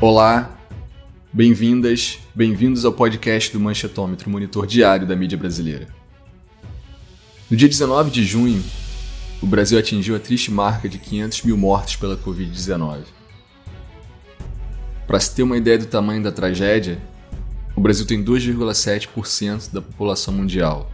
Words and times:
Olá, 0.00 0.56
bem-vindas, 1.32 2.20
bem-vindos 2.32 2.84
ao 2.84 2.92
podcast 2.92 3.52
do 3.52 3.58
Manchetômetro, 3.58 4.30
monitor 4.30 4.64
diário 4.64 5.04
da 5.04 5.16
mídia 5.16 5.36
brasileira. 5.36 5.88
No 7.50 7.56
dia 7.56 7.68
19 7.68 8.08
de 8.08 8.22
junho, 8.22 8.62
o 9.42 9.46
Brasil 9.46 9.76
atingiu 9.76 10.14
a 10.14 10.20
triste 10.20 10.52
marca 10.52 10.88
de 10.88 10.98
500 10.98 11.42
mil 11.42 11.56
mortes 11.56 11.96
pela 11.96 12.16
Covid-19. 12.16 13.06
Para 15.04 15.18
se 15.18 15.34
ter 15.34 15.42
uma 15.42 15.56
ideia 15.56 15.78
do 15.78 15.86
tamanho 15.86 16.22
da 16.22 16.30
tragédia, 16.30 17.02
o 17.74 17.80
Brasil 17.80 18.06
tem 18.06 18.22
2,7% 18.22 19.72
da 19.72 19.82
população 19.82 20.32
mundial 20.32 20.92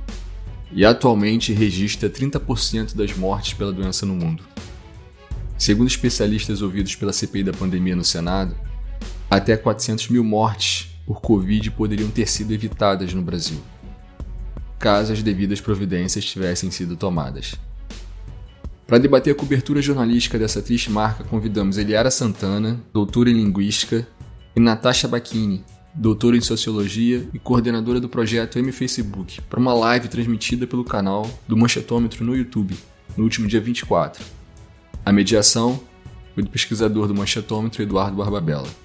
e 0.72 0.82
atualmente 0.82 1.52
registra 1.52 2.08
30% 2.08 2.96
das 2.96 3.14
mortes 3.14 3.52
pela 3.52 3.70
doença 3.70 4.06
no 4.06 4.14
mundo. 4.14 4.42
Segundo 5.58 5.88
especialistas 5.88 6.62
ouvidos 6.62 6.96
pela 6.96 7.12
CPI 7.12 7.42
da 7.42 7.52
pandemia 7.52 7.94
no 7.94 8.02
Senado, 8.02 8.63
até 9.36 9.56
400 9.56 10.08
mil 10.10 10.22
mortes 10.22 10.88
por 11.04 11.20
Covid 11.20 11.70
poderiam 11.72 12.08
ter 12.08 12.28
sido 12.28 12.52
evitadas 12.52 13.12
no 13.12 13.20
Brasil, 13.20 13.60
caso 14.78 15.12
as 15.12 15.22
devidas 15.22 15.60
providências 15.60 16.24
tivessem 16.24 16.70
sido 16.70 16.96
tomadas. 16.96 17.54
Para 18.86 18.98
debater 18.98 19.32
a 19.32 19.36
cobertura 19.36 19.82
jornalística 19.82 20.38
dessa 20.38 20.62
triste 20.62 20.90
marca, 20.90 21.24
convidamos 21.24 21.78
Eliara 21.78 22.10
Santana, 22.10 22.80
doutora 22.92 23.30
em 23.30 23.34
Linguística, 23.34 24.06
e 24.54 24.60
Natasha 24.60 25.08
Bacchini, 25.08 25.64
doutora 25.92 26.36
em 26.36 26.40
Sociologia 26.40 27.26
e 27.32 27.38
coordenadora 27.38 27.98
do 27.98 28.08
projeto 28.08 28.58
M 28.58 28.70
Facebook, 28.70 29.40
para 29.42 29.58
uma 29.58 29.74
live 29.74 30.06
transmitida 30.06 30.64
pelo 30.66 30.84
canal 30.84 31.28
do 31.48 31.56
Manchetômetro 31.56 32.24
no 32.24 32.36
YouTube, 32.36 32.76
no 33.16 33.24
último 33.24 33.48
dia 33.48 33.60
24. 33.60 34.24
A 35.04 35.12
mediação 35.12 35.80
foi 36.34 36.44
do 36.44 36.50
pesquisador 36.50 37.08
do 37.08 37.14
Manchetômetro 37.14 37.82
Eduardo 37.82 38.16
Barbabella. 38.16 38.83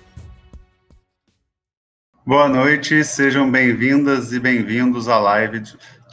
Boa 2.30 2.48
noite, 2.48 3.04
sejam 3.04 3.50
bem-vindas 3.50 4.32
e 4.34 4.40
bem-vindos 4.40 5.08
à 5.08 5.18
live 5.18 5.64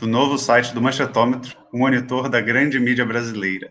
do 0.01 0.07
novo 0.07 0.39
site 0.39 0.73
do 0.73 0.81
Manchetômetro, 0.81 1.55
o 1.71 1.77
monitor 1.77 2.31
da 2.31 2.41
grande 2.41 2.81
mídia 2.81 3.05
brasileira. 3.05 3.71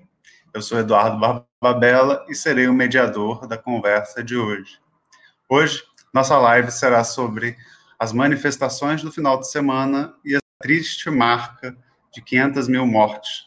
Eu 0.53 0.61
sou 0.61 0.77
Eduardo 0.77 1.19
Barbabella 1.19 2.23
e 2.29 2.35
serei 2.35 2.67
o 2.67 2.73
mediador 2.73 3.47
da 3.47 3.57
conversa 3.57 4.23
de 4.23 4.37
hoje. 4.37 4.79
Hoje, 5.49 5.81
nossa 6.13 6.37
live 6.37 6.69
será 6.69 7.03
sobre 7.03 7.57
as 7.97 8.13
manifestações 8.13 9.01
do 9.01 9.11
final 9.11 9.39
de 9.39 9.49
semana 9.49 10.13
e 10.23 10.35
a 10.35 10.39
triste 10.59 11.09
marca 11.09 11.75
de 12.13 12.21
500 12.21 12.67
mil 12.67 12.85
mortes. 12.85 13.43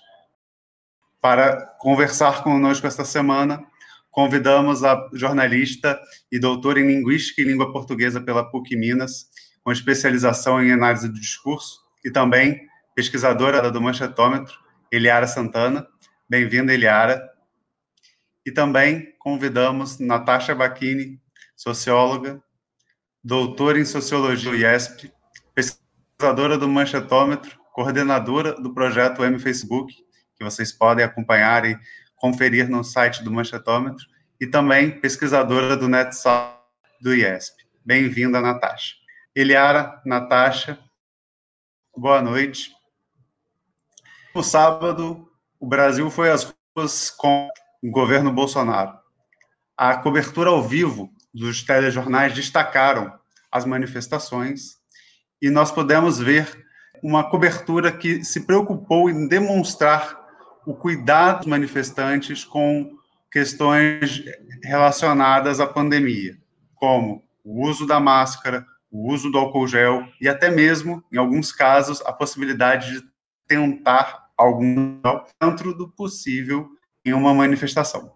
Para 1.21 1.57
conversar 1.79 2.43
conosco 2.43 2.85
esta 2.85 3.05
semana, 3.05 3.65
convidamos 4.11 4.85
a 4.85 5.09
jornalista 5.13 6.01
e 6.31 6.39
doutora 6.39 6.81
em 6.81 6.87
Linguística 6.87 7.41
e 7.41 7.45
Língua 7.45 7.73
Portuguesa 7.73 8.21
pela 8.21 8.49
PUC 8.51 8.77
Minas, 8.77 9.27
com 9.63 9.73
especialização 9.73 10.63
em 10.63 10.73
análise 10.73 11.09
do 11.09 11.21
discurso, 11.21 11.81
e 12.05 12.11
também 12.11 12.67
pesquisadora 12.95 13.71
do 13.71 13.81
Manchetômetro, 13.81 14.59
Eliara 14.91 15.27
Santana. 15.27 15.87
Bem-vinda, 16.29 16.73
Eliara. 16.73 17.23
E 18.45 18.51
também 18.51 19.15
convidamos 19.19 19.99
Natasha 19.99 20.55
Bacchini, 20.55 21.21
socióloga, 21.57 22.43
doutora 23.23 23.79
em 23.79 23.85
Sociologia 23.85 24.51
do 24.51 24.57
IESP, 24.57 25.13
pesquisadora 25.55 26.57
do 26.57 26.69
Manchetômetro, 26.69 27.59
coordenadora 27.73 28.55
do 28.55 28.73
projeto 28.73 29.23
M 29.23 29.39
Facebook, 29.39 29.95
que 30.37 30.45
vocês 30.45 30.73
podem 30.73 31.05
acompanhar 31.05 31.65
e 31.65 31.79
conferir 32.19 32.69
no 32.69 32.83
site 32.83 33.23
do 33.23 33.31
Manchetômetro 33.31 34.05
e 34.41 34.47
também 34.47 34.91
pesquisadora 35.01 35.77
do 35.77 35.89
NetSol 35.89 36.59
do 37.01 37.15
IESP. 37.15 37.65
Bem-vinda, 37.85 38.41
Natasha. 38.41 38.95
Eliara, 39.35 40.01
Natasha, 40.05 40.79
boa 41.97 42.21
noite. 42.21 42.73
No 44.35 44.43
sábado, 44.43 45.29
o 45.61 45.67
Brasil 45.67 46.11
foi 46.11 46.31
às 46.31 46.53
ruas 46.77 47.11
com 47.11 47.49
o 47.83 47.91
governo 47.91 48.33
Bolsonaro. 48.33 48.99
A 49.77 49.97
cobertura 49.97 50.51
ao 50.51 50.63
vivo 50.63 51.13
dos 51.33 51.63
telejornais 51.63 52.35
destacaram 52.35 53.17
as 53.51 53.65
manifestações 53.65 54.77
e 55.41 55.51
nós 55.51 55.71
podemos 55.71 56.19
ver 56.19 56.67
uma 57.03 57.31
cobertura 57.31 57.93
que 57.93 58.25
se 58.25 58.45
preocupou 58.45 59.09
em 59.09 59.29
demonstrar 59.29 60.18
o 60.69 60.75
cuidado 60.75 61.39
dos 61.39 61.47
manifestantes 61.47 62.45
com 62.45 62.95
questões 63.33 64.23
relacionadas 64.63 65.61
à 65.61 65.67
pandemia, 65.67 66.37
como 66.75 67.25
o 67.43 67.67
uso 67.67 67.87
da 67.87 67.99
máscara, 67.99 68.67
o 68.91 69.11
uso 69.11 69.31
do 69.31 69.39
álcool 69.39 69.67
gel 69.67 70.07
e 70.21 70.29
até 70.29 70.51
mesmo, 70.51 71.03
em 71.11 71.17
alguns 71.17 71.53
casos, 71.53 72.03
a 72.03 72.13
possibilidade 72.13 73.01
de 73.01 73.09
tentar 73.47 74.29
algum 74.37 75.01
dentro 75.41 75.73
do 75.73 75.89
possível 75.89 76.69
em 77.03 77.15
uma 77.15 77.33
manifestação. 77.33 78.13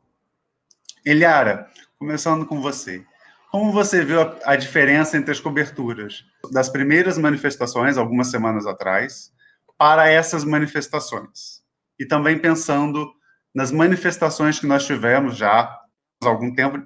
Eliara, 1.07 1.71
começando 1.99 2.45
com 2.45 2.61
você. 2.61 3.03
Como 3.51 3.73
você 3.73 4.05
viu 4.05 4.21
a, 4.21 4.37
a 4.45 4.57
diferença 4.57 5.17
entre 5.17 5.33
as 5.33 5.41
coberturas 5.41 6.23
das 6.53 6.69
primeiras 6.69 7.17
manifestações, 7.17 7.97
algumas 7.97 8.27
semanas 8.27 8.67
atrás, 8.67 9.33
para 9.79 10.11
essas 10.11 10.45
manifestações? 10.45 11.62
E 12.03 12.07
também 12.07 12.37
pensando 12.37 13.09
nas 13.55 13.71
manifestações 13.71 14.59
que 14.59 14.67
nós 14.67 14.85
tivemos 14.85 15.37
já 15.37 15.53
há 15.53 16.29
algum 16.29 16.53
tempo 16.53 16.83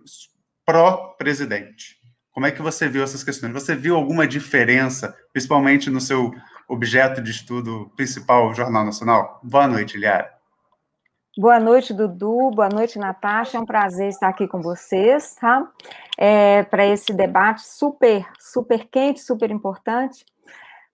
pró-presidente. 0.64 1.96
Como 2.32 2.44
é 2.44 2.50
que 2.50 2.60
você 2.60 2.86
viu 2.86 3.02
essas 3.02 3.24
questões? 3.24 3.50
Você 3.54 3.74
viu 3.74 3.96
alguma 3.96 4.26
diferença, 4.26 5.16
principalmente 5.32 5.88
no 5.88 6.02
seu 6.02 6.34
objeto 6.68 7.22
de 7.22 7.30
estudo 7.30 7.90
principal, 7.96 8.50
o 8.50 8.54
Jornal 8.54 8.84
Nacional? 8.84 9.40
Boa 9.42 9.66
noite, 9.66 9.96
Liara. 9.96 10.30
Boa 11.38 11.58
noite, 11.58 11.94
Dudu. 11.94 12.50
Boa 12.50 12.68
noite, 12.68 12.98
Natasha. 12.98 13.56
É 13.56 13.60
um 13.60 13.64
prazer 13.64 14.08
estar 14.08 14.28
aqui 14.28 14.46
com 14.46 14.60
vocês, 14.60 15.34
tá? 15.40 15.66
É, 16.18 16.62
Para 16.64 16.84
esse 16.86 17.14
debate 17.14 17.66
super, 17.66 18.26
super 18.38 18.86
quente, 18.86 19.20
super 19.20 19.50
importante. 19.50 20.26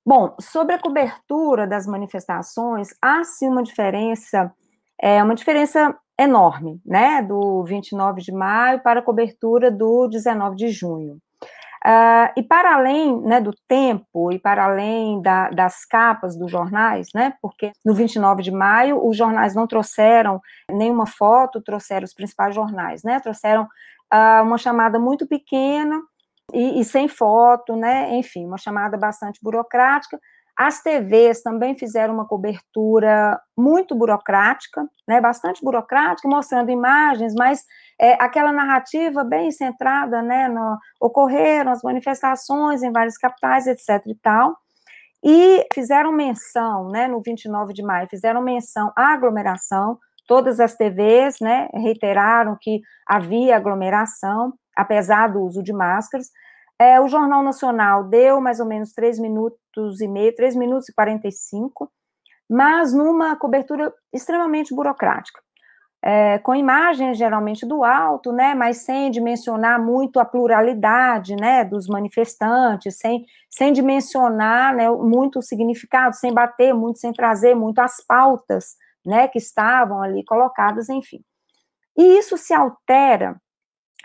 Bom, 0.05 0.35
sobre 0.41 0.75
a 0.75 0.81
cobertura 0.81 1.65
das 1.67 1.87
manifestações, 1.87 2.89
há 3.01 3.23
sim 3.23 3.49
uma 3.49 3.63
diferença, 3.63 4.53
é 5.01 5.23
uma 5.23 5.35
diferença 5.35 5.97
enorme, 6.19 6.81
né, 6.85 7.23
do 7.23 7.63
29 7.65 8.21
de 8.21 8.33
maio 8.33 8.83
para 8.83 9.01
a 9.01 9.03
cobertura 9.03 9.71
do 9.71 10.09
19 10.09 10.57
de 10.57 10.69
junho. 10.71 11.19
Uh, 11.85 12.31
e 12.37 12.43
para 12.45 12.75
além 12.75 13.21
né, 13.23 13.41
do 13.41 13.53
tempo 13.67 14.33
e 14.33 14.39
para 14.39 14.65
além 14.65 15.21
da, 15.21 15.51
das 15.51 15.85
capas 15.85 16.37
dos 16.37 16.51
jornais, 16.51 17.09
né, 17.15 17.35
porque 17.43 17.73
no 17.85 17.95
29 17.95 18.43
de 18.43 18.53
maio 18.53 19.05
os 19.05 19.17
jornais 19.17 19.55
não 19.55 19.67
trouxeram 19.67 20.41
nenhuma 20.71 21.07
foto, 21.07 21.61
trouxeram 21.61 22.05
os 22.05 22.15
principais 22.15 22.55
jornais, 22.55 23.03
né, 23.03 23.19
trouxeram 23.19 23.65
uh, 23.65 24.43
uma 24.45 24.59
chamada 24.59 24.99
muito 24.99 25.27
pequena 25.27 26.01
e, 26.53 26.81
e, 26.81 26.85
sem 26.85 27.09
foto, 27.09 27.75
né? 27.77 28.15
Enfim, 28.17 28.47
uma 28.47 28.59
chamada 28.59 28.97
bastante 28.97 29.41
burocrática. 29.43 30.19
As 30.57 30.83
TVs 30.83 31.43
também 31.43 31.77
fizeram 31.77 32.13
uma 32.13 32.27
cobertura 32.27 33.41
muito 33.57 33.95
burocrática, 33.95 34.87
né? 35.09 35.21
Bastante 35.21 35.65
burocrática, 35.65 36.29
mostrando 36.29 36.71
imagens, 36.71 37.35
mas 37.37 37.65
é, 38.01 38.13
aquela 38.23 38.53
narrativa 38.53 39.25
bem 39.25 39.51
centrada, 39.51 40.23
né? 40.23 40.49
No, 40.49 40.79
ocorreram 41.01 41.73
as 41.73 41.83
manifestações 41.83 42.83
em 42.83 42.93
várias 42.93 43.17
capitais, 43.17 43.67
etc. 43.67 44.03
e 44.07 44.15
tal. 44.17 44.57
E 45.25 45.67
fizeram 45.73 46.13
menção, 46.13 46.89
né? 46.91 47.09
No 47.09 47.23
29 47.23 47.73
de 47.73 47.83
maio, 47.83 48.09
fizeram 48.09 48.43
menção 48.43 48.93
à 48.97 49.13
aglomeração. 49.13 49.99
Todas 50.27 50.61
as 50.61 50.75
TVs, 50.77 51.37
né? 51.41 51.69
Reiteraram 51.73 52.57
que 52.61 52.81
havia 53.07 53.57
aglomeração 53.57 54.53
apesar 54.77 55.29
do 55.29 55.41
uso 55.41 55.63
de 55.63 55.73
máscaras. 55.73 56.31
É, 56.83 57.01
o 57.01 57.07
Jornal 57.07 57.45
Nacional 57.45 58.03
deu 58.03 58.41
mais 58.41 58.59
ou 58.59 58.67
menos 58.67 58.93
3 58.93 59.21
minutos 59.21 60.01
e 60.01 60.09
meio, 60.09 60.35
3 60.35 60.57
minutos 60.57 60.89
e 60.89 60.93
45, 60.93 61.89
mas 62.51 62.93
numa 62.93 63.37
cobertura 63.37 63.95
extremamente 64.13 64.75
burocrática. 64.75 65.41
É, 66.05 66.41
com 66.41 66.53
imagens 66.57 67.17
geralmente 67.17 67.65
do 67.65 67.85
alto, 67.85 68.33
né, 68.33 68.57
mas 68.57 68.79
sem 68.79 69.13
dimensionar 69.13 69.81
muito 69.81 70.19
a 70.19 70.25
pluralidade, 70.25 71.37
né, 71.37 71.65
dos 71.65 71.87
manifestantes, 71.87 72.99
sem, 72.99 73.25
sem 73.49 73.73
dimensionar, 73.73 74.75
né, 74.75 74.91
muito 74.91 75.39
o 75.39 75.43
significado, 75.43 76.17
sem 76.17 76.35
bater 76.35 76.75
muito, 76.75 76.99
sem 76.99 77.13
trazer 77.13 77.55
muito 77.55 77.79
as 77.79 78.05
pautas, 78.05 78.75
né, 79.07 79.29
que 79.29 79.39
estavam 79.39 80.03
ali 80.03 80.25
colocadas, 80.25 80.89
enfim. 80.89 81.21
E 81.97 82.19
isso 82.19 82.37
se 82.37 82.53
altera 82.53 83.41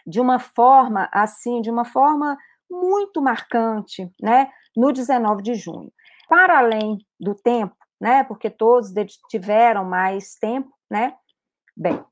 de 0.06 0.21
uma 0.21 0.38
forma 0.38 1.09
assim, 1.12 1.59
de 1.62 1.71
uma 1.71 1.83
forma 1.83 2.38
muito 2.69 3.21
marcante, 3.21 4.11
né, 4.21 4.49
no 4.75 4.91
19 4.91 5.41
de 5.41 5.55
junho. 5.55 5.91
Para 6.29 6.59
além 6.59 6.97
do 7.19 7.33
tempo, 7.33 7.75
né, 7.99 8.23
porque 8.23 8.49
todos 8.49 8.91
tiveram 9.29 9.85
mais 9.85 10.35
tempo, 10.35 10.69
né, 10.89 11.13
bem, 11.75 12.03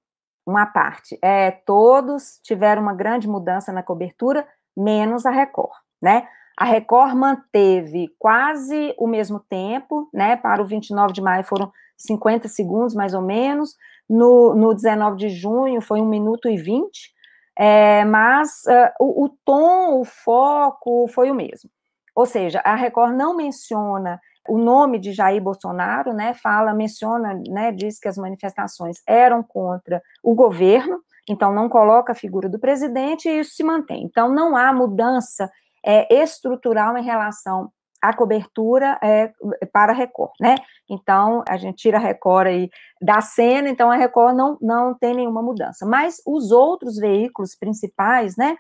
uma 0.46 0.66
parte, 0.66 1.18
é, 1.22 1.52
todos 1.52 2.40
tiveram 2.44 2.82
uma 2.82 2.94
grande 2.94 3.28
mudança 3.28 3.74
na 3.74 3.82
cobertura, 3.82 4.48
menos 4.78 5.26
a 5.26 5.32
Record, 5.32 5.74
né? 6.02 6.28
A 6.58 6.64
Record 6.64 7.16
manteve 7.16 8.14
quase 8.18 8.94
o 8.98 9.08
mesmo 9.08 9.40
tempo, 9.40 10.10
né? 10.14 10.38
Para 10.38 10.62
o 10.62 10.66
29 10.66 11.12
de 11.12 11.22
maio 11.22 11.44
foram 11.44 11.72
50 11.98 12.48
segundos, 12.48 12.94
mais 12.94 13.14
ou 13.14 13.22
menos. 13.22 13.76
No, 14.10 14.54
no 14.56 14.74
19 14.74 15.18
de 15.18 15.30
junho 15.30 15.82
foi 15.82 16.00
1 16.00 16.06
minuto 16.06 16.48
e 16.48 16.56
20. 16.56 17.14
É, 17.58 18.04
mas 18.06 18.64
uh, 18.68 18.92
o, 19.00 19.26
o 19.26 19.30
tom, 19.46 20.00
o 20.00 20.04
foco 20.04 21.08
foi 21.08 21.32
o 21.32 21.36
mesmo. 21.36 21.70
Ou 22.16 22.26
seja, 22.26 22.62
a 22.64 22.76
Record 22.76 23.16
não 23.16 23.36
menciona 23.36 24.20
o 24.48 24.58
nome 24.58 25.00
de 25.00 25.12
Jair 25.12 25.42
Bolsonaro, 25.42 26.14
né, 26.14 26.34
fala, 26.34 26.74
menciona, 26.74 27.34
né, 27.48 27.72
diz 27.72 28.00
que 28.00 28.08
as 28.08 28.18
manifestações 28.18 28.98
eram 29.08 29.42
contra 29.42 30.02
o 30.24 30.36
governo, 30.36 31.02
então 31.28 31.52
não 31.52 31.68
coloca 31.68 32.12
a 32.12 32.16
figura 32.16 32.48
do 32.48 32.60
presidente 32.60 33.28
e 33.28 33.40
isso 33.40 33.56
se 33.56 33.64
mantém. 33.64 34.04
Então 34.04 34.30
não 34.30 34.56
há 34.56 34.72
mudança 34.72 35.50
é, 35.84 36.22
estrutural 36.22 36.98
em 36.98 37.04
relação 37.04 37.72
à 38.10 38.16
cobertura 38.16 38.98
é, 39.02 39.32
para 39.72 39.92
a 39.92 39.96
Record, 39.96 40.32
né? 40.40 40.56
Então 40.90 41.44
a 41.48 41.58
gente 41.58 41.78
tira 41.78 41.98
a 41.98 42.02
Record 42.02 42.48
aí 42.48 42.70
da 43.02 43.22
cena, 43.22 43.70
então 43.70 43.92
a 43.92 43.96
Record 43.96 44.36
não, 44.36 44.58
não 44.62 44.94
tem 44.94 45.16
nenhuma 45.16 45.42
mudança. 45.42 45.86
Mas 45.86 46.22
os 46.26 46.52
outros 46.52 46.98
veículos 46.98 47.56
principais, 47.56 48.36
né, 48.38 48.56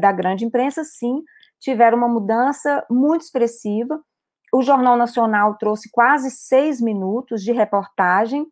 da 0.00 0.12
grande 0.12 0.44
imprensa, 0.44 0.84
sim, 0.84 1.22
tiveram 1.60 1.98
uma 1.98 2.08
mudança 2.08 2.84
muito 2.90 3.22
expressiva 3.22 4.00
o 4.52 4.60
Jornal 4.60 4.96
Nacional 4.96 5.56
trouxe 5.56 5.90
quase 5.90 6.30
seis 6.30 6.80
minutos 6.80 7.42
de 7.42 7.52
reportagem, 7.52 8.46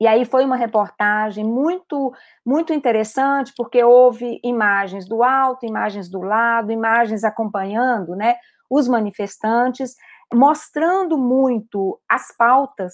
e 0.00 0.06
aí 0.06 0.24
foi 0.24 0.44
uma 0.44 0.56
reportagem 0.56 1.44
muito, 1.44 2.12
muito 2.44 2.72
interessante, 2.72 3.52
porque 3.56 3.84
houve 3.84 4.40
imagens 4.42 5.08
do 5.08 5.22
alto, 5.22 5.64
imagens 5.64 6.10
do 6.10 6.20
lado, 6.20 6.72
imagens 6.72 7.22
acompanhando, 7.22 8.16
né, 8.16 8.34
os 8.72 8.88
manifestantes, 8.88 9.94
mostrando 10.32 11.18
muito 11.18 12.00
as 12.08 12.34
pautas, 12.34 12.92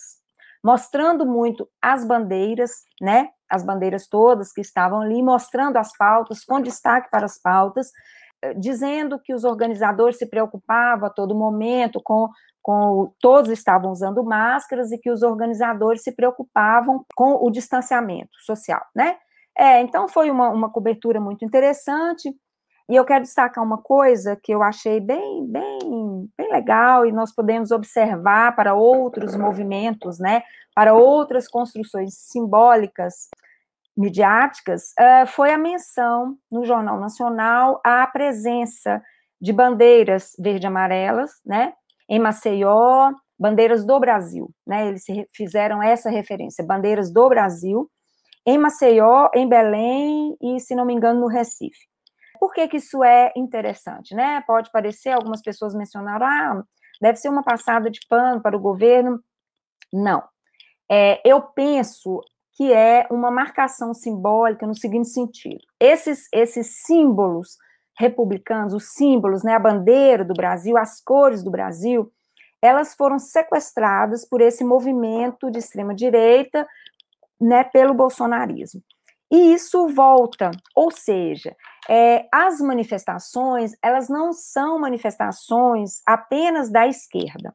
mostrando 0.63 1.25
muito 1.25 1.69
as 1.81 2.05
bandeiras, 2.05 2.73
né, 3.01 3.29
as 3.49 3.63
bandeiras 3.65 4.09
todas 4.09 4.53
que 4.53 4.61
estavam 4.61 5.01
ali, 5.01 5.23
mostrando 5.23 5.77
as 5.77 5.97
pautas, 5.97 6.45
com 6.45 6.61
destaque 6.61 7.09
para 7.11 7.27
as 7.27 7.41
pautas, 7.41 7.93
eh, 8.43 8.55
dizendo 8.55 9.21
que 9.21 9.33
os 9.33 9.45
organizadores 9.45 10.19
se 10.19 10.27
preocupavam 10.27 11.07
a 11.07 11.11
todo 11.11 11.39
momento 11.39 12.01
com, 12.03 12.29
com 12.61 13.13
todos 13.21 13.49
estavam 13.51 13.93
usando 13.93 14.25
máscaras 14.25 14.91
e 14.91 14.99
que 14.99 15.13
os 15.13 15.23
organizadores 15.23 16.03
se 16.03 16.11
preocupavam 16.11 17.05
com 17.15 17.35
o 17.35 17.51
distanciamento 17.51 18.37
social, 18.45 18.85
né? 18.95 19.17
É, 19.57 19.81
então 19.81 20.09
foi 20.09 20.31
uma, 20.31 20.51
uma 20.51 20.71
cobertura 20.71 21.21
muito 21.21 21.45
interessante. 21.45 22.33
E 22.89 22.97
eu 22.97 23.05
quero 23.05 23.23
destacar 23.23 23.63
uma 23.63 23.79
coisa 23.79 24.35
que 24.35 24.53
eu 24.53 24.63
achei 24.63 24.99
bem, 24.99 25.47
bem, 25.47 26.31
bem 26.37 26.51
legal 26.51 27.05
e 27.05 27.13
nós 27.13 27.35
podemos 27.35 27.71
observar 27.71 28.57
para 28.57 28.75
outros 28.75 29.37
movimentos, 29.37 30.19
né? 30.19 30.43
Para 30.75 30.95
outras 30.95 31.47
construções 31.47 32.15
simbólicas 32.15 33.29
midiáticas, 33.99 34.93
uh, 34.93 35.27
foi 35.27 35.51
a 35.51 35.59
menção 35.59 36.37
no 36.49 36.65
Jornal 36.65 37.01
Nacional 37.01 37.81
à 37.85 38.07
presença 38.07 39.03
de 39.41 39.53
bandeiras 39.53 40.37
verde-amarelas, 40.39 41.33
né, 41.45 41.73
em 42.09 42.21
Maceió, 42.21 43.13
bandeiras 43.37 43.85
do 43.85 43.99
Brasil, 43.99 44.51
né, 44.65 44.87
eles 44.87 45.05
fizeram 45.35 45.83
essa 45.83 46.09
referência, 46.11 46.65
bandeiras 46.65 47.13
do 47.13 47.29
Brasil, 47.29 47.91
em 48.47 48.57
Maceió, 48.57 49.29
em 49.35 49.49
Belém 49.49 50.37
e, 50.41 50.61
se 50.61 50.77
não 50.77 50.85
me 50.85 50.95
engano, 50.95 51.21
no 51.21 51.27
Recife. 51.27 51.88
Por 52.39 52.53
que 52.53 52.69
que 52.69 52.77
isso 52.77 53.03
é 53.03 53.33
interessante, 53.37 54.15
né? 54.15 54.43
Pode 54.47 54.71
parecer, 54.71 55.11
algumas 55.11 55.43
pessoas 55.43 55.75
mencionaram, 55.75 56.27
ah, 56.27 56.63
deve 57.01 57.19
ser 57.19 57.29
uma 57.29 57.43
passada 57.43 57.91
de 57.91 58.01
pano 58.09 58.41
para 58.41 58.57
o 58.57 58.61
governo. 58.61 59.23
Não. 59.93 60.23
É, 60.91 61.21
eu 61.25 61.41
penso 61.43 62.21
que 62.57 62.73
é 62.73 63.07
uma 63.11 63.31
marcação 63.31 63.95
simbólica 63.95 64.67
no 64.67 64.75
seguinte 64.75 65.09
sentido: 65.09 65.61
esses, 65.79 66.29
esses 66.33 66.85
símbolos 66.85 67.57
republicanos, 67.99 68.73
os 68.73 68.93
símbolos, 68.93 69.43
né, 69.43 69.55
a 69.55 69.59
bandeira 69.59 70.25
do 70.25 70.35
Brasil, 70.35 70.77
as 70.77 71.01
cores 71.01 71.43
do 71.43 71.51
Brasil, 71.51 72.13
elas 72.63 72.95
foram 72.95 73.19
sequestradas 73.19 74.25
por 74.25 74.41
esse 74.41 74.65
movimento 74.65 75.51
de 75.51 75.59
extrema 75.59 75.95
direita, 75.95 76.67
né, 77.41 77.65
pelo 77.65 77.95
bolsonarismo. 77.95 78.83
E 79.31 79.53
isso 79.53 79.89
volta, 79.89 80.51
ou 80.75 80.91
seja, 80.91 81.55
é, 81.89 82.27
as 82.33 82.61
manifestações, 82.61 83.73
elas 83.83 84.09
não 84.09 84.33
são 84.33 84.79
manifestações 84.79 86.01
apenas 86.07 86.71
da 86.71 86.87
esquerda. 86.87 87.55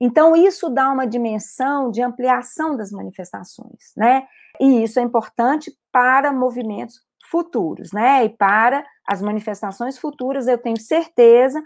Então, 0.00 0.34
isso 0.34 0.68
dá 0.68 0.90
uma 0.90 1.06
dimensão 1.06 1.90
de 1.90 2.02
ampliação 2.02 2.76
das 2.76 2.90
manifestações, 2.90 3.92
né? 3.96 4.26
E 4.60 4.82
isso 4.82 4.98
é 4.98 5.02
importante 5.02 5.72
para 5.92 6.32
movimentos 6.32 7.00
futuros, 7.30 7.92
né? 7.92 8.24
E 8.24 8.28
para 8.28 8.84
as 9.08 9.22
manifestações 9.22 9.98
futuras, 9.98 10.48
eu 10.48 10.58
tenho 10.58 10.80
certeza 10.80 11.62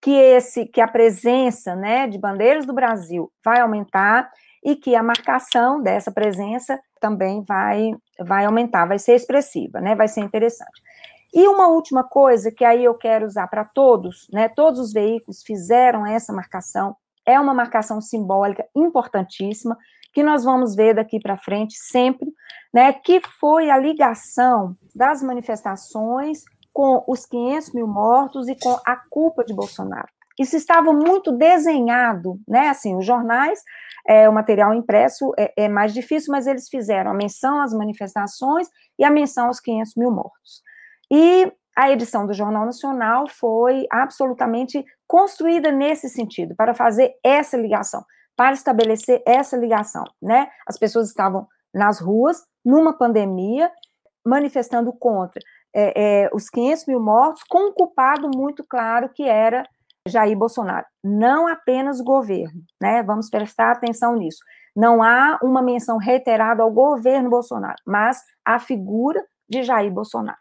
que 0.00 0.10
esse 0.10 0.66
que 0.66 0.80
a 0.80 0.88
presença, 0.88 1.74
né, 1.74 2.06
de 2.06 2.18
bandeiras 2.18 2.64
do 2.66 2.72
Brasil 2.72 3.30
vai 3.44 3.60
aumentar 3.60 4.30
e 4.64 4.76
que 4.76 4.94
a 4.94 5.02
marcação 5.02 5.82
dessa 5.82 6.10
presença 6.10 6.80
também 7.00 7.42
vai 7.42 7.92
vai 8.20 8.44
aumentar, 8.44 8.86
vai 8.86 8.98
ser 8.98 9.14
expressiva, 9.14 9.80
né? 9.80 9.94
Vai 9.94 10.08
ser 10.08 10.20
interessante. 10.20 10.82
E 11.32 11.46
uma 11.48 11.68
última 11.68 12.04
coisa 12.04 12.50
que 12.50 12.64
aí 12.64 12.84
eu 12.84 12.94
quero 12.94 13.26
usar 13.26 13.46
para 13.48 13.64
todos, 13.64 14.28
né? 14.32 14.48
Todos 14.48 14.78
os 14.80 14.92
veículos 14.92 15.42
fizeram 15.42 16.06
essa 16.06 16.32
marcação 16.32 16.96
é 17.24 17.38
uma 17.38 17.54
marcação 17.54 18.00
simbólica 18.00 18.66
importantíssima, 18.74 19.76
que 20.12 20.22
nós 20.22 20.44
vamos 20.44 20.74
ver 20.74 20.94
daqui 20.94 21.20
para 21.20 21.36
frente 21.36 21.74
sempre, 21.76 22.32
né, 22.72 22.92
que 22.92 23.20
foi 23.38 23.70
a 23.70 23.78
ligação 23.78 24.74
das 24.94 25.22
manifestações 25.22 26.42
com 26.72 27.04
os 27.06 27.26
500 27.26 27.72
mil 27.74 27.86
mortos 27.86 28.48
e 28.48 28.56
com 28.56 28.76
a 28.84 28.96
culpa 29.08 29.44
de 29.44 29.54
Bolsonaro. 29.54 30.08
Isso 30.40 30.56
estava 30.56 30.90
muito 30.90 31.32
desenhado, 31.32 32.40
né, 32.48 32.68
assim, 32.68 32.96
os 32.96 33.04
jornais, 33.04 33.62
é, 34.08 34.26
o 34.26 34.32
material 34.32 34.72
impresso 34.72 35.34
é, 35.38 35.52
é 35.54 35.68
mais 35.68 35.92
difícil, 35.92 36.32
mas 36.32 36.46
eles 36.46 36.66
fizeram 36.66 37.10
a 37.10 37.14
menção 37.14 37.60
às 37.60 37.74
manifestações 37.74 38.66
e 38.98 39.04
a 39.04 39.10
menção 39.10 39.48
aos 39.48 39.60
500 39.60 39.92
mil 39.96 40.10
mortos. 40.10 40.62
E 41.12 41.52
a 41.76 41.90
edição 41.90 42.26
do 42.26 42.32
Jornal 42.32 42.64
Nacional 42.64 43.28
foi 43.28 43.86
absolutamente 43.92 44.82
construída 45.06 45.70
nesse 45.70 46.08
sentido, 46.08 46.54
para 46.56 46.72
fazer 46.72 47.12
essa 47.22 47.58
ligação, 47.58 48.02
para 48.34 48.54
estabelecer 48.54 49.22
essa 49.26 49.58
ligação, 49.58 50.04
né? 50.22 50.48
As 50.66 50.78
pessoas 50.78 51.08
estavam 51.08 51.46
nas 51.74 52.00
ruas, 52.00 52.42
numa 52.64 52.96
pandemia, 52.96 53.70
manifestando 54.26 54.90
contra 54.90 55.42
é, 55.74 56.24
é, 56.24 56.30
os 56.32 56.48
500 56.48 56.86
mil 56.86 57.00
mortos, 57.00 57.42
com 57.42 57.68
um 57.68 57.72
culpado 57.72 58.30
muito 58.34 58.64
claro 58.64 59.10
que 59.10 59.24
era 59.24 59.68
Jair 60.10 60.36
Bolsonaro. 60.36 60.84
Não 61.02 61.48
apenas 61.48 62.00
o 62.00 62.04
governo, 62.04 62.62
né? 62.80 63.02
Vamos 63.02 63.30
prestar 63.30 63.72
atenção 63.72 64.16
nisso. 64.16 64.40
Não 64.76 65.02
há 65.02 65.38
uma 65.42 65.62
menção 65.62 65.96
reiterada 65.96 66.62
ao 66.62 66.70
governo 66.70 67.30
Bolsonaro, 67.30 67.76
mas 67.86 68.22
a 68.44 68.58
figura 68.58 69.24
de 69.48 69.62
Jair 69.62 69.90
Bolsonaro. 69.90 70.38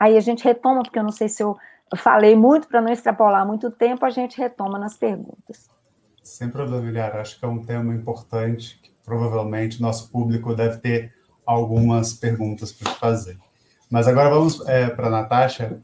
Aí 0.00 0.16
a 0.16 0.20
gente 0.20 0.42
retoma, 0.42 0.82
porque 0.82 0.98
eu 0.98 1.04
não 1.04 1.12
sei 1.12 1.28
se 1.28 1.42
eu 1.42 1.56
falei 1.96 2.34
muito 2.34 2.66
para 2.66 2.80
não 2.80 2.92
extrapolar 2.92 3.46
muito 3.46 3.70
tempo, 3.70 4.04
a 4.04 4.10
gente 4.10 4.38
retoma 4.38 4.78
nas 4.78 4.96
perguntas. 4.96 5.68
Sem 6.22 6.48
problema, 6.48 6.88
Ilhara. 6.88 7.20
Acho 7.20 7.38
que 7.38 7.44
é 7.44 7.48
um 7.48 7.64
tema 7.64 7.94
importante 7.94 8.78
que 8.82 8.90
provavelmente 9.04 9.82
nosso 9.82 10.10
público 10.10 10.54
deve 10.54 10.78
ter 10.78 11.12
algumas 11.46 12.14
perguntas 12.14 12.72
para 12.72 12.92
te 12.92 12.98
fazer. 12.98 13.38
Mas 13.90 14.08
agora 14.08 14.30
vamos 14.30 14.66
é, 14.66 14.88
para 14.88 15.08
a 15.08 15.10
Natasha. 15.10 15.78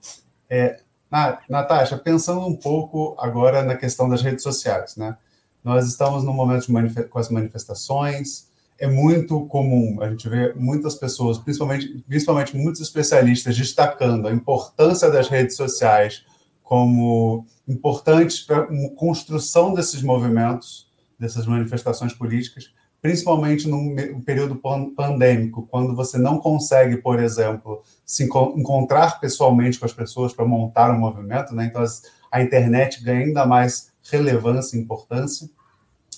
É, 0.48 0.80
na, 1.10 1.38
Natasha, 1.48 1.96
pensando 1.96 2.46
um 2.46 2.56
pouco 2.56 3.16
agora 3.18 3.62
na 3.62 3.76
questão 3.76 4.08
das 4.08 4.22
redes 4.22 4.42
sociais, 4.42 4.96
né? 4.96 5.16
Nós 5.64 5.86
estamos 5.86 6.22
num 6.22 6.32
momento 6.32 6.68
com 7.08 7.18
as 7.18 7.28
manifestações, 7.28 8.48
é 8.78 8.86
muito 8.86 9.46
comum 9.46 9.98
a 10.00 10.08
gente 10.08 10.28
vê 10.28 10.54
muitas 10.54 10.94
pessoas, 10.94 11.36
principalmente, 11.38 11.88
principalmente 12.06 12.56
muitos 12.56 12.80
especialistas, 12.80 13.56
destacando 13.56 14.28
a 14.28 14.32
importância 14.32 15.10
das 15.10 15.28
redes 15.28 15.56
sociais 15.56 16.24
como 16.62 17.44
importantes 17.66 18.40
para 18.40 18.62
a 18.62 18.90
construção 18.96 19.74
desses 19.74 20.00
movimentos, 20.02 20.86
dessas 21.18 21.44
manifestações 21.44 22.14
políticas, 22.14 22.70
principalmente 23.00 23.68
no 23.68 24.20
período 24.22 24.60
pandêmico, 24.96 25.66
quando 25.70 25.94
você 25.94 26.18
não 26.18 26.38
consegue, 26.38 26.96
por 26.96 27.20
exemplo, 27.20 27.82
se 28.04 28.24
encontrar 28.24 29.20
pessoalmente 29.20 29.78
com 29.78 29.84
as 29.84 29.92
pessoas 29.92 30.32
para 30.32 30.44
montar 30.44 30.90
um 30.90 30.98
movimento, 30.98 31.54
né? 31.54 31.66
então 31.66 31.84
a 32.30 32.42
internet 32.42 33.02
ganha 33.02 33.26
ainda 33.26 33.46
mais 33.46 33.90
relevância 34.10 34.76
e 34.76 34.80
importância. 34.80 35.48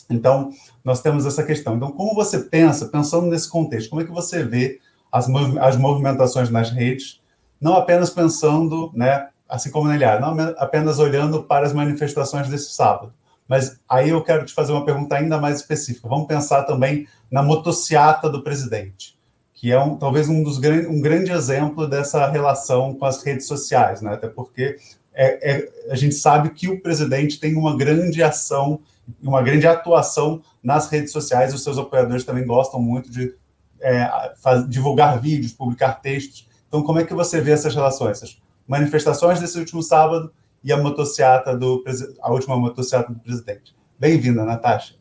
Então, 0.08 0.52
nós 0.84 1.00
temos 1.00 1.26
essa 1.26 1.42
questão. 1.42 1.76
Então, 1.76 1.92
como 1.92 2.14
você 2.14 2.38
pensa, 2.38 2.86
pensando 2.86 3.26
nesse 3.26 3.48
contexto, 3.48 3.90
como 3.90 4.02
é 4.02 4.04
que 4.04 4.10
você 4.10 4.42
vê 4.42 4.80
as, 5.12 5.28
as 5.60 5.76
movimentações 5.76 6.50
nas 6.50 6.70
redes 6.70 7.20
não 7.60 7.76
apenas 7.76 8.08
pensando, 8.08 8.90
né, 8.94 9.28
assim 9.48 9.70
como 9.70 9.86
na 9.86 9.94
Ilha, 9.94 10.18
não 10.18 10.34
apenas 10.56 10.98
olhando 10.98 11.42
para 11.42 11.66
as 11.66 11.72
manifestações 11.72 12.48
desse 12.48 12.72
sábado. 12.72 13.12
Mas 13.50 13.80
aí 13.88 14.10
eu 14.10 14.22
quero 14.22 14.46
te 14.46 14.54
fazer 14.54 14.70
uma 14.70 14.84
pergunta 14.84 15.16
ainda 15.16 15.36
mais 15.36 15.56
específica. 15.56 16.08
Vamos 16.08 16.28
pensar 16.28 16.62
também 16.62 17.08
na 17.28 17.42
motociata 17.42 18.30
do 18.30 18.44
presidente, 18.44 19.16
que 19.56 19.72
é 19.72 19.80
um, 19.80 19.96
talvez 19.96 20.28
um 20.28 20.40
dos 20.40 20.58
um 20.58 21.00
grande 21.00 21.32
exemplo 21.32 21.88
dessa 21.88 22.30
relação 22.30 22.94
com 22.94 23.04
as 23.04 23.24
redes 23.24 23.48
sociais, 23.48 24.00
né? 24.02 24.14
Até 24.14 24.28
porque 24.28 24.78
é, 25.12 25.50
é, 25.50 25.68
a 25.90 25.96
gente 25.96 26.14
sabe 26.14 26.50
que 26.50 26.68
o 26.68 26.80
presidente 26.80 27.40
tem 27.40 27.56
uma 27.56 27.76
grande 27.76 28.22
ação, 28.22 28.78
uma 29.20 29.42
grande 29.42 29.66
atuação 29.66 30.40
nas 30.62 30.88
redes 30.88 31.10
sociais. 31.10 31.52
Os 31.52 31.64
seus 31.64 31.76
apoiadores 31.76 32.22
também 32.22 32.46
gostam 32.46 32.80
muito 32.80 33.10
de 33.10 33.34
é, 33.80 34.32
faz, 34.40 34.70
divulgar 34.70 35.20
vídeos, 35.20 35.50
publicar 35.50 36.00
textos. 36.00 36.46
Então, 36.68 36.84
como 36.84 37.00
é 37.00 37.04
que 37.04 37.12
você 37.12 37.40
vê 37.40 37.50
essas 37.50 37.74
relações? 37.74 38.18
Essas 38.18 38.38
manifestações 38.68 39.40
desse 39.40 39.58
último 39.58 39.82
sábado 39.82 40.30
e 40.62 40.72
a 40.72 40.76
motociata 40.76 41.56
do 41.56 41.82
a 42.22 42.32
última 42.32 42.56
motociata 42.56 43.12
do 43.12 43.20
presidente. 43.20 43.74
Bem-vinda, 43.98 44.44
Natasha. 44.44 44.94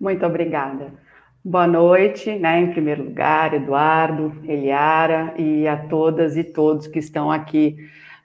Muito 0.00 0.24
obrigada. 0.26 0.92
Boa 1.44 1.66
noite, 1.66 2.38
né, 2.38 2.60
em 2.60 2.70
primeiro 2.70 3.02
lugar, 3.02 3.52
Eduardo, 3.52 4.32
Eliara 4.44 5.34
e 5.36 5.66
a 5.66 5.76
todas 5.76 6.36
e 6.36 6.44
todos 6.44 6.86
que 6.86 7.00
estão 7.00 7.32
aqui 7.32 7.76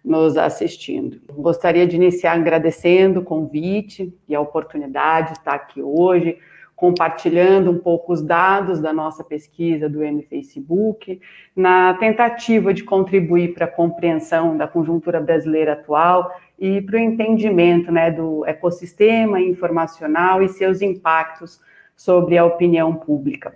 nos 0.05 0.37
assistindo. 0.37 1.19
Gostaria 1.33 1.87
de 1.87 1.95
iniciar 1.95 2.33
agradecendo 2.33 3.19
o 3.19 3.23
convite 3.23 4.15
e 4.27 4.35
a 4.35 4.39
oportunidade 4.39 5.33
de 5.33 5.39
estar 5.39 5.53
aqui 5.53 5.81
hoje 5.81 6.37
compartilhando 6.77 7.71
um 7.71 7.79
pouco 7.79 8.13
os 8.13 8.21
dados 8.21 8.79
da 8.79 8.93
nossa 8.93 9.23
pesquisa 9.23 9.89
do 9.89 10.03
M-Facebook, 10.03 11.19
na 11.55 11.95
tentativa 11.95 12.71
de 12.71 12.83
contribuir 12.83 13.55
para 13.55 13.65
a 13.65 13.69
compreensão 13.69 14.55
da 14.55 14.67
conjuntura 14.67 15.19
brasileira 15.19 15.73
atual 15.73 16.31
e 16.57 16.79
para 16.79 16.97
o 16.97 16.99
entendimento 16.99 17.91
né, 17.91 18.11
do 18.11 18.45
ecossistema 18.45 19.41
informacional 19.41 20.43
e 20.43 20.49
seus 20.49 20.83
impactos 20.83 21.59
sobre 21.95 22.37
a 22.37 22.45
opinião 22.45 22.93
pública. 22.93 23.55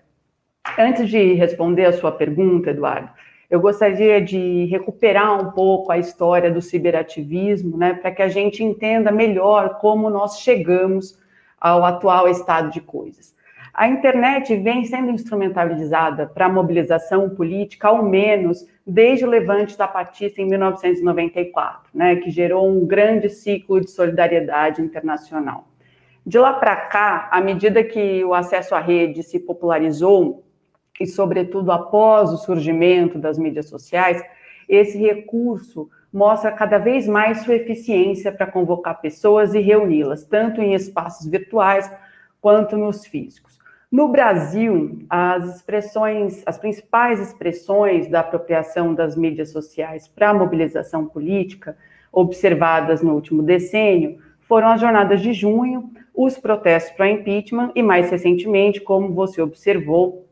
Antes 0.76 1.08
de 1.08 1.34
responder 1.34 1.86
a 1.86 1.94
sua 1.94 2.12
pergunta, 2.12 2.72
Eduardo, 2.72 3.12
eu 3.52 3.62
gostaria 3.62 4.20
de 4.20 4.66
recuperar 4.66 5.40
um 5.40 5.52
pouco 5.52 5.92
a 5.92 6.00
história 6.00 6.50
do 6.50 6.62
ciberativismo, 6.62 7.78
né, 7.78 7.94
para 7.94 8.10
que 8.10 8.24
a 8.24 8.30
gente 8.30 8.64
entenda 8.64 9.12
melhor 9.12 9.78
como 9.78 10.10
nós 10.10 10.40
chegamos 10.40 11.21
ao 11.62 11.86
atual 11.86 12.28
estado 12.28 12.72
de 12.72 12.82
coisas. 12.82 13.36
A 13.74 13.88
internet 13.88 14.54
vem 14.58 14.84
sendo 14.84 15.12
instrumentalizada 15.12 16.28
para 16.28 16.50
mobilização 16.50 17.30
política, 17.30 17.88
ao 17.88 18.04
menos 18.04 18.68
desde 18.86 19.24
o 19.24 19.30
levante 19.30 19.76
zapatista 19.76 20.42
em 20.42 20.46
1994, 20.46 21.90
né, 21.94 22.18
que 22.18 22.30
gerou 22.30 22.68
um 22.68 22.86
grande 22.86 23.30
ciclo 23.30 23.80
de 23.80 23.90
solidariedade 23.90 24.82
internacional. 24.82 25.68
De 26.26 26.38
lá 26.38 26.54
para 26.54 26.76
cá, 26.76 27.30
à 27.32 27.40
medida 27.40 27.84
que 27.84 28.24
o 28.26 28.34
acesso 28.34 28.76
à 28.76 28.80
rede 28.80 29.24
se 29.24 29.40
popularizou, 29.40 30.44
e 31.00 31.08
sobretudo 31.08 31.72
após 31.72 32.32
o 32.32 32.38
surgimento 32.38 33.18
das 33.18 33.38
mídias 33.38 33.68
sociais, 33.70 34.22
esse 34.68 34.98
recurso 34.98 35.90
mostra 36.12 36.52
cada 36.52 36.78
vez 36.78 37.08
mais 37.08 37.42
sua 37.42 37.56
eficiência 37.56 38.32
para 38.32 38.48
convocar 38.48 39.00
pessoas 39.00 39.54
e 39.54 39.60
reuni-las, 39.60 40.26
tanto 40.26 40.62
em 40.62 40.74
espaços 40.74 41.28
virtuais 41.28 41.92
quanto 42.42 42.76
nos 42.76 43.06
físicos. 43.06 43.60
No 43.92 44.08
Brasil, 44.08 45.06
as 45.10 45.56
expressões, 45.56 46.44
as 46.46 46.58
principais 46.58 47.20
expressões 47.20 48.08
da 48.08 48.22
apropriação 48.22 48.94
das 48.94 49.18
mídias 49.18 49.52
sociais 49.52 50.08
para 50.08 50.30
a 50.30 50.34
mobilização 50.34 51.06
política, 51.06 51.78
observadas 52.12 53.02
no 53.02 53.14
último 53.14 53.44
decênio, 53.44 54.20
foram 54.42 54.70
as 54.70 54.82
jornadas 54.82 55.22
de 55.22 55.34
junho, 55.34 55.92
os 56.14 56.38
protestos 56.38 56.94
para 56.96 57.10
impeachment 57.10 57.72
e, 57.74 57.82
mais 57.82 58.10
recentemente, 58.10 58.82
como 58.82 59.14
você 59.14 59.42
observou, 59.42 60.26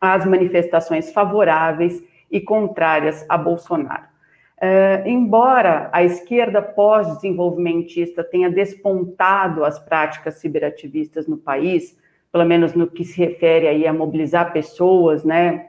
as 0.00 0.24
manifestações 0.24 1.12
favoráveis 1.12 2.02
e 2.30 2.40
contrárias 2.40 3.24
a 3.28 3.36
Bolsonaro. 3.36 4.07
Uh, 4.60 5.06
embora 5.06 5.88
a 5.92 6.02
esquerda 6.02 6.60
pós-desenvolvimentista 6.60 8.24
tenha 8.24 8.50
despontado 8.50 9.64
as 9.64 9.78
práticas 9.78 10.34
ciberativistas 10.40 11.28
no 11.28 11.36
país, 11.36 11.96
pelo 12.32 12.44
menos 12.44 12.74
no 12.74 12.88
que 12.88 13.04
se 13.04 13.16
refere 13.16 13.68
aí 13.68 13.86
a 13.86 13.92
mobilizar 13.92 14.52
pessoas, 14.52 15.22
né, 15.22 15.68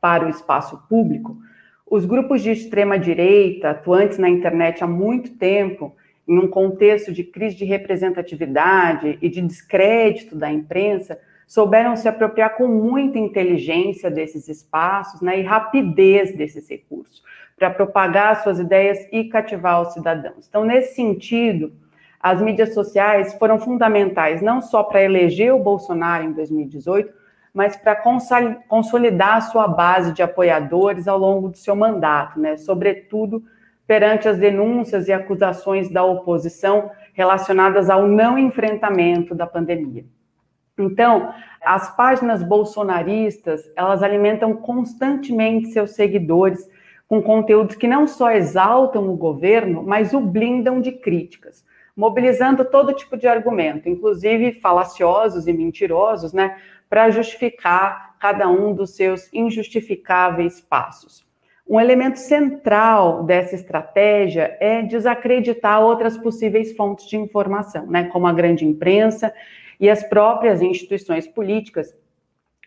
para 0.00 0.24
o 0.24 0.28
espaço 0.28 0.86
público, 0.88 1.36
os 1.84 2.04
grupos 2.04 2.42
de 2.42 2.52
extrema 2.52 2.96
direita, 2.96 3.70
atuantes 3.70 4.18
na 4.18 4.28
internet 4.28 4.84
há 4.84 4.86
muito 4.86 5.36
tempo, 5.36 5.92
em 6.26 6.38
um 6.38 6.46
contexto 6.46 7.12
de 7.12 7.24
crise 7.24 7.56
de 7.56 7.64
representatividade 7.64 9.18
e 9.20 9.28
de 9.28 9.40
descrédito 9.40 10.36
da 10.36 10.50
imprensa, 10.50 11.18
souberam 11.44 11.96
se 11.96 12.06
apropriar 12.06 12.56
com 12.56 12.68
muita 12.68 13.18
inteligência 13.18 14.08
desses 14.08 14.48
espaços 14.48 15.20
né, 15.20 15.40
e 15.40 15.42
rapidez 15.42 16.36
desses 16.36 16.68
recursos 16.70 17.20
para 17.56 17.70
propagar 17.70 18.42
suas 18.42 18.58
ideias 18.58 18.98
e 19.12 19.24
cativar 19.24 19.82
os 19.82 19.92
cidadãos. 19.92 20.46
Então, 20.48 20.64
nesse 20.64 20.94
sentido, 20.94 21.72
as 22.20 22.40
mídias 22.40 22.72
sociais 22.72 23.34
foram 23.34 23.58
fundamentais 23.58 24.40
não 24.40 24.60
só 24.60 24.82
para 24.82 25.02
eleger 25.02 25.52
o 25.52 25.58
Bolsonaro 25.58 26.24
em 26.24 26.32
2018, 26.32 27.12
mas 27.52 27.76
para 27.76 27.96
consolidar 28.68 29.42
sua 29.42 29.68
base 29.68 30.12
de 30.12 30.22
apoiadores 30.22 31.06
ao 31.06 31.18
longo 31.18 31.48
do 31.48 31.56
seu 31.56 31.76
mandato, 31.76 32.40
né? 32.40 32.56
sobretudo 32.56 33.42
perante 33.86 34.28
as 34.28 34.38
denúncias 34.38 35.08
e 35.08 35.12
acusações 35.12 35.90
da 35.90 36.02
oposição 36.02 36.90
relacionadas 37.12 37.90
ao 37.90 38.06
não 38.08 38.38
enfrentamento 38.38 39.34
da 39.34 39.46
pandemia. 39.46 40.04
Então, 40.78 41.34
as 41.62 41.94
páginas 41.94 42.42
bolsonaristas, 42.42 43.70
elas 43.76 44.02
alimentam 44.02 44.56
constantemente 44.56 45.68
seus 45.68 45.90
seguidores 45.90 46.66
com 47.12 47.20
conteúdos 47.20 47.76
que 47.76 47.86
não 47.86 48.06
só 48.06 48.30
exaltam 48.30 49.06
o 49.10 49.14
governo, 49.14 49.82
mas 49.82 50.14
o 50.14 50.20
blindam 50.22 50.80
de 50.80 50.90
críticas, 50.92 51.62
mobilizando 51.94 52.64
todo 52.64 52.94
tipo 52.94 53.18
de 53.18 53.28
argumento, 53.28 53.86
inclusive 53.86 54.54
falaciosos 54.54 55.46
e 55.46 55.52
mentirosos, 55.52 56.32
né, 56.32 56.56
para 56.88 57.10
justificar 57.10 58.16
cada 58.18 58.48
um 58.48 58.72
dos 58.74 58.96
seus 58.96 59.30
injustificáveis 59.30 60.62
passos. 60.62 61.22
Um 61.68 61.78
elemento 61.78 62.18
central 62.18 63.24
dessa 63.24 63.56
estratégia 63.56 64.56
é 64.58 64.80
desacreditar 64.80 65.82
outras 65.82 66.16
possíveis 66.16 66.74
fontes 66.74 67.06
de 67.06 67.18
informação, 67.18 67.84
né, 67.88 68.04
como 68.04 68.26
a 68.26 68.32
grande 68.32 68.64
imprensa 68.64 69.34
e 69.78 69.90
as 69.90 70.02
próprias 70.02 70.62
instituições 70.62 71.26
políticas, 71.26 71.94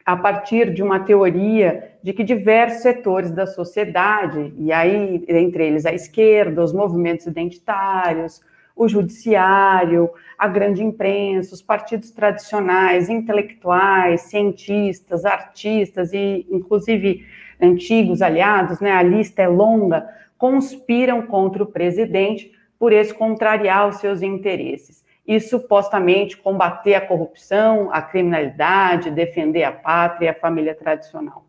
a 0.05 0.15
partir 0.15 0.71
de 0.71 0.83
uma 0.83 0.99
teoria 0.99 1.95
de 2.03 2.13
que 2.13 2.23
diversos 2.23 2.83
setores 2.83 3.31
da 3.31 3.47
sociedade, 3.47 4.53
e 4.55 4.71
aí 4.71 5.25
entre 5.27 5.65
eles 5.65 5.85
a 5.85 5.93
esquerda, 5.93 6.63
os 6.63 6.71
movimentos 6.71 7.25
identitários, 7.25 8.39
o 8.75 8.87
judiciário, 8.87 10.11
a 10.37 10.47
grande 10.47 10.83
imprensa, 10.83 11.55
os 11.55 11.61
partidos 11.61 12.11
tradicionais, 12.11 13.09
intelectuais, 13.09 14.21
cientistas, 14.21 15.25
artistas 15.25 16.13
e 16.13 16.45
inclusive 16.51 17.25
antigos 17.59 18.21
aliados, 18.21 18.79
né, 18.79 18.91
a 18.91 19.01
lista 19.01 19.41
é 19.41 19.47
longa, 19.47 20.07
conspiram 20.37 21.23
contra 21.23 21.63
o 21.63 21.67
presidente 21.67 22.51
por 22.77 22.91
esse 22.93 23.13
contrariar 23.13 23.87
os 23.87 23.95
seus 23.95 24.21
interesses 24.21 25.04
e 25.27 25.39
supostamente 25.39 26.37
combater 26.37 26.93
a 26.95 27.01
corrupção, 27.01 27.89
a 27.91 28.01
criminalidade, 28.01 29.09
defender 29.09 29.63
a 29.63 29.71
pátria 29.71 30.27
e 30.27 30.29
a 30.29 30.33
família 30.33 30.75
tradicional. 30.75 31.45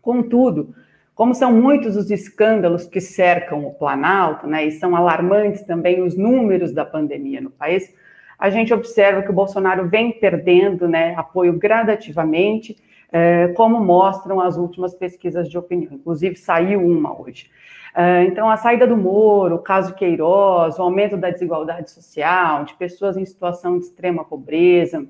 Contudo, 0.00 0.74
como 1.14 1.34
são 1.34 1.52
muitos 1.52 1.96
os 1.96 2.10
escândalos 2.10 2.86
que 2.86 3.00
cercam 3.00 3.66
o 3.66 3.74
Planalto, 3.74 4.46
né, 4.46 4.64
e 4.64 4.72
são 4.72 4.96
alarmantes 4.96 5.62
também 5.62 6.00
os 6.00 6.16
números 6.16 6.72
da 6.72 6.84
pandemia 6.84 7.40
no 7.40 7.50
país, 7.50 7.94
a 8.38 8.50
gente 8.50 8.72
observa 8.72 9.22
que 9.22 9.30
o 9.30 9.34
Bolsonaro 9.34 9.88
vem 9.88 10.18
perdendo 10.18 10.88
né, 10.88 11.14
apoio 11.16 11.58
gradativamente, 11.58 12.76
eh, 13.12 13.48
como 13.48 13.78
mostram 13.78 14.40
as 14.40 14.56
últimas 14.56 14.94
pesquisas 14.94 15.48
de 15.48 15.58
opinião. 15.58 15.92
Inclusive, 15.92 16.36
saiu 16.36 16.80
uma 16.80 17.20
hoje. 17.20 17.50
Ah, 17.94 18.22
então, 18.24 18.48
a 18.48 18.56
saída 18.56 18.86
do 18.86 18.96
Moro, 18.96 19.56
o 19.56 19.58
caso 19.58 19.94
Queiroz, 19.94 20.78
o 20.78 20.82
aumento 20.82 21.16
da 21.16 21.30
desigualdade 21.30 21.90
social, 21.90 22.64
de 22.64 22.74
pessoas 22.74 23.16
em 23.16 23.24
situação 23.24 23.78
de 23.78 23.84
extrema 23.84 24.24
pobreza, 24.24 25.06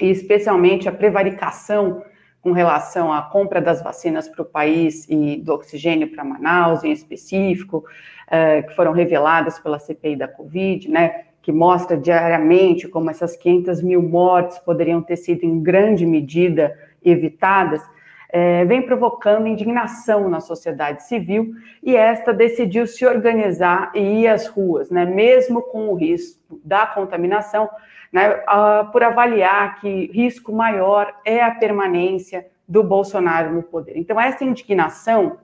e 0.00 0.10
especialmente 0.10 0.88
a 0.88 0.92
prevaricação 0.92 2.02
com 2.40 2.52
relação 2.52 3.12
à 3.12 3.22
compra 3.22 3.60
das 3.60 3.82
vacinas 3.82 4.28
para 4.28 4.42
o 4.42 4.44
país 4.44 5.06
e 5.08 5.36
do 5.36 5.52
oxigênio 5.52 6.10
para 6.10 6.24
Manaus, 6.24 6.84
em 6.84 6.92
específico, 6.92 7.84
uh, 8.28 8.66
que 8.66 8.74
foram 8.74 8.92
reveladas 8.92 9.58
pela 9.58 9.78
CPI 9.78 10.16
da 10.16 10.28
Covid, 10.28 10.88
né, 10.88 11.24
que 11.42 11.50
mostra 11.50 11.96
diariamente 11.96 12.86
como 12.86 13.10
essas 13.10 13.36
500 13.36 13.82
mil 13.82 14.02
mortes 14.02 14.58
poderiam 14.60 15.02
ter 15.02 15.16
sido, 15.16 15.44
em 15.44 15.60
grande 15.60 16.06
medida, 16.06 16.76
evitadas, 17.10 17.82
é, 18.30 18.64
vem 18.66 18.82
provocando 18.82 19.46
indignação 19.46 20.28
na 20.28 20.40
sociedade 20.40 21.04
civil 21.04 21.54
e 21.82 21.96
esta 21.96 22.32
decidiu 22.32 22.86
se 22.86 23.06
organizar 23.06 23.90
e 23.94 24.22
ir 24.22 24.28
às 24.28 24.46
ruas, 24.46 24.90
né, 24.90 25.04
mesmo 25.06 25.62
com 25.62 25.88
o 25.88 25.94
risco 25.94 26.60
da 26.62 26.86
contaminação, 26.86 27.68
né, 28.12 28.42
por 28.92 29.02
avaliar 29.02 29.80
que 29.80 30.10
risco 30.12 30.52
maior 30.52 31.14
é 31.24 31.42
a 31.42 31.50
permanência 31.50 32.46
do 32.66 32.82
Bolsonaro 32.82 33.52
no 33.54 33.62
poder. 33.62 33.96
Então, 33.96 34.20
essa 34.20 34.44
indignação, 34.44 35.38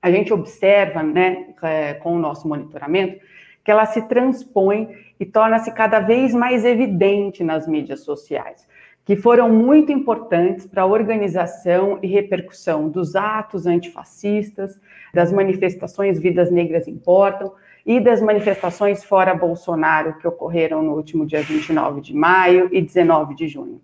a 0.00 0.10
gente 0.10 0.32
observa, 0.32 1.02
né, 1.02 1.48
é, 1.62 1.94
com 1.94 2.14
o 2.14 2.18
nosso 2.18 2.48
monitoramento, 2.48 3.20
que 3.62 3.70
ela 3.70 3.84
se 3.84 4.08
transpõe 4.08 4.88
e 5.20 5.26
torna-se 5.26 5.70
cada 5.70 6.00
vez 6.00 6.34
mais 6.34 6.64
evidente 6.64 7.44
nas 7.44 7.68
mídias 7.68 8.00
sociais 8.00 8.66
que 9.04 9.16
foram 9.16 9.48
muito 9.50 9.90
importantes 9.90 10.66
para 10.66 10.82
a 10.82 10.86
organização 10.86 11.98
e 12.02 12.06
repercussão 12.06 12.88
dos 12.88 13.16
atos 13.16 13.66
antifascistas, 13.66 14.80
das 15.12 15.32
manifestações 15.32 16.18
Vidas 16.18 16.50
Negras 16.50 16.86
Importam 16.86 17.52
e 17.84 17.98
das 17.98 18.22
manifestações 18.22 19.02
fora 19.02 19.34
Bolsonaro 19.34 20.18
que 20.18 20.28
ocorreram 20.28 20.82
no 20.82 20.94
último 20.94 21.26
dia 21.26 21.42
29 21.42 22.00
de 22.00 22.14
maio 22.14 22.68
e 22.70 22.80
19 22.80 23.34
de 23.34 23.48
junho. 23.48 23.80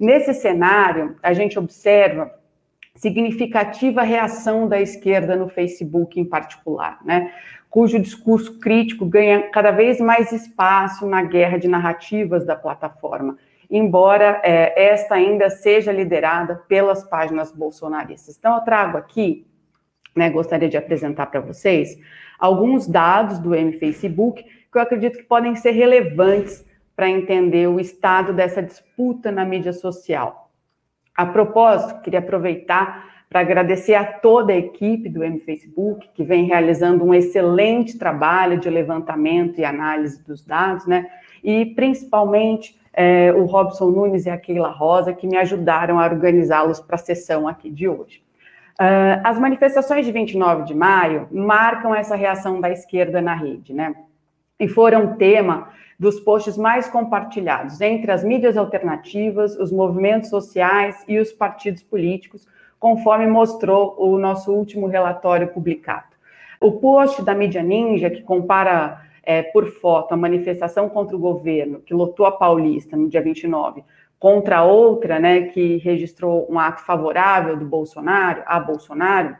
Nesse 0.00 0.32
cenário, 0.32 1.16
a 1.22 1.32
gente 1.34 1.58
observa 1.58 2.30
significativa 2.94 4.02
reação 4.02 4.66
da 4.66 4.80
esquerda 4.80 5.36
no 5.36 5.48
Facebook 5.48 6.18
em 6.18 6.24
particular, 6.24 6.98
né? 7.04 7.30
cujo 7.68 7.98
discurso 7.98 8.58
crítico 8.58 9.04
ganha 9.04 9.50
cada 9.50 9.70
vez 9.70 10.00
mais 10.00 10.32
espaço 10.32 11.06
na 11.06 11.22
guerra 11.22 11.58
de 11.58 11.68
narrativas 11.68 12.46
da 12.46 12.56
plataforma 12.56 13.36
embora 13.70 14.40
é, 14.44 14.90
esta 14.92 15.14
ainda 15.14 15.50
seja 15.50 15.92
liderada 15.92 16.56
pelas 16.68 17.04
páginas 17.04 17.52
bolsonaristas. 17.52 18.36
Então, 18.38 18.54
eu 18.54 18.60
trago 18.62 18.96
aqui, 18.96 19.46
né, 20.14 20.30
gostaria 20.30 20.68
de 20.68 20.76
apresentar 20.76 21.26
para 21.26 21.40
vocês, 21.40 21.98
alguns 22.38 22.86
dados 22.86 23.38
do 23.38 23.54
M-Facebook 23.54 24.44
que 24.44 24.78
eu 24.78 24.82
acredito 24.82 25.18
que 25.18 25.24
podem 25.24 25.56
ser 25.56 25.72
relevantes 25.72 26.66
para 26.94 27.08
entender 27.08 27.68
o 27.68 27.78
estado 27.78 28.32
dessa 28.32 28.62
disputa 28.62 29.30
na 29.30 29.44
mídia 29.44 29.72
social. 29.72 30.50
A 31.14 31.26
propósito, 31.26 32.00
queria 32.02 32.20
aproveitar 32.20 33.06
para 33.28 33.40
agradecer 33.40 33.94
a 33.94 34.04
toda 34.04 34.52
a 34.52 34.56
equipe 34.56 35.08
do 35.08 35.24
M-Facebook, 35.24 36.08
que 36.14 36.22
vem 36.22 36.44
realizando 36.44 37.04
um 37.04 37.12
excelente 37.12 37.98
trabalho 37.98 38.58
de 38.58 38.70
levantamento 38.70 39.58
e 39.58 39.64
análise 39.64 40.24
dos 40.24 40.44
dados, 40.44 40.86
né? 40.86 41.06
E 41.42 41.66
principalmente 41.66 42.78
é, 42.96 43.30
o 43.34 43.44
Robson 43.44 43.90
Nunes 43.90 44.24
e 44.24 44.30
a 44.30 44.38
Keila 44.38 44.70
Rosa, 44.70 45.12
que 45.12 45.26
me 45.26 45.36
ajudaram 45.36 46.00
a 46.00 46.04
organizá-los 46.06 46.80
para 46.80 46.96
a 46.96 46.98
sessão 46.98 47.46
aqui 47.46 47.70
de 47.70 47.86
hoje. 47.86 48.24
Uh, 48.80 49.20
as 49.24 49.38
manifestações 49.38 50.04
de 50.04 50.12
29 50.12 50.64
de 50.64 50.74
maio 50.74 51.28
marcam 51.30 51.94
essa 51.94 52.14
reação 52.14 52.60
da 52.60 52.70
esquerda 52.70 53.22
na 53.22 53.34
rede, 53.34 53.72
né? 53.72 53.94
E 54.58 54.68
foram 54.68 55.16
tema 55.16 55.68
dos 55.98 56.20
posts 56.20 56.58
mais 56.58 56.88
compartilhados 56.88 57.80
entre 57.80 58.10
as 58.10 58.22
mídias 58.22 58.56
alternativas, 58.56 59.56
os 59.58 59.72
movimentos 59.72 60.28
sociais 60.28 61.02
e 61.08 61.18
os 61.18 61.32
partidos 61.32 61.82
políticos, 61.82 62.46
conforme 62.78 63.26
mostrou 63.26 63.94
o 63.98 64.18
nosso 64.18 64.52
último 64.52 64.86
relatório 64.86 65.48
publicado. 65.48 66.14
O 66.60 66.72
post 66.72 67.22
da 67.22 67.34
mídia 67.34 67.62
ninja, 67.62 68.10
que 68.10 68.22
compara 68.22 69.05
é, 69.26 69.42
por 69.42 69.66
foto 69.66 70.12
a 70.12 70.16
manifestação 70.16 70.88
contra 70.88 71.16
o 71.16 71.18
governo, 71.18 71.80
que 71.80 71.92
lotou 71.92 72.24
a 72.24 72.32
Paulista 72.32 72.96
no 72.96 73.08
dia 73.08 73.20
29, 73.20 73.84
contra 74.18 74.62
outra, 74.62 75.18
né, 75.18 75.48
que 75.48 75.78
registrou 75.78 76.46
um 76.48 76.58
ato 76.58 76.82
favorável 76.84 77.56
do 77.56 77.66
Bolsonaro, 77.66 78.42
a 78.46 78.60
Bolsonaro, 78.60 79.36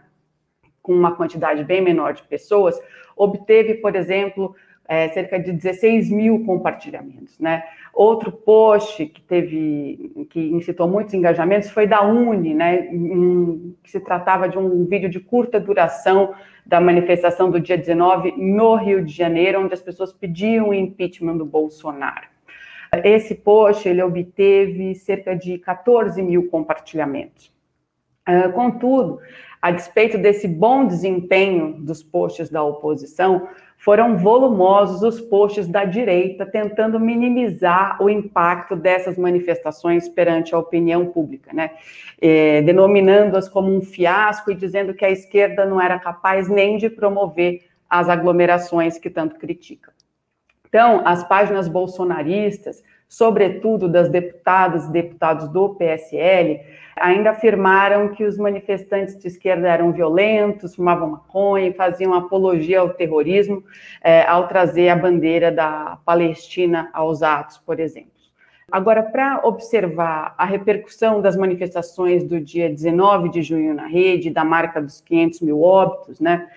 com 0.83 0.93
uma 0.93 1.14
quantidade 1.14 1.64
bem 1.64 1.81
menor 1.81 2.12
de 2.12 2.25
pessoas, 2.25 2.78
obteve, 3.16 3.75
por 3.75 3.95
exemplo, 3.95 4.55
é, 4.88 5.09
cerca 5.09 5.38
de 5.38 5.53
16 5.53 6.11
mil 6.11 6.44
compartilhamentos, 6.44 7.38
né? 7.38 7.64
Outro 7.92 8.31
post 8.31 9.07
que 9.07 9.20
teve, 9.22 10.27
que 10.31 10.40
incitou 10.40 10.87
muitos 10.88 11.14
engajamentos 11.14 11.70
foi 11.70 11.87
da 11.87 12.03
Uni, 12.03 12.55
né? 12.55 12.88
Um, 12.92 13.75
que 13.83 13.90
se 13.90 14.01
tratava 14.01 14.49
de 14.49 14.59
um 14.59 14.85
vídeo 14.85 15.09
de 15.09 15.18
curta 15.18 15.59
duração 15.59 16.35
da 16.64 16.81
manifestação 16.81 17.51
do 17.51 17.61
dia 17.61 17.77
19 17.79 18.35
no 18.37 18.75
Rio 18.77 19.05
de 19.05 19.12
Janeiro, 19.12 19.61
onde 19.61 19.75
as 19.75 19.83
pessoas 19.83 20.12
pediam 20.12 20.68
o 20.68 20.75
impeachment 20.75 21.37
do 21.37 21.44
Bolsonaro. 21.44 22.27
Esse 23.05 23.35
post 23.35 23.88
ele 23.88 24.03
obteve 24.03 24.94
cerca 24.94 25.35
de 25.35 25.59
14 25.59 26.22
mil 26.22 26.49
compartilhamentos. 26.49 27.53
Uh, 28.29 28.53
contudo, 28.53 29.20
a 29.61 29.70
despeito 29.70 30.18
desse 30.18 30.46
bom 30.46 30.87
desempenho 30.87 31.75
dos 31.81 32.03
posts 32.03 32.51
da 32.51 32.62
oposição, 32.62 33.49
foram 33.78 34.16
volumosos 34.16 35.02
os 35.02 35.20
posts 35.20 35.68
da 35.68 35.84
direita 35.84 36.44
tentando 36.44 36.98
minimizar 36.98 38.02
o 38.02 38.10
impacto 38.10 38.74
dessas 38.74 39.16
manifestações 39.16 40.08
perante 40.08 40.54
a 40.54 40.58
opinião 40.58 41.06
pública, 41.06 41.52
né? 41.52 41.70
É, 42.20 42.62
denominando-as 42.62 43.48
como 43.48 43.74
um 43.74 43.82
fiasco 43.82 44.50
e 44.50 44.54
dizendo 44.54 44.94
que 44.94 45.04
a 45.04 45.10
esquerda 45.10 45.64
não 45.64 45.80
era 45.80 45.98
capaz 45.98 46.48
nem 46.48 46.78
de 46.78 46.88
promover 46.88 47.60
as 47.88 48.08
aglomerações 48.08 48.98
que 48.98 49.10
tanto 49.10 49.36
critica. 49.36 49.92
Então, 50.68 51.02
as 51.06 51.22
páginas 51.22 51.68
bolsonaristas 51.68 52.82
sobretudo 53.09 53.88
das 53.88 54.09
deputadas 54.09 54.87
e 54.87 54.92
deputados 54.92 55.49
do 55.49 55.75
PSL, 55.75 56.61
ainda 56.97 57.31
afirmaram 57.31 58.09
que 58.09 58.25
os 58.25 58.38
manifestantes 58.38 59.19
de 59.19 59.29
esquerda 59.29 59.69
eram 59.69 59.92
violentos, 59.92 60.75
fumavam 60.75 61.11
maconha 61.11 61.69
e 61.69 61.73
faziam 61.73 62.14
apologia 62.14 62.81
ao 62.81 62.90
terrorismo 62.90 63.62
é, 64.03 64.23
ao 64.23 64.49
trazer 64.49 64.88
a 64.88 64.97
bandeira 64.97 65.53
da 65.53 65.99
Palestina 66.05 66.90
aos 66.92 67.23
atos, 67.23 67.59
por 67.59 67.79
exemplo. 67.79 68.16
Agora, 68.71 69.01
para 69.01 69.42
observar 69.45 70.35
a 70.37 70.45
repercussão 70.45 71.21
das 71.21 71.37
manifestações 71.37 72.25
do 72.25 72.40
dia 72.40 72.69
19 72.69 73.29
de 73.29 73.40
junho 73.40 73.73
na 73.73 73.87
rede, 73.87 74.29
da 74.29 74.45
marca 74.45 74.83
dos 74.83 75.01
500 75.01 75.40
mil 75.42 75.62
óbitos, 75.62 76.19
né? 76.19 76.49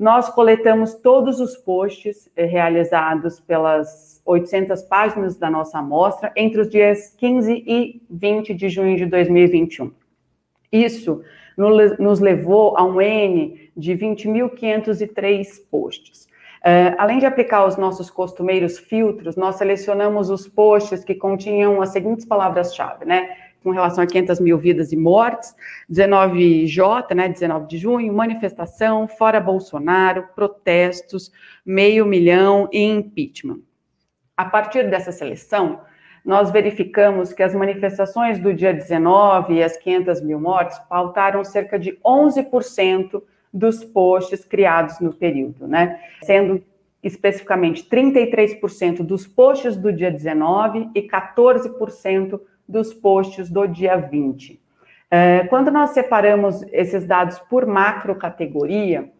Nós 0.00 0.30
coletamos 0.30 0.94
todos 0.94 1.40
os 1.40 1.58
posts 1.58 2.26
eh, 2.34 2.46
realizados 2.46 3.38
pelas 3.38 4.22
800 4.24 4.80
páginas 4.84 5.36
da 5.36 5.50
nossa 5.50 5.78
amostra 5.78 6.32
entre 6.34 6.62
os 6.62 6.70
dias 6.70 7.14
15 7.18 7.52
e 7.66 8.00
20 8.08 8.54
de 8.54 8.70
junho 8.70 8.96
de 8.96 9.04
2021. 9.04 9.92
Isso 10.72 11.22
nos 11.98 12.18
levou 12.18 12.78
a 12.78 12.82
um 12.82 12.98
N 12.98 13.70
de 13.76 13.92
20.503 13.92 15.46
posts. 15.70 16.24
Uh, 16.60 16.96
além 16.96 17.18
de 17.18 17.26
aplicar 17.26 17.66
os 17.66 17.76
nossos 17.76 18.08
costumeiros 18.08 18.78
filtros, 18.78 19.36
nós 19.36 19.56
selecionamos 19.56 20.30
os 20.30 20.48
posts 20.48 21.04
que 21.04 21.14
continham 21.14 21.82
as 21.82 21.90
seguintes 21.90 22.24
palavras-chave, 22.24 23.04
né? 23.04 23.36
Com 23.62 23.70
relação 23.70 24.02
a 24.02 24.06
500 24.06 24.40
mil 24.40 24.58
vidas 24.58 24.92
e 24.92 24.96
mortes, 24.96 25.54
19J, 25.90 27.14
né, 27.14 27.28
19 27.28 27.66
de 27.66 27.78
junho, 27.78 28.12
manifestação, 28.12 29.06
fora 29.06 29.40
Bolsonaro, 29.40 30.28
protestos, 30.34 31.30
meio 31.64 32.06
milhão 32.06 32.68
e 32.72 32.82
impeachment. 32.82 33.60
A 34.36 34.44
partir 34.44 34.88
dessa 34.88 35.12
seleção, 35.12 35.80
nós 36.24 36.50
verificamos 36.50 37.32
que 37.32 37.42
as 37.42 37.54
manifestações 37.54 38.38
do 38.38 38.52
dia 38.54 38.72
19 38.72 39.54
e 39.54 39.62
as 39.62 39.76
500 39.76 40.22
mil 40.22 40.40
mortes 40.40 40.78
pautaram 40.88 41.44
cerca 41.44 41.78
de 41.78 41.98
11% 42.04 43.22
dos 43.52 43.84
posts 43.84 44.44
criados 44.44 45.00
no 45.00 45.12
período, 45.12 45.66
né? 45.66 46.00
Sendo 46.22 46.62
especificamente 47.02 47.88
33% 47.88 49.02
dos 49.02 49.26
posts 49.26 49.76
do 49.76 49.92
dia 49.92 50.10
19 50.10 50.90
e 50.94 51.02
14% 51.02 52.40
dos 52.70 52.94
posts 52.94 53.50
do 53.50 53.66
dia 53.66 53.96
20. 53.96 54.60
É, 55.10 55.44
quando 55.48 55.70
nós 55.70 55.90
separamos 55.90 56.62
esses 56.72 57.04
dados 57.04 57.38
por 57.40 57.66
macro 57.66 58.14
categoria, 58.14 59.10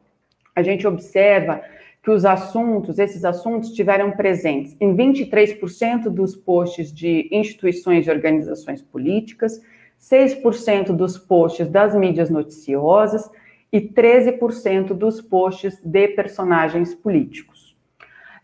a 0.55 0.63
gente 0.63 0.87
observa 0.87 1.61
que 2.03 2.11
os 2.11 2.25
assuntos, 2.25 2.99
esses 2.99 3.25
assuntos 3.25 3.73
tiveram 3.73 4.13
presentes 4.13 4.77
em 4.81 4.97
23% 4.97 6.09
dos 6.09 6.35
posts 6.35 6.93
de 6.93 7.29
instituições 7.31 8.07
e 8.07 8.11
organizações 8.11 8.81
políticas, 8.81 9.61
6% 10.01 10.93
dos 10.93 11.19
posts 11.19 11.69
das 11.69 11.95
mídias 11.95 12.31
noticiosas 12.31 13.31
e 13.71 13.81
13% 13.81 14.95
dos 14.95 15.21
posts 15.21 15.79
de 15.85 16.09
personagens 16.09 16.95
políticos. 16.95 17.60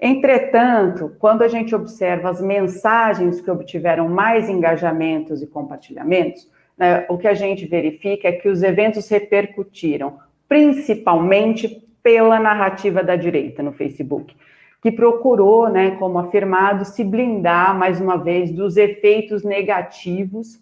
Entretanto, 0.01 1.17
quando 1.19 1.43
a 1.43 1.49
gente 1.49 1.75
observa 1.75 2.29
as 2.29 2.41
mensagens 2.41 3.41
que 3.41 3.51
obtiveram 3.51 4.09
mais 4.09 4.49
engajamentos 4.49 5.43
e 5.43 5.47
compartilhamentos, 5.47 6.51
né, 6.77 7.07
o 7.09 7.17
que 7.17 7.27
a 7.27 7.35
gente 7.35 7.67
verifica 7.67 8.29
é 8.29 8.33
que 8.33 8.49
os 8.49 8.63
eventos 8.63 9.09
repercutiram 9.09 10.19
principalmente 10.49 11.83
pela 12.03 12.39
narrativa 12.39 13.03
da 13.03 13.17
direita 13.17 13.63
no 13.63 13.73
Facebook, 13.73 14.37
que 14.83 14.93
procurou, 14.93 15.69
né, 15.69 15.93
como 15.93 16.19
afirmado, 16.19 16.85
se 16.85 17.03
blindar 17.03 17.77
mais 17.77 18.01
uma 18.01 18.17
vez 18.17 18.53
dos 18.53 18.77
efeitos 18.77 19.43
negativos 19.43 20.61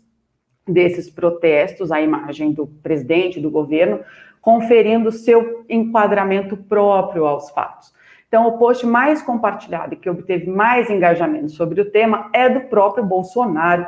desses 0.67 1.11
protestos 1.11 1.93
a 1.93 2.01
imagem 2.01 2.53
do 2.53 2.67
presidente, 2.67 3.41
do 3.41 3.51
governo, 3.51 4.01
conferindo 4.41 5.13
seu 5.13 5.65
enquadramento 5.69 6.57
próprio 6.57 7.27
aos 7.27 7.51
fatos. 7.51 7.93
Então, 8.35 8.49
o 8.49 8.59
post 8.59 8.85
mais 8.85 9.23
compartilhado 9.23 9.95
e 9.95 9.97
que 9.97 10.11
obteve 10.11 10.51
mais 10.51 10.91
engajamento 10.91 11.53
sobre 11.53 11.81
o 11.81 11.85
tema 11.85 12.31
é 12.33 12.49
do 12.49 12.63
próprio 12.63 13.05
Bolsonaro, 13.05 13.87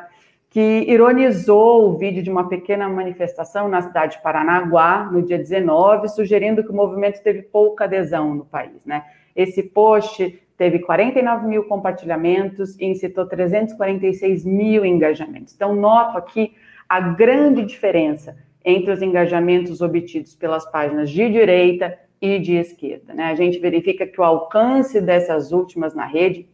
que 0.49 0.85
ironizou 0.87 1.89
o 1.89 1.99
vídeo 1.99 2.23
de 2.23 2.31
uma 2.31 2.49
pequena 2.49 2.89
manifestação 2.89 3.69
na 3.69 3.83
cidade 3.83 4.19
de 4.19 4.23
Paranaguá, 4.23 5.11
no 5.11 5.21
dia 5.21 5.37
19, 5.37 6.07
sugerindo 6.11 6.63
que 6.63 6.71
o 6.71 6.77
movimento 6.77 7.21
teve 7.25 7.43
pouca 7.43 7.87
adesão 7.87 8.37
no 8.37 8.45
país. 8.45 8.87
Né? 8.87 9.03
Esse 9.35 9.65
post 9.65 10.41
teve 10.57 10.79
49 10.79 11.49
mil 11.49 11.65
compartilhamentos 11.65 12.79
e 12.79 12.85
incitou 12.87 13.27
346 13.27 14.45
mil 14.45 14.85
engajamentos. 14.85 15.57
Então, 15.57 15.75
noto 15.75 16.17
aqui 16.17 16.55
a 16.89 17.01
grande 17.01 17.65
diferença 17.65 18.37
entre 18.65 18.93
os 18.93 19.03
engajamentos 19.03 19.81
obtidos 19.81 20.37
pelas 20.37 20.65
páginas 20.71 21.11
de 21.11 21.29
direita 21.29 21.99
e 22.21 22.39
de 22.39 22.55
esquerda. 22.55 23.15
Né? 23.15 23.25
A 23.25 23.35
gente 23.35 23.59
verifica 23.59 24.07
que 24.07 24.21
o 24.21 24.25
alcance 24.25 25.01
dessas 25.01 25.53
últimas 25.53 25.95
na 25.95 26.07
rede 26.07 26.47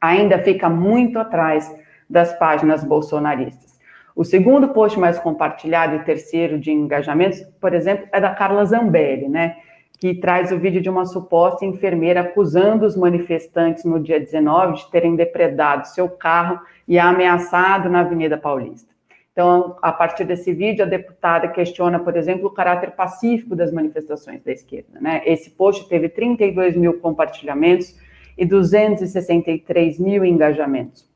ainda 0.00 0.38
fica 0.38 0.68
muito 0.68 1.18
atrás 1.18 1.74
das 2.08 2.38
páginas 2.38 2.84
bolsonaristas. 2.84 3.78
O 4.14 4.24
segundo 4.24 4.68
post 4.68 4.98
mais 4.98 5.18
compartilhado 5.18 5.96
e 5.96 6.04
terceiro 6.04 6.58
de 6.58 6.70
engajamentos, 6.70 7.40
por 7.60 7.74
exemplo, 7.74 8.06
é 8.12 8.20
da 8.20 8.30
Carla 8.30 8.64
Zambelli, 8.64 9.28
né? 9.28 9.56
que 9.98 10.14
traz 10.14 10.52
o 10.52 10.58
vídeo 10.58 10.80
de 10.80 10.90
uma 10.90 11.06
suposta 11.06 11.64
enfermeira 11.64 12.20
acusando 12.20 12.84
os 12.84 12.96
manifestantes 12.96 13.84
no 13.84 13.98
dia 13.98 14.20
19 14.20 14.74
de 14.74 14.90
terem 14.90 15.16
depredado 15.16 15.88
seu 15.88 16.08
carro 16.08 16.60
e 16.86 16.98
ameaçado 16.98 17.88
na 17.88 18.00
Avenida 18.00 18.36
Paulista. 18.36 18.93
Então, 19.34 19.76
a 19.82 19.90
partir 19.90 20.22
desse 20.24 20.52
vídeo, 20.52 20.84
a 20.84 20.88
deputada 20.88 21.48
questiona, 21.48 21.98
por 21.98 22.16
exemplo, 22.16 22.46
o 22.46 22.52
caráter 22.52 22.92
pacífico 22.92 23.56
das 23.56 23.72
manifestações 23.72 24.40
da 24.44 24.52
esquerda. 24.52 25.00
Né? 25.00 25.22
Esse 25.26 25.50
post 25.50 25.88
teve 25.88 26.08
32 26.08 26.76
mil 26.76 27.00
compartilhamentos 27.00 27.98
e 28.38 28.46
263 28.46 29.98
mil 29.98 30.24
engajamentos. 30.24 31.12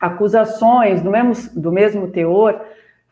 Acusações 0.00 1.02
do 1.02 1.10
mesmo, 1.10 1.60
do 1.60 1.70
mesmo 1.70 2.08
teor 2.08 2.58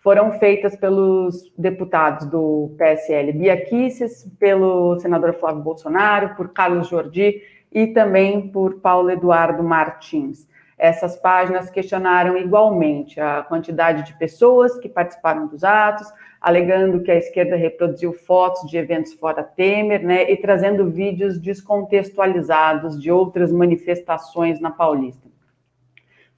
foram 0.03 0.33
feitas 0.33 0.75
pelos 0.75 1.53
deputados 1.59 2.27
do 2.27 2.75
PSL 2.79 3.33
Bia 3.35 3.63
Kicis, 3.67 4.25
pelo 4.39 4.99
senador 5.01 5.35
Flávio 5.35 5.63
Bolsonaro, 5.63 6.35
por 6.35 6.49
Carlos 6.49 6.89
Jordi 6.89 7.43
e 7.71 7.89
também 7.89 8.49
por 8.49 8.81
Paulo 8.81 9.11
Eduardo 9.11 9.63
Martins. 9.63 10.49
Essas 10.81 11.15
páginas 11.15 11.69
questionaram 11.69 12.39
igualmente 12.39 13.21
a 13.21 13.43
quantidade 13.43 14.03
de 14.07 14.19
pessoas 14.19 14.79
que 14.79 14.89
participaram 14.89 15.47
dos 15.47 15.63
atos, 15.63 16.11
alegando 16.41 17.03
que 17.03 17.11
a 17.11 17.17
esquerda 17.17 17.55
reproduziu 17.55 18.15
fotos 18.15 18.63
de 18.71 18.79
eventos 18.79 19.13
fora 19.13 19.43
Temer, 19.43 20.03
né, 20.03 20.31
e 20.33 20.39
trazendo 20.39 20.91
vídeos 20.91 21.39
descontextualizados 21.39 22.99
de 22.99 23.13
outras 23.13 23.53
manifestações 23.53 24.59
na 24.59 24.71
Paulista. 24.71 25.29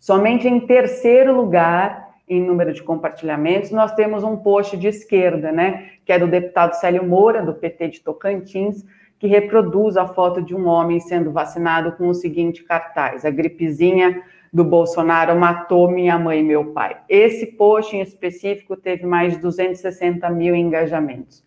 Somente 0.00 0.48
em 0.48 0.58
terceiro 0.58 1.32
lugar 1.32 2.10
em 2.28 2.44
número 2.44 2.72
de 2.72 2.82
compartilhamentos, 2.82 3.70
nós 3.70 3.94
temos 3.94 4.24
um 4.24 4.36
post 4.36 4.76
de 4.76 4.88
esquerda, 4.88 5.52
né, 5.52 5.90
que 6.04 6.12
é 6.12 6.18
do 6.18 6.26
deputado 6.26 6.74
Célio 6.74 7.06
Moura, 7.06 7.42
do 7.42 7.54
PT 7.54 7.88
de 7.88 8.00
Tocantins, 8.00 8.84
que 9.20 9.28
reproduz 9.28 9.96
a 9.96 10.04
foto 10.04 10.42
de 10.42 10.52
um 10.52 10.66
homem 10.66 10.98
sendo 10.98 11.30
vacinado 11.30 11.92
com 11.92 12.08
o 12.08 12.14
seguinte 12.14 12.64
cartaz: 12.64 13.24
a 13.24 13.30
gripezinha 13.30 14.20
do 14.52 14.64
Bolsonaro 14.64 15.38
matou 15.38 15.90
minha 15.90 16.18
mãe 16.18 16.40
e 16.40 16.44
meu 16.44 16.72
pai. 16.72 16.98
Esse 17.08 17.46
post 17.46 17.96
em 17.96 18.02
específico 18.02 18.76
teve 18.76 19.06
mais 19.06 19.32
de 19.32 19.40
260 19.40 20.28
mil 20.30 20.54
engajamentos. 20.54 21.42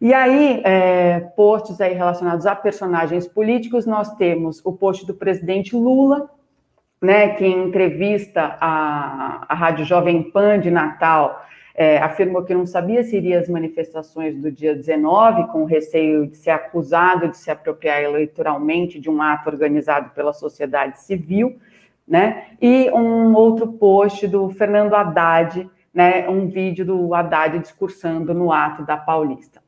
E 0.00 0.12
aí, 0.12 0.60
é, 0.64 1.20
posts 1.36 1.80
aí 1.80 1.94
relacionados 1.94 2.44
a 2.44 2.54
personagens 2.54 3.28
políticos, 3.28 3.86
nós 3.86 4.14
temos 4.16 4.60
o 4.64 4.72
post 4.72 5.06
do 5.06 5.14
presidente 5.14 5.76
Lula, 5.76 6.28
né, 7.00 7.30
que 7.30 7.44
em 7.44 7.68
entrevista 7.68 8.56
à, 8.60 9.46
à 9.48 9.54
Rádio 9.54 9.84
Jovem 9.84 10.22
Pan 10.30 10.58
de 10.58 10.70
Natal 10.70 11.44
é, 11.74 11.98
afirmou 11.98 12.44
que 12.44 12.54
não 12.54 12.66
sabia 12.66 13.02
se 13.02 13.16
iria 13.16 13.38
às 13.38 13.48
manifestações 13.48 14.36
do 14.40 14.50
dia 14.50 14.74
19, 14.74 15.48
com 15.48 15.64
receio 15.64 16.26
de 16.26 16.36
ser 16.36 16.50
acusado 16.50 17.28
de 17.28 17.36
se 17.36 17.50
apropriar 17.50 18.02
eleitoralmente 18.02 19.00
de 19.00 19.10
um 19.10 19.20
ato 19.20 19.48
organizado 19.50 20.10
pela 20.10 20.32
sociedade 20.32 21.00
civil, 21.00 21.58
né? 22.06 22.48
E 22.60 22.90
um 22.90 23.34
outro 23.34 23.72
post 23.72 24.26
do 24.28 24.50
Fernando 24.50 24.94
Haddad, 24.94 25.68
né? 25.92 26.28
Um 26.28 26.48
vídeo 26.48 26.84
do 26.84 27.14
Haddad 27.14 27.58
discursando 27.58 28.34
no 28.34 28.52
ato 28.52 28.84
da 28.84 28.96
Paulista. 28.96 29.62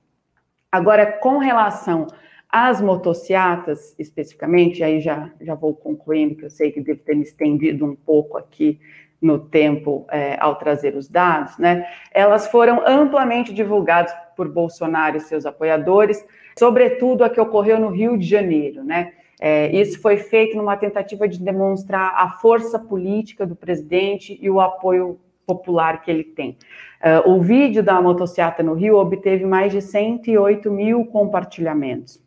Agora, 0.70 1.06
com 1.06 1.38
relação 1.38 2.06
as 2.48 2.80
motociatas, 2.80 3.94
especificamente, 3.98 4.82
aí 4.82 5.00
já, 5.00 5.30
já 5.40 5.54
vou 5.54 5.74
concluindo, 5.74 6.36
que 6.36 6.44
eu 6.44 6.50
sei 6.50 6.70
que 6.70 6.80
devo 6.80 7.00
ter 7.00 7.14
me 7.14 7.22
estendido 7.22 7.84
um 7.84 7.94
pouco 7.94 8.38
aqui 8.38 8.80
no 9.20 9.38
tempo 9.38 10.06
é, 10.10 10.36
ao 10.38 10.56
trazer 10.56 10.94
os 10.94 11.08
dados, 11.08 11.58
né? 11.58 11.86
Elas 12.12 12.46
foram 12.46 12.82
amplamente 12.86 13.52
divulgadas 13.52 14.14
por 14.36 14.48
Bolsonaro 14.48 15.16
e 15.16 15.20
seus 15.20 15.44
apoiadores, 15.44 16.24
sobretudo 16.58 17.24
a 17.24 17.30
que 17.30 17.40
ocorreu 17.40 17.80
no 17.80 17.88
Rio 17.88 18.16
de 18.16 18.26
Janeiro, 18.26 18.84
né? 18.84 19.12
É, 19.40 19.70
isso 19.76 20.00
foi 20.00 20.16
feito 20.16 20.56
numa 20.56 20.76
tentativa 20.76 21.28
de 21.28 21.38
demonstrar 21.38 22.14
a 22.16 22.30
força 22.30 22.78
política 22.78 23.46
do 23.46 23.54
presidente 23.54 24.38
e 24.40 24.48
o 24.48 24.60
apoio 24.60 25.20
popular 25.46 26.02
que 26.02 26.10
ele 26.10 26.24
tem. 26.24 26.56
Uh, 27.00 27.30
o 27.30 27.40
vídeo 27.40 27.82
da 27.82 28.00
motocicleta 28.00 28.62
no 28.62 28.74
Rio 28.74 28.96
obteve 28.96 29.44
mais 29.44 29.72
de 29.72 29.80
108 29.80 30.70
mil 30.70 31.04
compartilhamentos. 31.06 32.20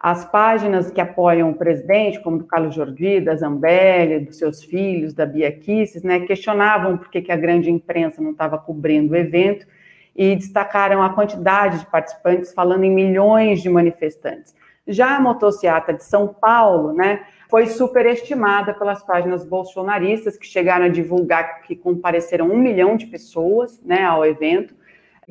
As 0.00 0.24
páginas 0.24 0.90
que 0.90 1.00
apoiam 1.00 1.50
o 1.50 1.54
presidente, 1.54 2.20
como 2.20 2.38
do 2.38 2.44
Carlos 2.44 2.74
Jordi, 2.74 3.20
da 3.20 3.34
Zambelli, 3.34 4.20
dos 4.20 4.36
seus 4.36 4.62
filhos, 4.62 5.14
da 5.14 5.24
Bia 5.24 5.50
Kisses, 5.50 6.02
né, 6.02 6.20
questionavam 6.20 6.98
por 6.98 7.10
que, 7.10 7.22
que 7.22 7.32
a 7.32 7.36
grande 7.36 7.70
imprensa 7.70 8.20
não 8.22 8.32
estava 8.32 8.58
cobrindo 8.58 9.14
o 9.14 9.16
evento 9.16 9.66
e 10.14 10.36
destacaram 10.36 11.02
a 11.02 11.10
quantidade 11.10 11.80
de 11.80 11.86
participantes, 11.86 12.52
falando 12.52 12.84
em 12.84 12.90
milhões 12.90 13.62
de 13.62 13.70
manifestantes. 13.70 14.54
Já 14.86 15.16
a 15.16 15.20
motociata 15.20 15.94
de 15.94 16.04
São 16.04 16.28
Paulo, 16.28 16.92
né, 16.92 17.24
foi 17.48 17.66
superestimada 17.66 18.74
pelas 18.74 19.02
páginas 19.02 19.44
bolsonaristas, 19.44 20.36
que 20.36 20.46
chegaram 20.46 20.86
a 20.86 20.88
divulgar 20.88 21.62
que 21.62 21.74
compareceram 21.74 22.50
um 22.50 22.58
milhão 22.58 22.96
de 22.96 23.06
pessoas 23.06 23.80
né, 23.82 24.02
ao 24.04 24.26
evento, 24.26 24.74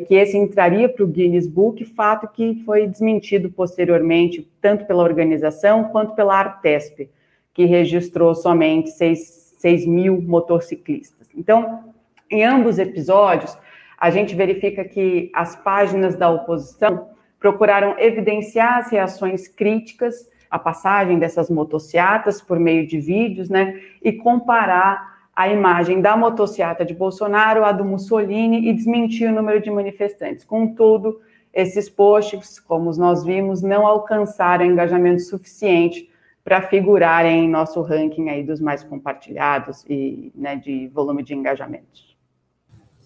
que 0.07 0.15
esse 0.15 0.35
entraria 0.35 0.89
para 0.89 1.03
o 1.03 1.07
Guinness 1.07 1.47
Book, 1.47 1.85
fato 1.85 2.27
que 2.27 2.63
foi 2.65 2.87
desmentido 2.87 3.51
posteriormente, 3.51 4.49
tanto 4.59 4.85
pela 4.85 5.03
organização 5.03 5.85
quanto 5.85 6.15
pela 6.15 6.35
Artesp, 6.35 7.09
que 7.53 7.65
registrou 7.65 8.33
somente 8.33 8.89
6, 8.89 9.55
6 9.59 9.85
mil 9.85 10.19
motociclistas. 10.19 11.29
Então, 11.35 11.93
em 12.29 12.43
ambos 12.43 12.79
episódios, 12.79 13.55
a 13.99 14.09
gente 14.09 14.33
verifica 14.33 14.83
que 14.83 15.31
as 15.33 15.55
páginas 15.57 16.15
da 16.15 16.29
oposição 16.29 17.12
procuraram 17.43 17.99
evidenciar 17.99 18.77
as 18.77 18.89
reações 18.89 19.49
críticas 19.49 20.29
à 20.49 20.57
passagem 20.57 21.19
dessas 21.19 21.49
motocicletas 21.49 22.41
por 22.41 22.57
meio 22.57 22.87
de 22.87 23.01
vídeos, 23.01 23.49
né, 23.49 23.81
e 24.01 24.13
comparar 24.13 25.25
a 25.35 25.49
imagem 25.49 25.99
da 25.99 26.15
motocicleta 26.15 26.85
de 26.85 26.93
Bolsonaro, 26.93 27.65
a 27.65 27.73
do 27.73 27.83
Mussolini, 27.83 28.69
e 28.69 28.73
desmentir 28.73 29.29
o 29.29 29.35
número 29.35 29.61
de 29.61 29.69
manifestantes. 29.69 30.45
Contudo, 30.45 31.19
esses 31.53 31.89
posts, 31.89 32.61
como 32.61 32.89
nós 32.95 33.25
vimos, 33.25 33.61
não 33.61 33.85
alcançaram 33.85 34.63
engajamento 34.63 35.23
suficiente 35.23 36.09
para 36.45 36.61
figurarem 36.61 37.43
em 37.43 37.49
nosso 37.49 37.81
ranking 37.81 38.29
aí 38.29 38.41
dos 38.41 38.61
mais 38.61 38.85
compartilhados 38.85 39.83
e 39.89 40.31
né, 40.33 40.55
de 40.55 40.87
volume 40.93 41.21
de 41.23 41.35
engajamentos. 41.35 42.15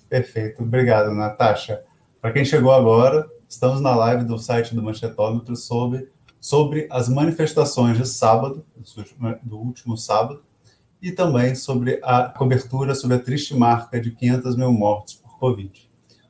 Perfeito, 0.07 0.61
obrigado, 0.61 1.11
Natasha. 1.11 1.81
Para 2.21 2.31
quem 2.31 2.45
chegou 2.45 2.71
agora, 2.71 3.25
estamos 3.47 3.79
na 3.81 3.95
live 3.95 4.25
do 4.25 4.37
site 4.37 4.75
do 4.75 4.83
Manchetômetro 4.83 5.55
sobre, 5.55 6.09
sobre 6.39 6.87
as 6.91 7.07
manifestações 7.07 7.97
de 7.97 8.05
sábado, 8.05 8.63
do 9.43 9.57
último 9.57 9.97
sábado, 9.97 10.41
e 11.01 11.11
também 11.11 11.55
sobre 11.55 11.99
a 12.03 12.23
cobertura 12.23 12.95
sobre 12.95 13.17
a 13.17 13.19
triste 13.19 13.55
marca 13.55 14.01
de 14.01 14.11
500 14.11 14.55
mil 14.55 14.71
mortes 14.71 15.15
por 15.15 15.37
Covid. 15.37 15.87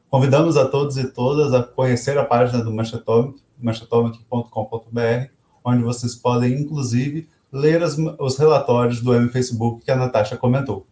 Convidamos 0.09 0.57
a 0.57 0.67
todos 0.67 0.97
e 0.97 1.07
todas 1.07 1.53
a 1.53 1.63
conhecer 1.63 2.17
a 2.17 2.25
página 2.25 2.63
do 2.63 2.73
Manchetomic, 2.73 3.39
manchetomic.com.br, 3.59 5.31
onde 5.63 5.83
vocês 5.83 6.15
podem, 6.15 6.53
inclusive, 6.53 7.27
ler 7.51 7.81
as, 7.81 7.97
os 8.19 8.37
relatórios 8.37 9.01
do 9.01 9.13
M-Facebook 9.13 9.83
que 9.83 9.91
a 9.91 9.95
Natasha 9.95 10.37
comentou. 10.37 10.85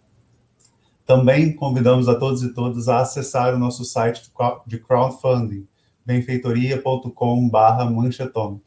Também 1.05 1.53
convidamos 1.53 2.09
a 2.09 2.15
todos 2.15 2.41
e 2.41 2.53
todas 2.53 2.89
a 2.89 2.99
acessar 2.99 3.53
o 3.53 3.59
nosso 3.59 3.85
site 3.85 4.23
de 4.65 4.79
crowdfunding, 4.79 5.67
benfeitoria.com.br 6.05 7.83
manchetômetro. 7.91 8.65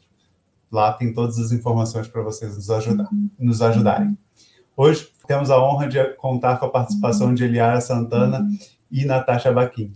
Lá 0.71 0.93
tem 0.93 1.13
todas 1.13 1.39
as 1.39 1.53
informações 1.53 2.09
para 2.09 2.23
vocês 2.23 2.57
nos, 2.57 2.71
ajudar, 2.71 3.09
nos 3.39 3.63
ajudarem. 3.63 4.19
Hoje 4.77 5.09
temos 5.27 5.51
a 5.51 5.63
honra 5.63 5.89
de 5.89 6.03
contar 6.15 6.59
com 6.59 6.67
a 6.67 6.71
participação 6.71 7.35
de 7.35 7.45
Eliara 7.45 7.81
Santana, 7.81 8.47
e 8.91 9.05
Natasha 9.05 9.53
Baquim. 9.53 9.95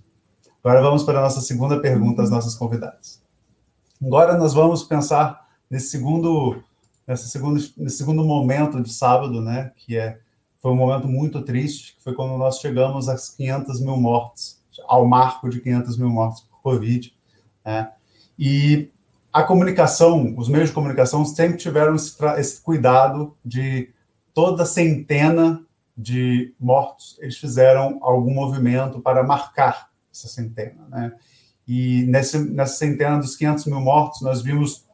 Agora 0.62 0.82
vamos 0.82 1.02
para 1.02 1.18
a 1.18 1.22
nossa 1.22 1.40
segunda 1.40 1.80
pergunta 1.80 2.22
às 2.22 2.30
nossas 2.30 2.54
convidadas. 2.54 3.20
Agora 4.00 4.36
nós 4.36 4.52
vamos 4.52 4.82
pensar 4.82 5.46
nesse 5.70 5.90
segundo, 5.90 6.62
nesse 7.06 7.28
segundo, 7.28 7.60
nesse 7.76 7.96
segundo 7.96 8.24
momento 8.24 8.80
de 8.80 8.92
sábado, 8.92 9.40
né, 9.40 9.72
que 9.76 9.96
é, 9.96 10.18
foi 10.60 10.70
um 10.72 10.76
momento 10.76 11.08
muito 11.08 11.42
triste, 11.42 11.96
que 11.96 12.02
foi 12.02 12.14
quando 12.14 12.36
nós 12.36 12.58
chegamos 12.58 13.08
às 13.08 13.30
500 13.30 13.80
mil 13.80 13.96
mortes, 13.96 14.60
ao 14.86 15.06
marco 15.06 15.48
de 15.48 15.60
500 15.60 15.96
mil 15.96 16.10
mortes 16.10 16.42
por 16.42 16.60
Covid. 16.60 17.12
Né, 17.64 17.90
e 18.38 18.90
a 19.32 19.42
comunicação, 19.42 20.34
os 20.36 20.48
meios 20.48 20.68
de 20.68 20.74
comunicação 20.74 21.24
sempre 21.24 21.56
tiveram 21.56 21.94
esse, 21.94 22.14
esse 22.38 22.60
cuidado 22.60 23.34
de 23.44 23.88
toda 24.34 24.66
centena 24.66 25.62
de 25.96 26.52
mortos, 26.60 27.16
eles 27.20 27.36
fizeram 27.36 27.98
algum 28.02 28.32
movimento 28.32 29.00
para 29.00 29.22
marcar 29.22 29.88
essa 30.12 30.28
centena, 30.28 30.86
né? 30.88 31.12
E 31.66 32.02
nesse, 32.08 32.38
nessa 32.38 32.74
centena 32.74 33.18
dos 33.18 33.36
500 33.36 33.66
mil 33.66 33.80
mortos, 33.80 34.20
nós 34.20 34.42
vimos 34.42 34.84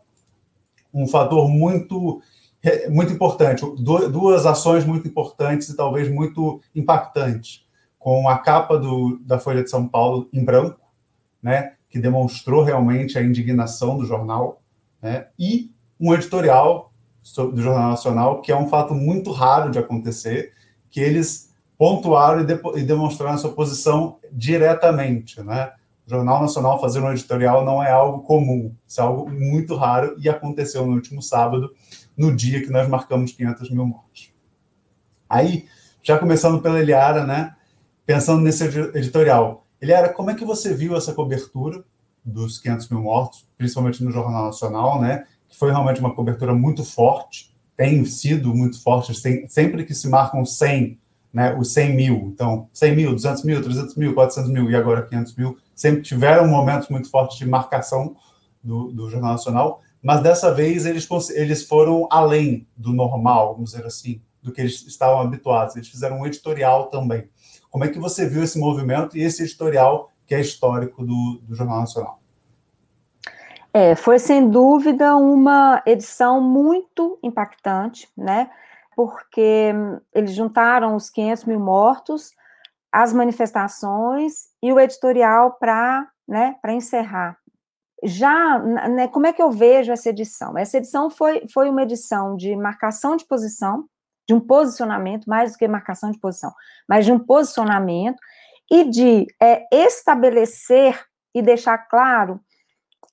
um 0.92 1.06
fator 1.06 1.48
muito 1.48 2.22
muito 2.90 3.12
importante, 3.12 3.64
duas 3.78 4.44
ações 4.44 4.84
muito 4.84 5.06
importantes 5.06 5.68
e 5.68 5.76
talvez 5.76 6.10
muito 6.10 6.60
impactantes, 6.74 7.64
com 7.98 8.28
a 8.28 8.36
capa 8.36 8.76
do, 8.76 9.16
da 9.20 9.38
Folha 9.38 9.62
de 9.62 9.70
São 9.70 9.86
Paulo 9.86 10.28
em 10.32 10.44
branco, 10.44 10.80
né, 11.40 11.74
que 11.90 11.98
demonstrou 11.98 12.62
realmente 12.62 13.18
a 13.18 13.22
indignação 13.22 13.96
do 13.96 14.04
jornal, 14.04 14.60
né, 15.00 15.26
e 15.38 15.70
um 16.00 16.12
editorial 16.14 16.90
do 17.36 17.60
Jornal 17.60 17.90
Nacional, 17.90 18.40
que 18.40 18.50
é 18.50 18.56
um 18.56 18.68
fato 18.68 18.94
muito 18.94 19.30
raro 19.32 19.70
de 19.70 19.78
acontecer, 19.78 20.52
que 20.90 21.00
eles 21.00 21.50
pontuaram 21.76 22.40
e, 22.40 22.44
de, 22.44 22.58
e 22.76 22.82
demonstraram 22.82 23.38
sua 23.38 23.52
posição 23.52 24.16
diretamente, 24.32 25.40
né? 25.42 25.72
O 26.06 26.10
Jornal 26.10 26.40
Nacional 26.40 26.80
fazer 26.80 27.00
um 27.00 27.12
editorial 27.12 27.64
não 27.64 27.82
é 27.82 27.90
algo 27.90 28.22
comum, 28.22 28.74
isso 28.86 29.00
é 29.00 29.04
algo 29.04 29.30
muito 29.30 29.76
raro 29.76 30.16
e 30.18 30.28
aconteceu 30.28 30.86
no 30.86 30.94
último 30.94 31.22
sábado, 31.22 31.70
no 32.16 32.34
dia 32.34 32.62
que 32.62 32.70
nós 32.70 32.88
marcamos 32.88 33.32
500 33.32 33.70
mil 33.70 33.86
mortes. 33.86 34.30
Aí, 35.28 35.66
já 36.02 36.18
começando 36.18 36.60
pela 36.62 36.80
Eliara, 36.80 37.24
né? 37.24 37.54
Pensando 38.06 38.40
nesse 38.40 38.64
editorial. 38.64 39.66
Eliara, 39.80 40.08
como 40.08 40.30
é 40.30 40.34
que 40.34 40.44
você 40.44 40.74
viu 40.74 40.96
essa 40.96 41.12
cobertura 41.12 41.82
dos 42.24 42.58
500 42.58 42.88
mil 42.88 43.02
mortos, 43.02 43.44
principalmente 43.56 44.02
no 44.02 44.10
Jornal 44.10 44.46
Nacional, 44.46 45.00
né? 45.00 45.26
Que 45.48 45.56
foi 45.56 45.70
realmente 45.70 46.00
uma 46.00 46.14
cobertura 46.14 46.54
muito 46.54 46.84
forte, 46.84 47.50
tem 47.76 48.04
sido 48.04 48.54
muito 48.54 48.82
forte, 48.82 49.14
sempre 49.48 49.84
que 49.84 49.94
se 49.94 50.08
marcam 50.08 50.44
100 50.44 50.98
né, 51.32 51.54
os 51.56 51.72
100 51.72 51.94
mil. 51.94 52.16
Então, 52.34 52.68
100 52.72 52.96
mil, 52.96 53.14
200 53.14 53.44
mil, 53.44 53.62
300 53.62 53.94
mil, 53.96 54.14
400 54.14 54.50
mil 54.50 54.70
e 54.70 54.74
agora 54.74 55.02
500 55.02 55.36
mil, 55.36 55.58
sempre 55.74 56.02
tiveram 56.02 56.48
momentos 56.48 56.88
muito 56.88 57.10
fortes 57.10 57.38
de 57.38 57.46
marcação 57.46 58.16
do, 58.62 58.90
do 58.90 59.08
Jornal 59.08 59.32
Nacional, 59.32 59.80
mas 60.02 60.22
dessa 60.22 60.52
vez 60.52 60.86
eles, 60.86 61.08
eles 61.30 61.64
foram 61.64 62.06
além 62.10 62.66
do 62.76 62.92
normal, 62.92 63.54
vamos 63.54 63.72
dizer 63.72 63.86
assim, 63.86 64.20
do 64.42 64.52
que 64.52 64.60
eles 64.60 64.86
estavam 64.86 65.20
habituados. 65.20 65.76
Eles 65.76 65.88
fizeram 65.88 66.20
um 66.20 66.26
editorial 66.26 66.86
também. 66.86 67.24
Como 67.70 67.84
é 67.84 67.88
que 67.88 67.98
você 67.98 68.28
viu 68.28 68.42
esse 68.42 68.58
movimento 68.58 69.16
e 69.16 69.22
esse 69.22 69.42
editorial 69.42 70.10
que 70.26 70.34
é 70.34 70.40
histórico 70.40 71.04
do, 71.04 71.40
do 71.42 71.54
Jornal 71.54 71.80
Nacional? 71.80 72.18
É, 73.72 73.94
foi 73.94 74.18
sem 74.18 74.48
dúvida 74.48 75.14
uma 75.16 75.82
edição 75.86 76.40
muito 76.40 77.18
impactante, 77.22 78.08
né? 78.16 78.50
porque 78.98 79.72
eles 80.12 80.32
juntaram 80.32 80.96
os 80.96 81.08
500 81.08 81.44
mil 81.44 81.60
mortos, 81.60 82.32
as 82.90 83.12
manifestações 83.12 84.48
e 84.60 84.72
o 84.72 84.80
editorial 84.80 85.52
para 85.52 86.04
né, 86.26 86.56
encerrar. 86.70 87.38
Já, 88.02 88.58
né, 88.58 89.06
como 89.06 89.28
é 89.28 89.32
que 89.32 89.40
eu 89.40 89.52
vejo 89.52 89.92
essa 89.92 90.08
edição? 90.08 90.58
Essa 90.58 90.78
edição 90.78 91.08
foi, 91.08 91.46
foi 91.46 91.70
uma 91.70 91.84
edição 91.84 92.34
de 92.34 92.56
marcação 92.56 93.16
de 93.16 93.24
posição, 93.24 93.88
de 94.28 94.34
um 94.34 94.40
posicionamento, 94.40 95.24
mais 95.26 95.52
do 95.52 95.58
que 95.58 95.66
marcação 95.66 96.10
de 96.10 96.18
posição, 96.18 96.52
mas 96.86 97.06
de 97.06 97.12
um 97.12 97.18
posicionamento 97.18 98.18
e 98.70 98.84
de 98.84 99.26
é, 99.40 99.66
estabelecer 99.72 101.02
e 101.34 101.40
deixar 101.40 101.78
claro 101.78 102.38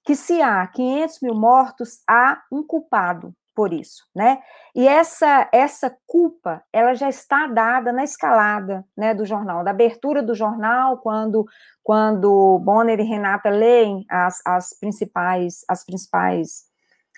que 0.03 0.15
se 0.15 0.41
há 0.41 0.67
500 0.67 1.21
mil 1.21 1.33
mortos, 1.33 2.01
há 2.07 2.41
um 2.51 2.61
culpado, 2.61 3.33
por 3.55 3.71
isso, 3.71 4.03
né? 4.13 4.39
E 4.75 4.85
essa 4.85 5.49
essa 5.51 5.97
culpa, 6.05 6.61
ela 6.73 6.93
já 6.93 7.07
está 7.07 7.47
dada 7.47 7.93
na 7.93 8.03
escalada, 8.03 8.85
né, 8.95 9.13
do 9.13 9.25
jornal, 9.25 9.63
da 9.63 9.71
abertura 9.71 10.21
do 10.21 10.35
jornal, 10.35 10.97
quando 10.97 11.45
quando 11.81 12.59
Bonner 12.59 12.99
e 12.99 13.03
Renata 13.03 13.49
leem 13.49 14.05
as, 14.09 14.41
as 14.45 14.77
principais 14.77 15.63
as 15.69 15.85
principais 15.85 16.65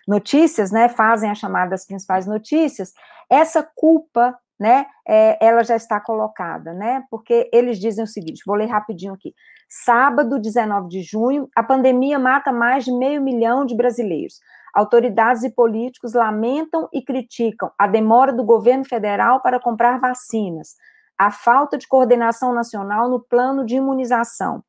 notícias, 0.08 0.72
né, 0.72 0.88
fazem 0.88 1.30
a 1.30 1.36
chamada 1.36 1.72
das 1.72 1.86
principais 1.86 2.26
notícias, 2.26 2.94
essa 3.30 3.68
culpa, 3.76 4.38
né, 4.60 4.86
é, 5.08 5.38
ela 5.46 5.64
já 5.64 5.76
está 5.76 6.00
colocada, 6.00 6.74
né? 6.74 7.04
Porque 7.12 7.48
eles 7.54 7.80
dizem 7.80 8.04
o 8.04 8.08
seguinte, 8.08 8.42
vou 8.46 8.56
ler 8.56 8.66
rapidinho 8.66 9.14
aqui. 9.14 9.34
Sábado, 9.70 10.40
19 10.40 10.88
de 10.88 11.02
junho, 11.04 11.50
a 11.56 11.62
pandemia 11.62 12.18
mata 12.18 12.52
mais 12.52 12.86
de 12.86 12.92
meio 12.92 13.22
milhão 13.22 13.66
de 13.66 13.76
brasileiros. 13.76 14.40
Autoridades 14.74 15.44
e 15.44 15.50
políticos 15.50 16.14
lamentam 16.14 16.88
e 16.94 17.04
criticam 17.04 17.72
a 17.78 17.86
demora 17.86 18.32
do 18.32 18.44
governo 18.44 18.86
federal 18.86 19.42
para 19.42 19.60
comprar 19.60 20.00
vacinas, 20.00 20.76
a 21.18 21.32
falta 21.32 21.78
de 21.78 21.88
coordenação 21.88 22.54
nacional 22.54 23.10
no 23.10 23.20
plano 23.20 23.66
de 23.66 23.76
imunização, 23.76 24.64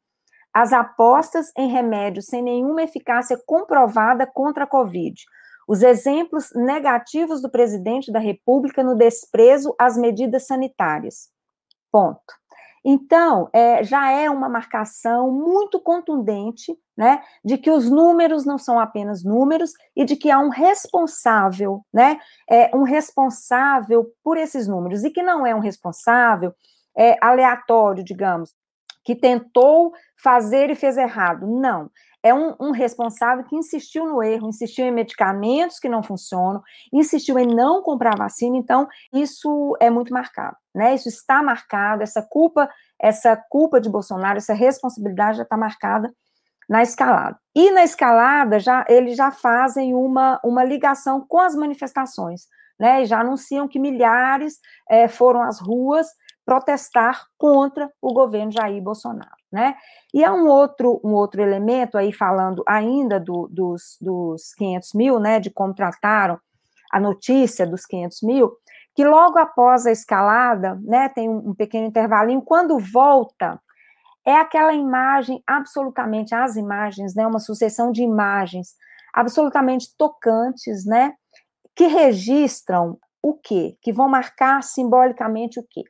as 0.59 0.73
apostas 0.73 1.53
em 1.57 1.69
remédios 1.69 2.27
sem 2.27 2.43
nenhuma 2.43 2.83
eficácia 2.83 3.41
comprovada 3.47 4.27
contra 4.27 4.65
a 4.65 4.67
Covid, 4.67 5.15
os 5.69 5.83
exemplos 5.83 6.51
negativos 6.53 7.41
do 7.41 7.49
presidente 7.49 8.11
da 8.11 8.19
República 8.19 8.83
no 8.83 8.97
desprezo 8.97 9.73
às 9.79 9.97
medidas 9.97 10.49
sanitárias. 10.49 11.29
Ponto. 11.93 12.21
Então, 12.85 13.49
é, 13.53 13.85
já 13.85 14.11
é 14.11 14.29
uma 14.29 14.49
marcação 14.49 15.31
muito 15.31 15.79
contundente, 15.79 16.77
né, 16.97 17.23
de 17.45 17.57
que 17.57 17.71
os 17.71 17.89
números 17.89 18.45
não 18.45 18.59
são 18.59 18.81
apenas 18.81 19.23
números 19.23 19.71
e 19.95 20.05
de 20.05 20.17
que 20.17 20.29
há 20.29 20.41
um 20.41 20.49
responsável, 20.49 21.83
né, 21.95 22.19
é, 22.51 22.75
um 22.75 22.83
responsável 22.83 24.11
por 24.25 24.37
esses 24.37 24.67
números 24.67 25.05
e 25.05 25.11
que 25.11 25.23
não 25.23 25.47
é 25.47 25.55
um 25.55 25.61
responsável 25.61 26.53
é, 26.97 27.17
aleatório, 27.25 28.03
digamos, 28.03 28.53
que 29.09 29.17
tentou 29.17 29.95
fazer 30.23 30.69
e 30.69 30.75
fez 30.75 30.99
errado. 30.99 31.47
Não, 31.47 31.91
é 32.23 32.35
um, 32.35 32.55
um, 32.61 32.73
responsável 32.73 33.43
que 33.43 33.57
insistiu 33.57 34.05
no 34.05 34.23
erro, 34.23 34.51
insistiu 34.51 34.85
em 34.85 34.91
medicamentos 34.91 35.79
que 35.79 35.89
não 35.89 36.03
funcionam, 36.03 36.63
insistiu 36.93 37.39
em 37.39 37.47
não 37.47 37.83
comprar 37.83 38.19
vacina, 38.19 38.59
então 38.59 38.87
isso 39.11 39.75
é 39.81 39.89
muito 39.89 40.13
marcado, 40.13 40.55
né? 40.75 40.95
Isso 40.95 41.09
está 41.09 41.43
marcado, 41.43 42.03
essa 42.03 42.21
culpa, 42.21 42.69
essa 43.01 43.35
culpa 43.49 43.81
de 43.81 43.89
Bolsonaro, 43.89 44.37
essa 44.37 44.53
responsabilidade 44.53 45.39
já 45.39 45.45
está 45.45 45.57
marcada 45.57 46.13
na 46.69 46.83
escalada. 46.83 47.39
E 47.57 47.71
na 47.71 47.85
escalada 47.85 48.61
já 48.61 48.85
eles 48.91 49.17
já 49.17 49.31
fazem 49.31 49.95
uma, 49.95 50.39
uma 50.45 50.63
ligação 50.63 51.25
com 51.27 51.41
as 51.41 51.55
manifestações, 51.55 52.43
né? 52.79 53.01
E 53.01 53.07
já 53.07 53.21
anunciam 53.21 53.67
que 53.67 53.79
milhares 53.79 54.59
é, 54.87 55.09
foram 55.09 55.41
às 55.41 55.59
ruas 55.59 56.09
protestar 56.49 57.27
contra 57.37 57.93
o 58.01 58.15
governo 58.15 58.51
Jair 58.51 58.83
Bolsonaro, 58.83 59.37
né? 59.53 59.77
E 60.15 60.25
há 60.25 60.33
um 60.33 60.47
outro, 60.47 60.99
um 61.05 61.13
outro 61.13 61.43
elemento 61.43 61.99
aí 61.99 62.11
falando 62.11 62.65
ainda 62.67 63.21
do, 63.21 63.47
dos, 63.53 63.99
dos 64.01 64.55
500 64.55 64.95
mil, 64.95 65.21
né, 65.21 65.39
de 65.41 65.51
como 65.51 65.75
trataram 65.75 66.41
a 66.91 66.99
notícia 66.99 67.67
dos 67.67 67.85
500 67.85 68.23
mil, 68.23 68.53
que 68.95 69.05
logo 69.05 69.39
após 69.39 69.85
a 69.85 69.93
escalada, 69.93 70.81
né, 70.83 71.11
tem 71.11 71.29
um, 71.29 71.51
um 71.51 71.55
pequeno 71.55 71.87
intervalinho, 71.87 72.41
quando 72.41 72.79
volta, 72.79 73.61
é 74.25 74.35
aquela 74.35 74.73
imagem 74.73 75.43
absolutamente, 75.47 76.35
as 76.35 76.57
imagens, 76.57 77.15
né, 77.15 77.27
uma 77.27 77.41
sucessão 77.41 77.93
de 77.93 78.03
imagens 78.03 78.75
absolutamente 79.13 79.95
tocantes, 79.99 80.87
né, 80.87 81.13
que 81.77 81.89
registram 81.89 82.99
o 83.23 83.35
quê? 83.35 83.77
Que 83.83 83.93
vão 83.93 84.09
marcar 84.09 84.63
simbolicamente 84.63 85.61
o 85.61 85.67
quê? 85.69 85.83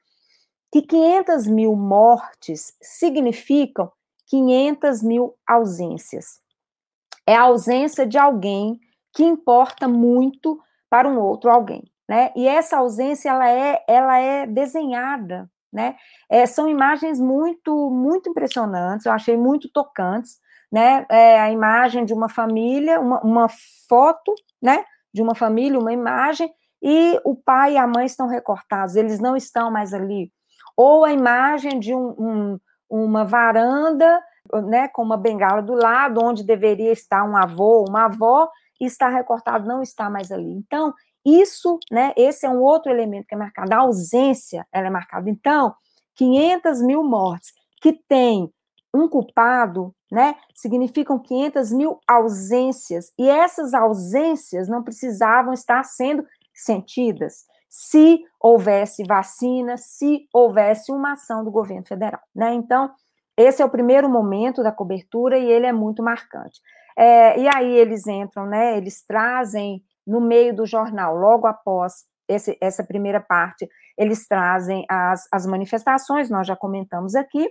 Que 0.70 0.82
500 0.82 1.46
mil 1.46 1.74
mortes 1.74 2.74
significam 2.80 3.90
500 4.26 5.02
mil 5.02 5.34
ausências. 5.46 6.40
É 7.26 7.34
a 7.34 7.42
ausência 7.42 8.06
de 8.06 8.18
alguém 8.18 8.78
que 9.14 9.24
importa 9.24 9.88
muito 9.88 10.60
para 10.90 11.08
um 11.08 11.18
outro 11.18 11.50
alguém, 11.50 11.82
né? 12.08 12.30
E 12.36 12.46
essa 12.46 12.78
ausência 12.78 13.30
ela 13.30 13.48
é, 13.48 13.82
ela 13.88 14.18
é 14.18 14.46
desenhada, 14.46 15.50
né? 15.72 15.96
É, 16.30 16.46
são 16.46 16.68
imagens 16.68 17.20
muito, 17.20 17.90
muito 17.90 18.30
impressionantes. 18.30 19.06
Eu 19.06 19.12
achei 19.12 19.36
muito 19.36 19.70
tocantes, 19.70 20.38
né? 20.70 21.06
É 21.10 21.40
a 21.40 21.50
imagem 21.50 22.04
de 22.04 22.14
uma 22.14 22.28
família, 22.28 23.00
uma, 23.00 23.20
uma 23.20 23.48
foto, 23.88 24.34
né? 24.60 24.84
De 25.12 25.22
uma 25.22 25.34
família, 25.34 25.78
uma 25.78 25.92
imagem 25.92 26.52
e 26.82 27.20
o 27.24 27.34
pai 27.34 27.74
e 27.74 27.78
a 27.78 27.86
mãe 27.86 28.06
estão 28.06 28.26
recortados. 28.26 28.96
Eles 28.96 29.18
não 29.18 29.36
estão 29.36 29.70
mais 29.70 29.92
ali 29.92 30.30
ou 30.76 31.04
a 31.04 31.12
imagem 31.12 31.78
de 31.80 31.94
um, 31.94 32.14
um, 32.18 32.60
uma 32.88 33.24
varanda, 33.24 34.20
né, 34.66 34.88
com 34.88 35.02
uma 35.02 35.16
bengala 35.16 35.62
do 35.62 35.74
lado, 35.74 36.22
onde 36.22 36.44
deveria 36.44 36.92
estar 36.92 37.24
um 37.24 37.36
avô, 37.36 37.84
uma 37.88 38.06
avó, 38.06 38.48
está 38.80 39.08
recortado, 39.08 39.66
não 39.66 39.82
está 39.82 40.08
mais 40.08 40.30
ali. 40.30 40.50
Então, 40.50 40.94
isso, 41.24 41.78
né, 41.90 42.12
esse 42.16 42.46
é 42.46 42.50
um 42.50 42.62
outro 42.62 42.90
elemento 42.90 43.26
que 43.26 43.34
é 43.34 43.38
marcado, 43.38 43.72
a 43.72 43.78
ausência, 43.78 44.66
ela 44.72 44.86
é 44.86 44.90
marcada. 44.90 45.28
Então, 45.28 45.74
500 46.14 46.82
mil 46.82 47.02
mortes 47.02 47.52
que 47.80 47.92
tem 47.92 48.50
um 48.94 49.08
culpado, 49.08 49.94
né, 50.10 50.36
significam 50.54 51.18
500 51.18 51.72
mil 51.72 52.00
ausências, 52.08 53.12
e 53.18 53.28
essas 53.28 53.74
ausências 53.74 54.68
não 54.68 54.82
precisavam 54.82 55.52
estar 55.52 55.84
sendo 55.84 56.24
sentidas 56.54 57.44
se 57.80 58.24
houvesse 58.40 59.04
vacina, 59.04 59.76
se 59.76 60.28
houvesse 60.34 60.90
uma 60.90 61.12
ação 61.12 61.44
do 61.44 61.50
governo 61.52 61.86
federal, 61.86 62.20
né? 62.34 62.52
Então, 62.52 62.90
esse 63.36 63.62
é 63.62 63.64
o 63.64 63.70
primeiro 63.70 64.08
momento 64.08 64.64
da 64.64 64.72
cobertura 64.72 65.38
e 65.38 65.48
ele 65.48 65.64
é 65.64 65.70
muito 65.70 66.02
marcante. 66.02 66.60
É, 66.96 67.38
e 67.38 67.46
aí 67.46 67.72
eles 67.72 68.04
entram, 68.08 68.46
né? 68.46 68.76
Eles 68.76 69.06
trazem 69.06 69.80
no 70.04 70.20
meio 70.20 70.56
do 70.56 70.66
jornal, 70.66 71.14
logo 71.14 71.46
após 71.46 72.04
esse, 72.26 72.58
essa 72.60 72.82
primeira 72.82 73.20
parte, 73.20 73.68
eles 73.96 74.26
trazem 74.26 74.84
as, 74.90 75.28
as 75.30 75.46
manifestações, 75.46 76.28
nós 76.28 76.48
já 76.48 76.56
comentamos 76.56 77.14
aqui, 77.14 77.48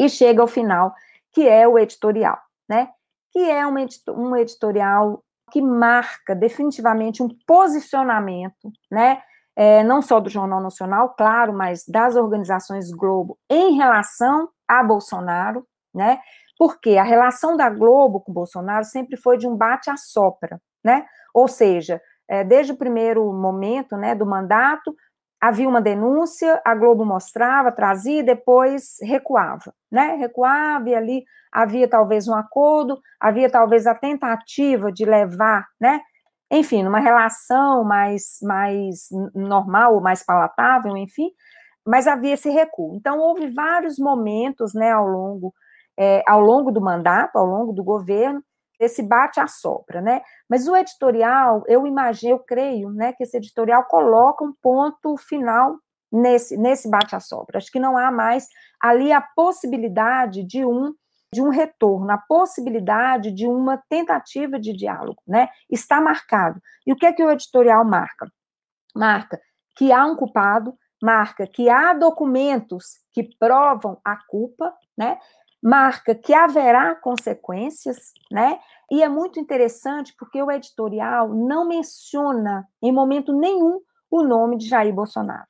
e 0.00 0.08
chega 0.08 0.42
ao 0.42 0.48
final, 0.48 0.92
que 1.32 1.46
é 1.46 1.68
o 1.68 1.78
editorial, 1.78 2.40
né? 2.68 2.88
Que 3.30 3.48
é 3.48 3.64
um, 3.64 3.76
um 4.16 4.34
editorial 4.34 5.22
que 5.52 5.62
marca 5.62 6.34
definitivamente 6.34 7.22
um 7.22 7.28
posicionamento, 7.46 8.72
né? 8.90 9.22
É, 9.60 9.82
não 9.82 10.00
só 10.00 10.20
do 10.20 10.30
Jornal 10.30 10.60
Nacional, 10.60 11.16
claro, 11.18 11.52
mas 11.52 11.84
das 11.84 12.14
organizações 12.14 12.92
Globo 12.92 13.36
em 13.50 13.76
relação 13.76 14.48
a 14.68 14.84
Bolsonaro, 14.84 15.66
né? 15.92 16.20
Porque 16.56 16.96
a 16.96 17.02
relação 17.02 17.56
da 17.56 17.68
Globo 17.68 18.20
com 18.20 18.32
Bolsonaro 18.32 18.84
sempre 18.84 19.16
foi 19.16 19.36
de 19.36 19.48
um 19.48 19.56
bate-a-sopra, 19.56 20.60
né? 20.84 21.04
Ou 21.34 21.48
seja, 21.48 22.00
é, 22.28 22.44
desde 22.44 22.72
o 22.72 22.76
primeiro 22.76 23.32
momento, 23.32 23.96
né, 23.96 24.14
do 24.14 24.24
mandato, 24.24 24.94
havia 25.40 25.68
uma 25.68 25.80
denúncia, 25.80 26.62
a 26.64 26.72
Globo 26.76 27.04
mostrava, 27.04 27.72
trazia, 27.72 28.20
e 28.20 28.22
depois 28.22 28.98
recuava, 29.02 29.74
né? 29.90 30.14
Recuava 30.20 30.88
e 30.88 30.94
ali 30.94 31.24
havia 31.52 31.88
talvez 31.88 32.28
um 32.28 32.34
acordo, 32.34 33.00
havia 33.18 33.50
talvez 33.50 33.88
a 33.88 33.94
tentativa 33.94 34.92
de 34.92 35.04
levar, 35.04 35.66
né? 35.80 36.00
Enfim, 36.50 36.82
numa 36.82 36.98
relação 37.00 37.84
mais, 37.84 38.38
mais 38.42 39.08
normal 39.34 40.00
mais 40.00 40.24
palatável, 40.24 40.96
enfim, 40.96 41.30
mas 41.86 42.06
havia 42.06 42.34
esse 42.34 42.50
recuo. 42.50 42.94
Então, 42.96 43.18
houve 43.18 43.48
vários 43.48 43.98
momentos, 43.98 44.72
né, 44.74 44.92
ao 44.92 45.06
longo, 45.06 45.52
é, 45.98 46.22
ao 46.26 46.40
longo 46.40 46.70
do 46.70 46.80
mandato, 46.80 47.36
ao 47.36 47.44
longo 47.46 47.72
do 47.72 47.84
governo, 47.84 48.42
esse 48.80 49.02
bate-a-sopra, 49.02 50.00
né? 50.00 50.20
Mas 50.48 50.68
o 50.68 50.76
editorial, 50.76 51.64
eu 51.66 51.86
imagino, 51.86 52.34
eu 52.34 52.38
creio, 52.38 52.90
né, 52.90 53.12
que 53.12 53.24
esse 53.24 53.36
editorial 53.36 53.84
coloca 53.84 54.44
um 54.44 54.52
ponto 54.62 55.16
final 55.16 55.76
nesse, 56.12 56.56
nesse 56.56 56.88
bate-a-sopra. 56.88 57.58
Acho 57.58 57.72
que 57.72 57.80
não 57.80 57.98
há 57.98 58.10
mais 58.12 58.46
ali 58.80 59.12
a 59.12 59.20
possibilidade 59.20 60.44
de 60.44 60.64
um 60.64 60.94
de 61.32 61.42
um 61.42 61.50
retorno, 61.50 62.10
a 62.10 62.18
possibilidade 62.18 63.30
de 63.30 63.46
uma 63.46 63.82
tentativa 63.88 64.58
de 64.58 64.72
diálogo, 64.72 65.22
né? 65.26 65.48
Está 65.70 66.00
marcado. 66.00 66.60
E 66.86 66.92
o 66.92 66.96
que 66.96 67.06
é 67.06 67.12
que 67.12 67.22
o 67.22 67.30
editorial 67.30 67.84
marca? 67.84 68.26
Marca 68.94 69.40
que 69.76 69.92
há 69.92 70.04
um 70.04 70.16
culpado, 70.16 70.76
marca 71.00 71.46
que 71.46 71.68
há 71.68 71.92
documentos 71.92 72.98
que 73.12 73.22
provam 73.38 74.00
a 74.04 74.16
culpa, 74.16 74.74
né? 74.96 75.18
marca 75.62 76.14
que 76.14 76.32
haverá 76.32 76.94
consequências, 76.94 78.12
né? 78.30 78.58
E 78.90 79.02
é 79.02 79.08
muito 79.08 79.38
interessante 79.38 80.14
porque 80.16 80.42
o 80.42 80.50
editorial 80.50 81.28
não 81.28 81.66
menciona 81.66 82.66
em 82.82 82.92
momento 82.92 83.32
nenhum 83.32 83.80
o 84.10 84.22
nome 84.22 84.56
de 84.56 84.68
Jair 84.68 84.94
Bolsonaro. 84.94 85.46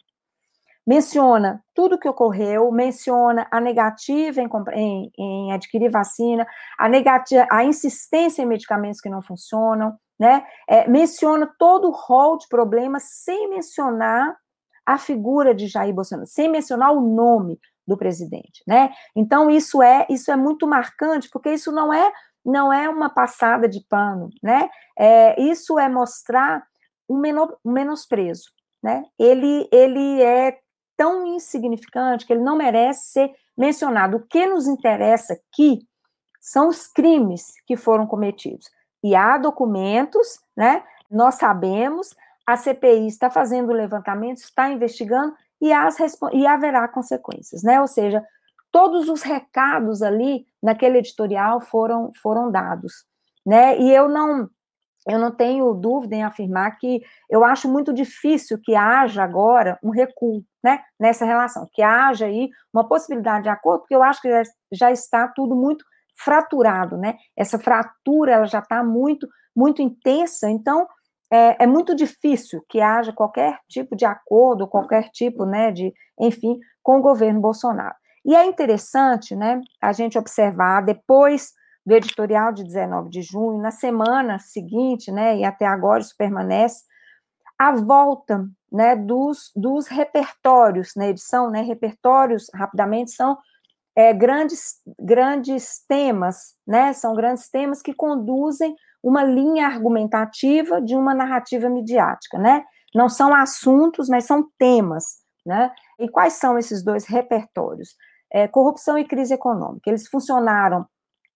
Menciona 0.88 1.62
tudo 1.74 1.96
o 1.96 1.98
que 1.98 2.09
ocorreu, 2.09 2.72
menciona 2.72 3.46
a 3.51 3.61
negativa 3.61 4.40
em, 4.40 4.48
em, 4.72 5.12
em 5.18 5.53
adquirir 5.53 5.90
vacina, 5.90 6.46
a, 6.79 6.88
negativa, 6.88 7.46
a 7.53 7.62
insistência 7.62 8.40
em 8.40 8.46
medicamentos 8.46 8.98
que 8.98 9.11
não 9.11 9.20
funcionam, 9.20 9.94
né? 10.18 10.46
É, 10.66 10.88
menciona 10.88 11.46
todo 11.59 11.88
o 11.88 11.92
rol 11.92 12.38
de 12.38 12.48
problemas 12.48 13.03
sem 13.22 13.51
mencionar 13.51 14.35
a 14.87 14.96
figura 14.96 15.55
de 15.55 15.66
Jair 15.66 15.94
Bolsonaro, 15.94 16.27
sem 16.27 16.48
mencionar 16.48 16.90
o 16.92 17.01
nome, 17.03 17.61
do 17.88 17.96
presidente, 17.96 18.62
né? 18.66 18.90
Então 19.16 19.51
isso 19.51 19.83
é 19.83 20.07
isso 20.11 20.31
é 20.31 20.37
muito 20.37 20.66
marcante 20.66 21.31
porque 21.33 21.51
isso 21.51 21.72
não 21.72 21.92
é 21.92 22.12
não 22.44 22.72
é 22.72 22.88
uma 22.88 23.09
passada 23.09 23.66
de 23.66 23.83
pano, 23.88 24.29
né? 24.42 24.68
É, 24.96 25.40
isso 25.40 25.79
é 25.79 25.88
mostrar 25.88 26.62
um, 27.09 27.18
menor, 27.18 27.57
um 27.64 27.72
menosprezo, 27.72 28.51
né? 28.83 29.05
Ele 29.18 29.66
ele 29.72 30.22
é 30.22 30.59
tão 30.99 31.25
insignificante 31.25 32.27
que 32.27 32.33
ele 32.33 32.43
não 32.43 32.57
merece 32.57 33.13
ser 33.13 33.35
mencionado. 33.57 34.17
O 34.17 34.27
que 34.27 34.45
nos 34.47 34.67
interessa 34.67 35.35
aqui 35.35 35.79
são 36.41 36.69
os 36.69 36.89
crimes 36.89 37.55
que 37.65 37.77
foram 37.77 38.05
cometidos. 38.05 38.67
E 39.03 39.15
há 39.15 39.39
documentos, 39.39 40.41
né? 40.57 40.83
Nós 41.09 41.37
sabemos, 41.37 42.15
a 42.45 42.57
CPI 42.57 43.07
está 43.07 43.31
fazendo 43.31 43.71
o 43.71 43.75
levantamento, 43.75 44.39
está 44.39 44.71
investigando, 44.71 45.35
e, 45.61 45.73
as, 45.73 45.97
e 46.33 46.47
haverá 46.47 46.87
consequências, 46.89 47.63
né? 47.63 47.81
Ou 47.81 47.87
seja, 47.87 48.25
todos 48.73 49.09
os 49.09 49.23
recados 49.23 50.03
ali 50.03 50.47
naquele 50.63 50.99
editorial 50.99 51.61
foram, 51.61 52.13
foram 52.21 52.51
dados, 52.51 53.05
né? 53.47 53.79
E 53.79 53.93
eu 53.93 54.09
não 54.09 54.51
eu 55.09 55.19
não 55.19 55.31
tenho 55.31 55.73
dúvida 55.73 56.15
em 56.15 56.23
afirmar 56.23 56.77
que 56.77 57.03
eu 57.31 57.43
acho 57.43 57.67
muito 57.67 57.95
difícil 57.95 58.61
que 58.63 58.75
haja 58.75 59.25
agora 59.25 59.79
um 59.83 59.89
recuo, 59.89 60.45
né, 60.62 60.81
nessa 60.99 61.25
relação, 61.25 61.68
que 61.73 61.83
haja 61.83 62.27
aí 62.27 62.49
uma 62.73 62.88
possibilidade 62.88 63.44
de 63.44 63.49
acordo, 63.49 63.81
porque 63.81 63.94
eu 63.94 64.03
acho 64.03 64.21
que 64.21 64.31
já, 64.31 64.42
já 64.73 64.90
está 64.90 65.29
tudo 65.29 65.55
muito 65.55 65.85
fraturado, 66.16 66.97
né? 66.97 67.14
Essa 67.37 67.59
fratura 67.59 68.33
ela 68.33 68.47
já 68.47 68.59
está 68.59 68.83
muito 68.83 69.29
muito 69.55 69.83
intensa, 69.83 70.49
então 70.49 70.87
é, 71.33 71.64
é, 71.64 71.66
muito 71.66 71.94
difícil 71.94 72.64
que 72.68 72.81
haja 72.81 73.12
qualquer 73.12 73.59
tipo 73.68 73.97
de 73.97 74.07
acordo, 74.07 74.68
qualquer 74.68 75.11
tipo, 75.11 75.44
né, 75.44 75.73
de, 75.73 75.92
enfim, 76.21 76.59
com 76.83 76.99
o 76.99 77.03
governo 77.03 77.40
Bolsonaro. 77.40 77.94
E 78.25 78.37
é 78.37 78.47
interessante, 78.47 79.35
né, 79.35 79.61
a 79.83 79.92
gente 79.92 80.16
observar 80.16 80.83
depois 80.83 81.53
do 81.85 81.94
editorial 81.94 82.53
de 82.53 82.62
19 82.62 83.11
de 83.11 83.23
junho, 83.23 83.61
na 83.61 83.71
semana 83.71 84.38
seguinte, 84.38 85.11
né, 85.11 85.37
e 85.37 85.44
até 85.44 85.66
agora 85.66 86.01
isso 86.01 86.14
permanece, 86.16 86.85
a 87.59 87.73
volta, 87.73 88.49
né, 88.71 88.94
dos, 88.94 89.51
dos 89.57 89.88
repertórios 89.88 90.92
na 90.94 91.09
edição, 91.09 91.51
né, 91.51 91.62
repertórios, 91.62 92.47
rapidamente, 92.55 93.11
são 93.11 93.37
é, 93.97 94.12
grandes, 94.12 94.81
grandes 94.99 95.85
temas, 95.88 96.55
né, 96.66 96.92
são 96.92 97.14
grandes 97.14 97.49
temas 97.51 97.83
que 97.83 97.92
conduzem 97.92 98.77
uma 99.03 99.25
linha 99.25 99.66
argumentativa 99.66 100.81
de 100.81 100.94
uma 100.94 101.14
narrativa 101.14 101.68
midiática, 101.68 102.38
né? 102.38 102.64
Não 102.94 103.09
são 103.09 103.35
assuntos, 103.35 104.09
mas 104.09 104.25
são 104.25 104.49
temas, 104.59 105.18
né? 105.47 105.71
E 105.99 106.09
quais 106.09 106.35
são 106.35 106.59
esses 106.59 106.83
dois 106.83 107.07
repertórios? 107.07 107.94
É, 108.33 108.49
corrupção 108.49 108.99
e 108.99 109.07
crise 109.07 109.35
econômica. 109.35 109.88
Eles 109.88 110.09
funcionaram 110.09 110.87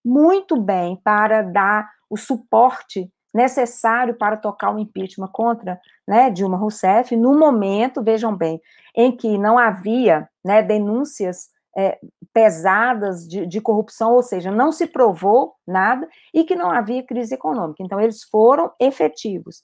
muito 0.03 0.59
bem 0.59 0.99
para 1.03 1.41
dar 1.41 1.89
o 2.09 2.17
suporte 2.17 3.09
necessário 3.33 4.13
para 4.13 4.37
tocar 4.37 4.73
o 4.73 4.79
impeachment 4.79 5.29
contra 5.29 5.79
né, 6.07 6.29
Dilma 6.29 6.57
Rousseff, 6.57 7.15
no 7.15 7.37
momento, 7.37 8.03
vejam 8.03 8.35
bem, 8.35 8.61
em 8.95 9.15
que 9.15 9.37
não 9.37 9.57
havia 9.57 10.29
né, 10.45 10.61
denúncias 10.61 11.49
é, 11.75 11.99
pesadas 12.31 13.27
de, 13.27 13.47
de, 13.47 13.59
corrupção, 13.59 14.13
ou 14.13 14.21
seja, 14.21 14.51
não 14.51 14.71
se 14.71 14.85
provou 14.85 15.55
nada 15.67 16.07
e 16.33 16.43
que 16.43 16.55
não 16.55 16.69
havia 16.69 17.03
crise 17.03 17.33
econômica. 17.33 17.81
Então, 17.81 17.99
eles 17.99 18.23
foram 18.23 18.71
efetivos. 18.79 19.63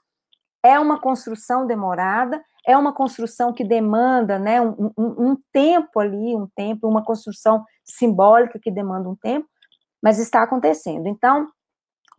É 0.63 0.79
uma 0.79 0.99
construção 0.99 1.67
demorada, 1.67 2.43
é 2.65 2.75
uma 2.75 2.93
construção 2.93 3.53
que 3.53 3.63
demanda 3.63 4.39
né, 4.39 4.59
um, 4.59 4.91
um, 4.97 5.29
um 5.29 5.37
tempo 5.53 5.99
ali, 5.99 6.35
um 6.35 6.47
tempo, 6.55 6.87
uma 6.87 7.03
construção 7.03 7.63
simbólica 7.85 8.59
que 8.59 8.71
demanda 8.71 9.07
um 9.07 9.15
tempo, 9.15 9.47
mas 10.01 10.19
está 10.19 10.41
acontecendo. 10.41 11.07
Então, 11.07 11.47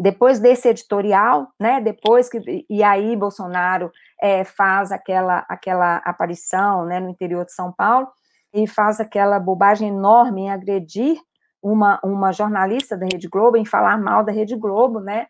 depois 0.01 0.41
desse 0.41 0.67
editorial, 0.67 1.49
né, 1.61 1.79
depois 1.79 2.31
que 2.31 2.65
e 2.71 2.83
aí 2.83 3.15
Bolsonaro 3.15 3.93
é, 4.19 4.45
faz 4.45 4.91
aquela 4.91 5.45
aquela 5.47 5.97
aparição, 5.99 6.87
né, 6.87 6.99
no 6.99 7.11
interior 7.11 7.45
de 7.45 7.53
São 7.53 7.71
Paulo, 7.71 8.09
e 8.55 8.67
faz 8.67 8.99
aquela 8.99 9.39
bobagem 9.39 9.89
enorme 9.89 10.43
em 10.43 10.51
agredir 10.51 11.21
uma, 11.63 12.01
uma 12.03 12.33
jornalista 12.33 12.97
da 12.97 13.05
Rede 13.05 13.29
Globo, 13.29 13.59
em 13.59 13.67
falar 13.67 13.99
mal 13.99 14.25
da 14.25 14.33
Rede 14.33 14.57
Globo, 14.57 15.01
né? 15.01 15.27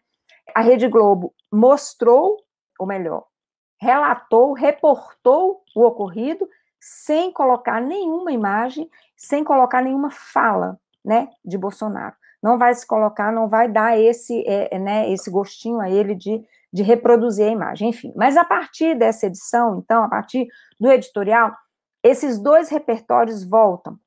A 0.55 0.61
Rede 0.61 0.87
Globo 0.87 1.35
mostrou, 1.53 2.37
ou 2.79 2.87
melhor, 2.87 3.25
relatou, 3.81 4.53
reportou 4.53 5.63
o 5.75 5.85
ocorrido, 5.85 6.49
sem 6.81 7.33
colocar 7.33 7.81
nenhuma 7.81 8.31
imagem, 8.31 8.89
sem 9.17 9.43
colocar 9.43 9.83
nenhuma 9.83 10.11
fala, 10.11 10.79
né, 11.05 11.29
de 11.45 11.59
Bolsonaro. 11.59 12.15
Não 12.43 12.59
vai 12.59 12.75
se 12.75 12.87
colocar, 12.87 13.33
não 13.33 13.49
vai 13.49 13.69
dar 13.69 13.99
esse, 13.99 14.43
é, 14.47 14.79
né, 14.79 15.11
esse 15.11 15.31
gostinho 15.31 15.81
a 15.81 15.91
ele 15.91 16.15
de, 16.15 16.43
de 16.73 16.83
reproduzir 16.83 17.47
a 17.47 17.51
imagem, 17.51 17.91
enfim. 17.91 18.13
Mas 18.17 18.37
a 18.37 18.45
partir 18.45 18.95
dessa 18.97 19.27
edição, 19.27 19.79
então, 19.79 20.03
a 20.03 20.09
partir 20.09 20.49
do 20.79 20.91
editorial, 20.91 21.55
esses 22.03 22.39
dois 22.39 22.71
repertórios 22.71 23.45
voltam 23.45 23.99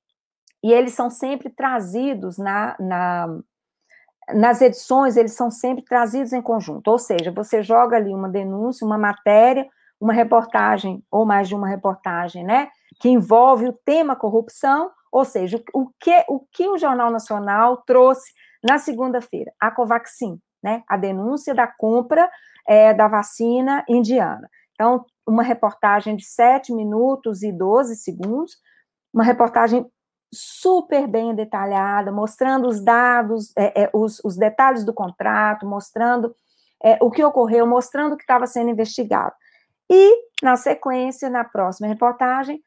e 0.64 0.72
eles 0.72 0.94
são 0.94 1.10
sempre 1.10 1.50
trazidos 1.50 2.38
na, 2.38 2.76
na, 2.80 3.38
nas 4.34 4.62
edições, 4.62 5.18
eles 5.18 5.34
são 5.34 5.52
sempre 5.52 5.84
trazidos 5.84 6.32
em 6.34 6.42
conjunto, 6.42 6.88
ou 6.90 6.98
seja, 6.98 7.32
você 7.32 7.62
joga 7.62 7.98
ali 7.98 8.14
uma 8.14 8.30
denúncia, 8.30 8.86
uma 8.86 8.98
matéria, 8.98 9.68
uma 10.00 10.14
reportagem, 10.14 11.04
ou 11.12 11.26
mais 11.26 11.48
de 11.48 11.56
uma 11.56 11.68
reportagem, 11.68 12.44
né, 12.44 12.70
que 13.00 13.10
envolve 13.10 13.68
o 13.68 13.74
tema 13.74 14.16
corrupção, 14.16 14.92
ou 15.14 15.24
seja, 15.24 15.64
o 15.76 15.90
que 16.00 16.26
o, 16.28 16.40
que 16.52 16.68
o 16.68 16.78
Jornal 16.78 17.12
Nacional 17.12 17.78
trouxe 17.86 18.34
na 18.64 18.80
segunda-feira? 18.80 19.54
A 19.60 19.70
Covaxin, 19.70 20.40
né, 20.62 20.82
a 20.90 20.98
denúncia 20.98 21.54
da 21.54 21.68
compra 21.68 22.28
é, 22.68 22.96
da 22.96 23.08
vacina 23.08 23.86
indiana. 23.88 24.50
Então, 24.74 25.06
uma 25.28 25.44
reportagem 25.44 26.16
de 26.16 26.26
7 26.26 26.74
minutos 26.74 27.44
e 27.44 27.52
12 27.52 27.96
segundos, 27.98 28.58
uma 29.14 29.24
reportagem 29.24 29.86
super 30.34 31.08
bem 31.08 31.36
detalhada, 31.36 32.12
mostrando 32.12 32.68
os 32.68 32.84
dados, 32.84 33.56
é, 33.56 33.84
é, 33.84 33.90
os, 33.94 34.20
os, 34.26 34.36
detalhes 34.36 34.84
do 34.84 34.96
contrato, 34.96 35.68
mostrando 35.68 36.36
é, 36.84 36.98
o 37.00 37.12
que 37.12 37.24
ocorreu, 37.24 37.68
mostrando 37.68 38.14
o 38.14 38.18
que 38.18 38.24
estava 38.24 38.48
sendo 38.48 38.72
investigado. 38.72 39.36
E, 39.88 40.16
na 40.42 40.56
sequência, 40.56 41.30
na 41.30 41.44
próxima 41.44 41.88
reportagem, 41.88 42.60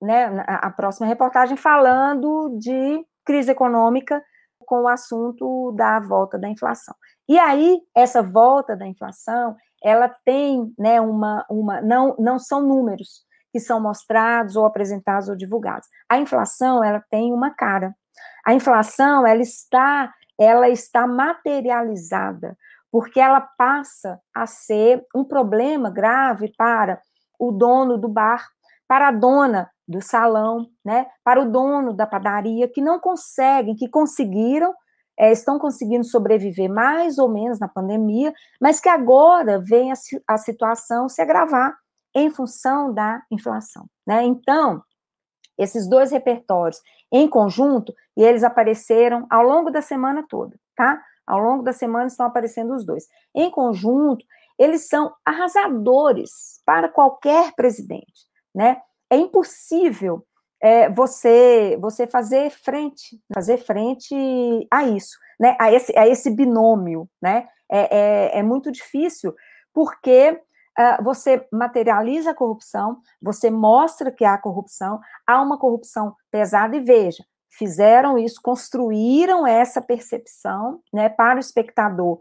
né, 0.00 0.44
a 0.46 0.70
próxima 0.70 1.06
reportagem 1.06 1.56
falando 1.56 2.56
de 2.58 3.04
crise 3.24 3.50
econômica 3.50 4.22
com 4.60 4.82
o 4.82 4.88
assunto 4.88 5.72
da 5.72 6.00
volta 6.00 6.38
da 6.38 6.48
inflação. 6.48 6.94
E 7.28 7.38
aí, 7.38 7.80
essa 7.94 8.22
volta 8.22 8.76
da 8.76 8.86
inflação, 8.86 9.56
ela 9.82 10.08
tem, 10.24 10.72
né, 10.78 11.00
uma, 11.00 11.44
uma 11.48 11.80
não, 11.80 12.14
não 12.18 12.38
são 12.38 12.60
números, 12.62 13.24
que 13.52 13.60
são 13.60 13.80
mostrados 13.80 14.56
ou 14.56 14.64
apresentados 14.64 15.28
ou 15.28 15.36
divulgados. 15.36 15.88
A 16.08 16.18
inflação, 16.18 16.84
ela 16.84 17.02
tem 17.10 17.32
uma 17.32 17.50
cara. 17.50 17.94
A 18.44 18.52
inflação, 18.52 19.26
ela 19.26 19.40
está, 19.40 20.12
ela 20.38 20.68
está 20.68 21.06
materializada, 21.06 22.56
porque 22.90 23.18
ela 23.18 23.40
passa 23.40 24.20
a 24.34 24.46
ser 24.46 25.04
um 25.14 25.24
problema 25.24 25.90
grave 25.90 26.52
para 26.56 27.00
o 27.38 27.50
dono 27.50 27.98
do 27.98 28.08
bar, 28.08 28.46
para 28.88 29.08
a 29.08 29.12
dona 29.12 29.70
do 29.86 30.00
salão, 30.00 30.68
né, 30.84 31.06
para 31.24 31.40
o 31.40 31.50
dono 31.50 31.92
da 31.92 32.06
padaria, 32.06 32.68
que 32.68 32.80
não 32.80 32.98
conseguem, 32.98 33.76
que 33.76 33.88
conseguiram, 33.88 34.74
é, 35.18 35.32
estão 35.32 35.58
conseguindo 35.58 36.04
sobreviver 36.04 36.68
mais 36.68 37.18
ou 37.18 37.28
menos 37.28 37.58
na 37.58 37.68
pandemia, 37.68 38.32
mas 38.60 38.80
que 38.80 38.88
agora 38.88 39.60
vem 39.60 39.92
a, 39.92 39.94
a 40.28 40.36
situação 40.36 41.08
se 41.08 41.22
agravar 41.22 41.74
em 42.14 42.30
função 42.30 42.92
da 42.92 43.22
inflação. 43.30 43.86
Né? 44.06 44.24
Então, 44.24 44.82
esses 45.58 45.88
dois 45.88 46.10
repertórios 46.10 46.80
em 47.10 47.28
conjunto, 47.28 47.94
e 48.16 48.22
eles 48.22 48.42
apareceram 48.42 49.26
ao 49.30 49.42
longo 49.42 49.70
da 49.70 49.80
semana 49.80 50.24
toda, 50.28 50.58
tá? 50.74 51.00
Ao 51.26 51.38
longo 51.38 51.62
da 51.62 51.72
semana 51.72 52.06
estão 52.06 52.26
aparecendo 52.26 52.74
os 52.74 52.84
dois. 52.84 53.06
Em 53.34 53.50
conjunto, 53.50 54.24
eles 54.58 54.88
são 54.88 55.12
arrasadores 55.24 56.60
para 56.64 56.88
qualquer 56.88 57.52
presidente, 57.54 58.26
né? 58.56 58.80
É 59.10 59.16
impossível 59.16 60.26
é, 60.60 60.88
você 60.88 61.76
você 61.80 62.06
fazer 62.06 62.50
frente, 62.50 63.20
fazer 63.32 63.58
frente 63.58 64.14
a 64.70 64.84
isso, 64.84 65.18
né? 65.38 65.54
A 65.60 65.70
esse, 65.70 65.96
a 65.96 66.08
esse 66.08 66.30
binômio, 66.30 67.08
né? 67.20 67.46
É, 67.70 67.98
é, 67.98 68.38
é 68.38 68.42
muito 68.42 68.72
difícil, 68.72 69.34
porque 69.74 70.40
uh, 70.78 71.04
você 71.04 71.46
materializa 71.52 72.30
a 72.30 72.34
corrupção, 72.34 73.00
você 73.20 73.50
mostra 73.50 74.10
que 74.10 74.24
há 74.24 74.38
corrupção, 74.38 75.00
há 75.26 75.42
uma 75.42 75.58
corrupção 75.58 76.14
pesada, 76.30 76.76
e 76.76 76.80
veja, 76.80 77.24
fizeram 77.50 78.16
isso, 78.16 78.40
construíram 78.42 79.46
essa 79.46 79.82
percepção 79.82 80.80
né, 80.92 81.08
para 81.08 81.36
o 81.36 81.40
espectador 81.40 82.20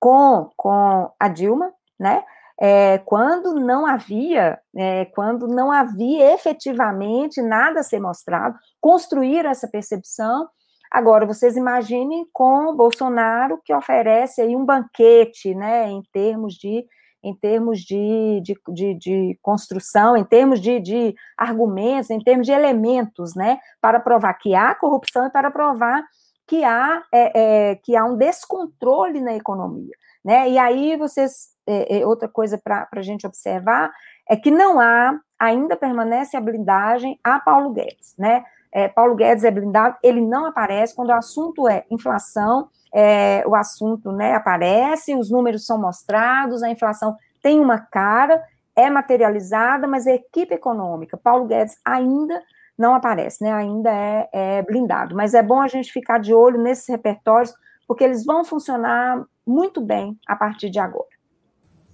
com, 0.00 0.50
com 0.56 1.12
a 1.18 1.28
Dilma, 1.28 1.72
né? 1.98 2.24
É, 2.58 2.98
quando 2.98 3.54
não 3.54 3.86
havia, 3.86 4.58
é, 4.74 5.04
quando 5.06 5.46
não 5.46 5.70
havia 5.70 6.32
efetivamente 6.32 7.42
nada 7.42 7.80
a 7.80 7.82
ser 7.82 8.00
mostrado, 8.00 8.56
construíram 8.80 9.50
essa 9.50 9.68
percepção. 9.68 10.48
Agora, 10.90 11.26
vocês 11.26 11.56
imaginem 11.56 12.26
com 12.32 12.74
Bolsonaro 12.74 13.60
que 13.64 13.74
oferece 13.74 14.40
aí 14.40 14.56
um 14.56 14.64
banquete, 14.64 15.54
né, 15.54 15.90
em 15.90 16.02
termos 16.12 16.54
de 16.54 16.86
em 17.26 17.34
termos 17.34 17.80
de, 17.80 18.40
de, 18.40 18.54
de, 18.68 18.94
de 18.94 19.38
construção, 19.42 20.16
em 20.16 20.22
termos 20.22 20.60
de, 20.60 20.78
de, 20.78 21.14
argumentos, 21.36 22.08
em 22.08 22.20
termos 22.20 22.46
de 22.46 22.52
elementos, 22.52 23.34
né, 23.34 23.58
para 23.80 23.98
provar 23.98 24.34
que 24.34 24.54
há 24.54 24.72
corrupção 24.76 25.26
e 25.26 25.30
para 25.30 25.50
provar 25.50 26.04
que 26.46 26.62
há, 26.62 27.02
é, 27.12 27.70
é, 27.70 27.74
que 27.76 27.96
há 27.96 28.04
um 28.04 28.16
descontrole 28.16 29.20
na 29.20 29.34
economia. 29.34 29.90
Né? 30.24 30.50
E 30.50 30.58
aí 30.58 30.96
vocês, 30.96 31.48
é, 31.66 32.00
é 32.00 32.06
outra 32.06 32.28
coisa 32.28 32.58
para 32.58 32.88
a 32.90 33.02
gente 33.02 33.26
observar 33.26 33.90
é 34.28 34.36
que 34.36 34.50
não 34.50 34.80
há, 34.80 35.18
ainda 35.38 35.76
permanece 35.76 36.36
a 36.36 36.40
blindagem 36.40 37.18
a 37.22 37.38
Paulo 37.38 37.70
Guedes, 37.70 38.14
né? 38.18 38.44
É, 38.72 38.88
Paulo 38.88 39.14
Guedes 39.14 39.44
é 39.44 39.50
blindado, 39.50 39.96
ele 40.02 40.20
não 40.20 40.44
aparece 40.46 40.94
quando 40.94 41.08
o 41.08 41.14
assunto 41.14 41.68
é 41.68 41.84
inflação, 41.90 42.68
é, 42.92 43.42
o 43.46 43.54
assunto 43.54 44.12
né, 44.12 44.34
aparece, 44.34 45.14
os 45.14 45.30
números 45.30 45.64
são 45.64 45.80
mostrados, 45.80 46.62
a 46.62 46.68
inflação 46.68 47.16
tem 47.42 47.60
uma 47.60 47.78
cara, 47.78 48.42
é 48.74 48.90
materializada, 48.90 49.86
mas 49.86 50.06
a 50.06 50.12
equipe 50.12 50.54
econômica, 50.54 51.16
Paulo 51.16 51.46
Guedes, 51.46 51.78
ainda 51.84 52.42
não 52.76 52.94
aparece, 52.94 53.42
né? 53.42 53.52
ainda 53.52 53.90
é, 53.90 54.28
é 54.32 54.62
blindado. 54.62 55.14
Mas 55.14 55.32
é 55.32 55.42
bom 55.42 55.60
a 55.60 55.68
gente 55.68 55.90
ficar 55.90 56.18
de 56.18 56.34
olho 56.34 56.60
nesses 56.60 56.86
repertórios, 56.88 57.54
porque 57.88 58.04
eles 58.04 58.24
vão 58.24 58.44
funcionar 58.44 59.24
muito 59.46 59.80
bem 59.80 60.18
a 60.26 60.36
partir 60.36 60.68
de 60.68 60.78
agora. 60.78 61.15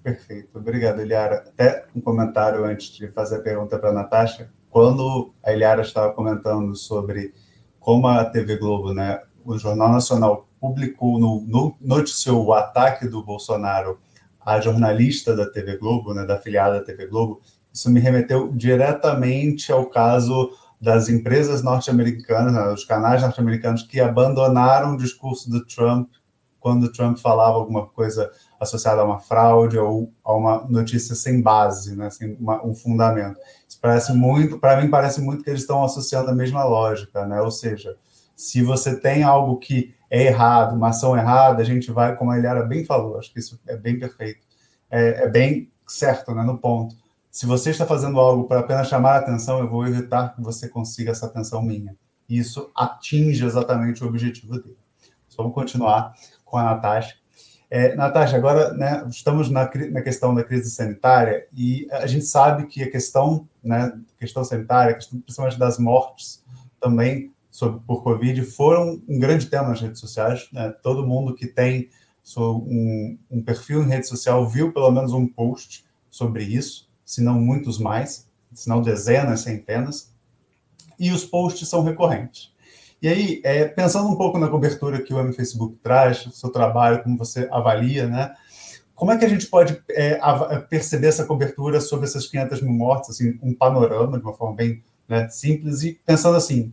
Perfeito, 0.03 0.59
obrigado, 0.59 1.01
Eliara. 1.01 1.45
Até 1.49 1.85
um 1.95 2.01
comentário 2.01 2.65
antes 2.65 2.89
de 2.89 3.07
fazer 3.09 3.37
a 3.37 3.41
pergunta 3.41 3.79
para 3.79 3.91
a 3.91 3.95
Natasha. 3.95 4.51
Quando 4.69 5.33
a 5.45 5.53
Eliara 5.53 5.83
estava 5.83 6.13
comentando 6.13 6.75
sobre 6.75 7.33
como 7.79 8.09
a 8.09 8.25
TV 8.25 8.57
Globo, 8.57 8.93
né, 8.93 9.21
o 9.45 9.57
Jornal 9.57 9.91
Nacional 9.91 10.47
publicou, 10.61 11.19
no, 11.19 11.41
no, 11.43 11.77
noticiou 11.81 12.45
o 12.45 12.53
ataque 12.53 13.07
do 13.07 13.23
Bolsonaro 13.23 13.99
à 14.45 14.61
jornalista 14.61 15.37
da 15.37 15.47
TV 15.47 15.77
Globo, 15.77 16.15
né, 16.15 16.25
da 16.25 16.35
afiliada 16.35 16.81
da 16.81 16.85
TV 16.85 17.07
Globo, 17.07 17.41
isso 17.73 17.91
me 17.91 18.01
remeteu 18.01 18.53
diretamente 18.53 19.71
ao 19.73 19.87
caso 19.87 20.51
das 20.81 21.09
empresas 21.09 21.63
norte-americanas, 21.63 22.53
né, 22.53 22.73
os 22.73 22.85
canais 22.85 23.23
norte-americanos 23.23 23.83
que 23.83 24.01
abandonaram 24.01 24.95
o 24.95 24.99
discurso 24.99 25.49
do 25.49 25.65
Trump 25.65 26.09
quando 26.59 26.93
Trump 26.93 27.19
falava 27.19 27.57
alguma 27.57 27.87
coisa 27.87 28.31
associada 28.63 29.03
a 29.03 29.05
uma 29.05 29.19
fraude 29.19 29.79
ou 29.79 30.11
a 30.25 30.33
uma 30.35 30.65
notícia 30.69 31.15
sem 31.15 31.41
base, 31.43 31.97
né, 31.97 32.11
sem 32.11 32.37
uma, 32.41 32.65
um 32.65 32.75
fundamento. 32.75 33.37
Isso 33.69 33.79
parece 33.81 34.13
muito, 34.13 34.59
para 34.59 34.81
mim 34.81 34.89
parece 34.89 35.21
muito 35.21 35.43
que 35.43 35.51
eles 35.51 35.63
estão 35.63 35.85
associando 35.85 36.31
a 36.31 36.35
mesma 36.35 36.65
lógica, 36.65 37.27
né? 37.27 37.41
Ou 37.41 37.51
seja, 37.51 37.97
se 38.37 38.63
você 38.63 38.97
tem 38.97 39.23
algo 39.23 39.57
que 39.59 39.95
é 40.11 40.25
errado, 40.25 40.77
uma 40.77 40.91
ação 40.91 41.17
errada, 41.17 41.63
a 41.63 41.65
gente 41.65 41.91
vai, 41.91 42.15
como 42.17 42.31
a 42.31 42.39
Eliara 42.39 42.63
bem 42.65 42.85
falou, 42.85 43.19
acho 43.19 43.33
que 43.33 43.39
isso 43.39 43.59
é 43.67 43.77
bem 43.77 43.99
perfeito, 43.99 44.41
é, 44.91 45.25
é 45.25 45.29
bem 45.29 45.71
certo, 45.87 46.35
né, 46.35 46.43
no 46.43 46.59
ponto. 46.59 46.95
Se 47.31 47.47
você 47.47 47.71
está 47.71 47.87
fazendo 47.87 48.21
algo 48.21 48.45
para 48.45 48.61
apenas 48.61 48.89
chamar 48.89 49.15
a 49.15 49.19
atenção, 49.19 49.59
eu 49.59 49.69
vou 49.69 49.87
evitar 49.87 50.35
que 50.35 50.43
você 50.43 50.69
consiga 50.69 51.11
essa 51.11 51.27
atenção 51.27 51.63
minha. 51.63 51.97
E 52.29 52.39
isso 52.39 52.71
atinge 52.75 53.45
exatamente 53.45 54.05
o 54.05 54.07
objetivo 54.07 54.61
dele. 54.61 54.77
Vamos 55.37 55.55
continuar 55.55 56.15
com 56.45 56.59
a 56.59 56.63
Natasha. 56.63 57.22
É, 57.75 57.95
Natasha, 57.95 58.37
agora 58.37 58.75
né, 58.75 59.03
estamos 59.09 59.49
na, 59.49 59.63
na, 59.91 60.03
questão 60.03 60.35
da 60.35 60.45
crise 60.45 60.71
sanitária 60.71 61.47
e 61.57 61.89
a 61.91 62.07
gente 62.07 62.27
sabe 62.27 62.67
que 62.67 62.83
a 62.83 62.91
questão, 62.91 63.49
né, 63.65 63.99
questão 64.21 64.45
sanitária, 64.45 64.93
questão 64.93 65.19
principalmente 65.19 65.59
das 65.59 65.79
mortes, 65.79 66.43
também 66.79 67.33
sobre, 67.51 67.81
por 67.87 68.03
Covid 68.03 68.45
foram 68.45 69.01
um 69.09 69.19
grande 69.19 69.47
tema 69.47 69.69
nas 69.69 69.81
redes 69.81 70.01
sociais. 70.01 70.49
Né? 70.53 70.69
Todo 70.83 71.07
mundo 71.07 71.35
que 71.35 71.47
tem 71.47 71.89
um, 72.37 73.17
um, 73.31 73.43
perfil 73.43 73.83
em 73.83 73.89
rede 73.89 74.07
social 74.07 74.47
viu 74.47 74.71
pelo 74.71 74.91
menos 74.91 75.15
um 75.15 75.27
post 75.27 75.83
sobre 76.11 76.45
isso, 76.45 76.87
se 77.07 77.23
não 77.23 77.41
muitos 77.41 77.79
mais, 77.79 78.27
se 78.53 78.69
não 78.69 78.83
dezenas, 78.83 79.41
centenas. 79.41 80.11
E 80.99 81.11
os 81.11 81.25
posts 81.25 81.67
são 81.67 81.83
recorrentes. 81.83 82.52
E 83.03 83.09
aí, 83.09 83.41
é, 83.43 83.65
pensando 83.65 84.09
um 84.09 84.15
pouco 84.15 84.39
na 84.39 84.49
cobertura 84.49 85.03
que 85.03 85.13
o 85.13 85.19
M 85.19 85.33
Facebook 85.33 85.77
traz, 85.83 86.25
o 86.25 86.31
seu 86.31 86.51
trabalho, 86.51 87.03
como 87.03 87.19
você 87.19 87.49
avalia, 87.51 88.07
né? 88.07 88.33
Como 88.95 89.11
é 89.11 89.19
que 89.19 89.25
a 89.25 89.29
gente 89.29 89.47
pode 89.47 89.77
é, 89.91 90.21
perceber 90.71 91.09
essa 91.09 91.25
cobertura 91.25 91.81
sobre 91.81 92.07
essas 92.07 92.29
500 92.29 92.63
mil 92.63 92.73
mortes, 92.73 93.11
assim, 93.11 93.37
um 93.43 93.53
panorama 93.53 94.17
de 94.17 94.25
uma 94.25 94.33
forma 94.33 94.55
bem 94.55 94.81
né, 95.09 95.29
simples 95.29 95.83
e 95.83 95.99
pensando 96.07 96.37
assim, 96.37 96.73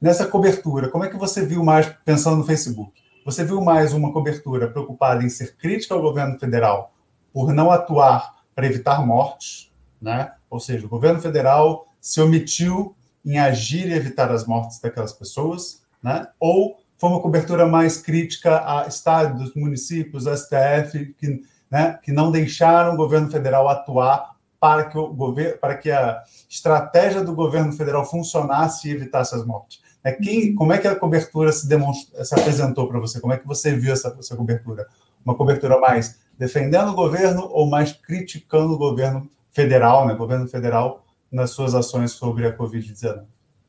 nessa 0.00 0.26
cobertura, 0.26 0.88
como 0.88 1.04
é 1.04 1.08
que 1.08 1.16
você 1.16 1.46
viu 1.46 1.62
mais, 1.62 1.86
pensando 2.04 2.38
no 2.38 2.44
Facebook, 2.44 2.92
você 3.24 3.44
viu 3.44 3.60
mais 3.60 3.92
uma 3.92 4.12
cobertura 4.12 4.68
preocupada 4.68 5.22
em 5.22 5.28
ser 5.28 5.54
crítica 5.56 5.94
ao 5.94 6.02
governo 6.02 6.36
federal 6.36 6.92
por 7.32 7.52
não 7.52 7.70
atuar 7.70 8.34
para 8.56 8.66
evitar 8.66 9.06
mortes, 9.06 9.70
né? 10.02 10.32
ou 10.50 10.58
seja, 10.58 10.84
o 10.84 10.88
governo 10.88 11.20
federal 11.20 11.86
se 12.00 12.20
omitiu 12.20 12.96
em 13.24 13.38
agir 13.38 13.88
e 13.88 13.94
evitar 13.94 14.30
as 14.30 14.46
mortes 14.46 14.80
daquelas 14.80 15.12
pessoas, 15.12 15.80
né? 16.02 16.26
ou 16.38 16.80
foi 16.98 17.08
uma 17.08 17.20
cobertura 17.20 17.66
mais 17.66 17.96
crítica 17.96 18.62
a 18.64 18.86
estados, 18.86 19.54
municípios, 19.54 20.24
STF, 20.24 21.14
que, 21.18 21.42
né, 21.70 21.98
que 22.02 22.12
não 22.12 22.30
deixaram 22.30 22.92
o 22.92 22.96
governo 22.96 23.30
federal 23.30 23.68
atuar 23.68 24.34
para 24.60 24.84
que, 24.84 24.98
o 24.98 25.08
governo, 25.08 25.56
para 25.56 25.76
que 25.76 25.90
a 25.90 26.22
estratégia 26.48 27.24
do 27.24 27.34
governo 27.34 27.72
federal 27.72 28.04
funcionasse 28.04 28.88
e 28.88 28.92
evitasse 28.92 29.34
as 29.34 29.46
mortes. 29.46 29.80
É, 30.04 30.12
quem, 30.12 30.54
como 30.54 30.74
é 30.74 30.78
que 30.78 30.88
a 30.88 30.94
cobertura 30.94 31.50
se, 31.52 31.66
se 31.66 32.34
apresentou 32.34 32.86
para 32.86 33.00
você? 33.00 33.18
Como 33.18 33.32
é 33.32 33.38
que 33.38 33.46
você 33.46 33.74
viu 33.74 33.94
essa, 33.94 34.14
essa 34.18 34.36
cobertura? 34.36 34.86
Uma 35.24 35.34
cobertura 35.34 35.78
mais 35.78 36.18
defendendo 36.38 36.90
o 36.90 36.94
governo 36.94 37.48
ou 37.50 37.66
mais 37.66 37.92
criticando 37.92 38.74
o 38.74 38.78
governo 38.78 39.26
federal, 39.52 40.06
né, 40.06 40.14
governo 40.14 40.48
federal, 40.48 41.04
nas 41.30 41.50
suas 41.50 41.74
ações 41.74 42.12
sobre 42.12 42.46
a 42.46 42.56
Covid-19, 42.56 43.24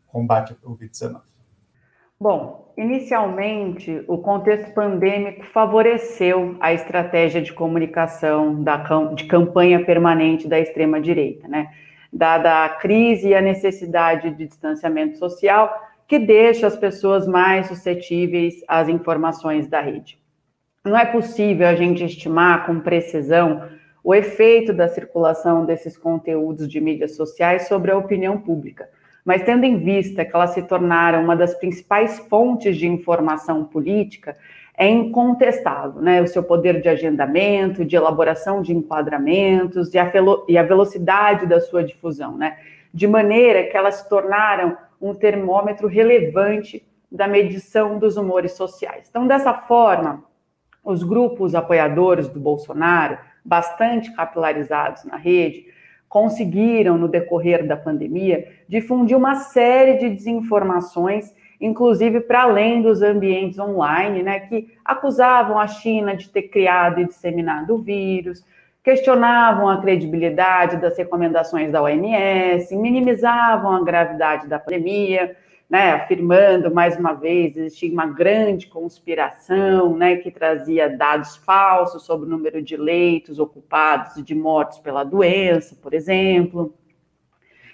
combate 0.07 0.53
à 0.53 0.55
Covid-19? 0.67 1.21
Bom, 2.19 2.71
inicialmente, 2.77 4.03
o 4.07 4.17
contexto 4.19 4.73
pandêmico 4.73 5.43
favoreceu 5.45 6.55
a 6.59 6.71
estratégia 6.71 7.41
de 7.41 7.51
comunicação 7.51 8.61
da, 8.61 8.77
de 9.15 9.25
campanha 9.25 9.83
permanente 9.83 10.47
da 10.47 10.59
extrema-direita, 10.59 11.47
né? 11.47 11.71
Dada 12.13 12.65
a 12.65 12.69
crise 12.69 13.29
e 13.29 13.35
a 13.35 13.41
necessidade 13.41 14.31
de 14.31 14.45
distanciamento 14.45 15.17
social, 15.17 15.73
que 16.07 16.19
deixa 16.19 16.67
as 16.67 16.75
pessoas 16.75 17.25
mais 17.25 17.67
suscetíveis 17.67 18.55
às 18.67 18.87
informações 18.87 19.67
da 19.67 19.81
rede. 19.81 20.19
Não 20.83 20.97
é 20.97 21.05
possível 21.05 21.67
a 21.67 21.73
gente 21.75 22.03
estimar 22.03 22.65
com 22.65 22.81
precisão 22.81 23.67
o 24.03 24.15
efeito 24.15 24.73
da 24.73 24.87
circulação 24.87 25.65
desses 25.65 25.97
conteúdos 25.97 26.67
de 26.67 26.81
mídias 26.81 27.15
sociais 27.15 27.67
sobre 27.67 27.91
a 27.91 27.97
opinião 27.97 28.37
pública, 28.37 28.89
mas 29.23 29.43
tendo 29.43 29.63
em 29.63 29.77
vista 29.77 30.25
que 30.25 30.35
elas 30.35 30.51
se 30.51 30.63
tornaram 30.63 31.23
uma 31.23 31.35
das 31.35 31.53
principais 31.53 32.19
fontes 32.27 32.75
de 32.75 32.87
informação 32.87 33.63
política, 33.63 34.35
é 34.75 34.87
incontestável, 34.87 36.01
né? 36.01 36.21
O 36.21 36.27
seu 36.27 36.41
poder 36.41 36.81
de 36.81 36.89
agendamento, 36.89 37.85
de 37.85 37.95
elaboração 37.95 38.63
de 38.63 38.75
enquadramentos 38.75 39.93
e 39.93 39.99
a, 39.99 40.11
e 40.47 40.57
a 40.57 40.63
velocidade 40.63 41.45
da 41.45 41.59
sua 41.59 41.83
difusão, 41.83 42.35
né? 42.35 42.57
De 42.91 43.05
maneira 43.07 43.63
que 43.65 43.77
elas 43.77 43.95
se 43.95 44.09
tornaram 44.09 44.75
um 44.99 45.13
termômetro 45.13 45.87
relevante 45.87 46.83
da 47.11 47.27
medição 47.27 47.99
dos 47.99 48.17
humores 48.17 48.53
sociais. 48.53 49.07
Então, 49.09 49.27
dessa 49.27 49.53
forma, 49.53 50.23
os 50.83 51.03
grupos 51.03 51.53
apoiadores 51.53 52.27
do 52.27 52.39
Bolsonaro, 52.39 53.17
bastante 53.43 54.13
capilarizados 54.13 55.03
na 55.05 55.17
rede, 55.17 55.65
conseguiram, 56.07 56.97
no 56.97 57.07
decorrer 57.07 57.65
da 57.65 57.77
pandemia, 57.77 58.47
difundir 58.67 59.15
uma 59.17 59.35
série 59.35 59.97
de 59.97 60.09
desinformações, 60.09 61.33
inclusive 61.59 62.19
para 62.19 62.43
além 62.43 62.81
dos 62.81 63.01
ambientes 63.01 63.57
online, 63.57 64.21
né, 64.21 64.41
que 64.41 64.73
acusavam 64.83 65.57
a 65.57 65.67
China 65.67 66.15
de 66.15 66.27
ter 66.27 66.43
criado 66.43 66.99
e 66.99 67.07
disseminado 67.07 67.75
o 67.75 67.77
vírus, 67.77 68.45
questionavam 68.83 69.69
a 69.69 69.79
credibilidade 69.79 70.77
das 70.77 70.97
recomendações 70.97 71.71
da 71.71 71.81
OMS, 71.81 72.75
minimizavam 72.75 73.75
a 73.75 73.83
gravidade 73.83 74.47
da 74.47 74.59
pandemia, 74.59 75.35
né, 75.71 75.93
afirmando 75.93 76.69
mais 76.69 76.97
uma 76.97 77.13
vez 77.13 77.55
existia 77.55 77.89
uma 77.93 78.05
grande 78.05 78.67
conspiração, 78.67 79.95
né, 79.95 80.17
que 80.17 80.29
trazia 80.29 80.89
dados 80.89 81.37
falsos 81.37 82.03
sobre 82.03 82.27
o 82.27 82.29
número 82.29 82.61
de 82.61 82.75
leitos 82.75 83.39
ocupados 83.39 84.17
e 84.17 84.21
de 84.21 84.35
mortes 84.35 84.79
pela 84.79 85.05
doença, 85.05 85.73
por 85.81 85.93
exemplo. 85.93 86.75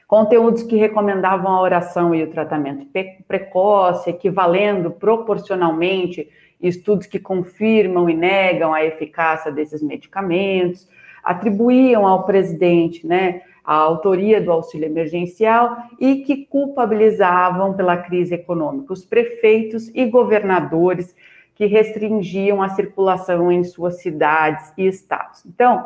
Conteúdos 0.08 0.62
que 0.62 0.76
recomendavam 0.76 1.52
a 1.52 1.60
oração 1.60 2.14
e 2.14 2.22
o 2.22 2.30
tratamento 2.30 2.86
precoce, 3.28 4.12
equivalendo 4.12 4.92
proporcionalmente 4.92 6.30
estudos 6.62 7.08
que 7.08 7.18
confirmam 7.18 8.08
e 8.08 8.16
negam 8.16 8.76
a 8.76 8.86
eficácia 8.86 9.52
desses 9.52 9.82
medicamentos 9.82 10.88
atribuíam 11.28 12.08
ao 12.08 12.26
presidente 12.26 13.06
né, 13.06 13.42
a 13.68 13.76
autoria 13.76 14.40
do 14.40 14.50
auxílio 14.50 14.86
emergencial 14.86 15.76
e 16.00 16.22
que 16.22 16.46
culpabilizavam 16.46 17.74
pela 17.74 17.98
crise 17.98 18.34
econômica 18.34 18.94
os 18.94 19.04
prefeitos 19.04 19.92
e 19.94 20.06
governadores 20.06 21.14
que 21.54 21.66
restringiam 21.66 22.64
a 22.64 22.70
circulação 22.70 23.52
em 23.52 23.66
suas 23.66 24.02
cidades 24.02 24.72
e 24.78 24.88
estados. 24.88 25.46
Então, 25.46 25.86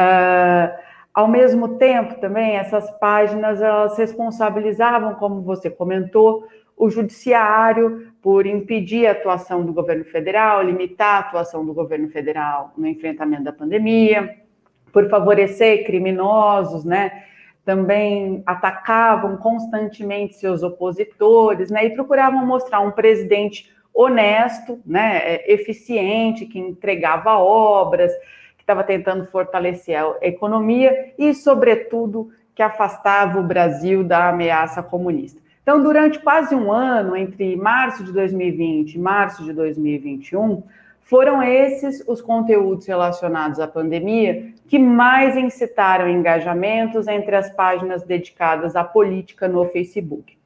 uh, 0.00 0.78
ao 1.12 1.28
mesmo 1.28 1.76
tempo, 1.76 2.18
também 2.18 2.56
essas 2.56 2.90
páginas 2.92 3.60
elas 3.60 3.98
responsabilizavam, 3.98 5.16
como 5.16 5.42
você 5.42 5.68
comentou, 5.68 6.48
o 6.74 6.88
judiciário 6.88 8.10
por 8.22 8.46
impedir 8.46 9.06
a 9.06 9.12
atuação 9.12 9.66
do 9.66 9.72
governo 9.74 10.04
federal, 10.04 10.62
limitar 10.62 11.16
a 11.16 11.18
atuação 11.18 11.66
do 11.66 11.74
governo 11.74 12.08
federal 12.08 12.72
no 12.74 12.86
enfrentamento 12.86 13.42
da 13.42 13.52
pandemia 13.52 14.47
por 14.92 15.08
favorecer 15.08 15.84
criminosos, 15.84 16.84
né? 16.84 17.24
Também 17.64 18.42
atacavam 18.46 19.36
constantemente 19.36 20.34
seus 20.34 20.62
opositores, 20.62 21.70
né? 21.70 21.84
E 21.86 21.90
procuravam 21.90 22.44
mostrar 22.46 22.80
um 22.80 22.90
presidente 22.90 23.70
honesto, 23.92 24.80
né? 24.84 25.18
É, 25.18 25.52
eficiente, 25.52 26.46
que 26.46 26.58
entregava 26.58 27.38
obras, 27.38 28.12
que 28.56 28.62
estava 28.62 28.84
tentando 28.84 29.26
fortalecer 29.26 29.98
a 29.98 30.16
economia 30.22 31.12
e, 31.18 31.34
sobretudo, 31.34 32.30
que 32.54 32.62
afastava 32.62 33.38
o 33.38 33.44
Brasil 33.44 34.02
da 34.02 34.28
ameaça 34.28 34.82
comunista. 34.82 35.40
Então, 35.62 35.82
durante 35.82 36.18
quase 36.18 36.54
um 36.54 36.72
ano, 36.72 37.14
entre 37.14 37.54
março 37.54 38.02
de 38.02 38.10
2020 38.10 38.94
e 38.94 38.98
março 38.98 39.44
de 39.44 39.52
2021, 39.52 40.62
foram 41.08 41.42
esses 41.42 42.06
os 42.06 42.20
conteúdos 42.20 42.86
relacionados 42.86 43.58
à 43.58 43.66
pandemia 43.66 44.52
que 44.68 44.78
mais 44.78 45.38
incitaram 45.38 46.06
engajamentos 46.06 47.08
entre 47.08 47.34
as 47.34 47.50
páginas 47.50 48.02
dedicadas 48.02 48.76
à 48.76 48.84
política 48.84 49.48
no 49.48 49.64
Facebook. 49.70 50.36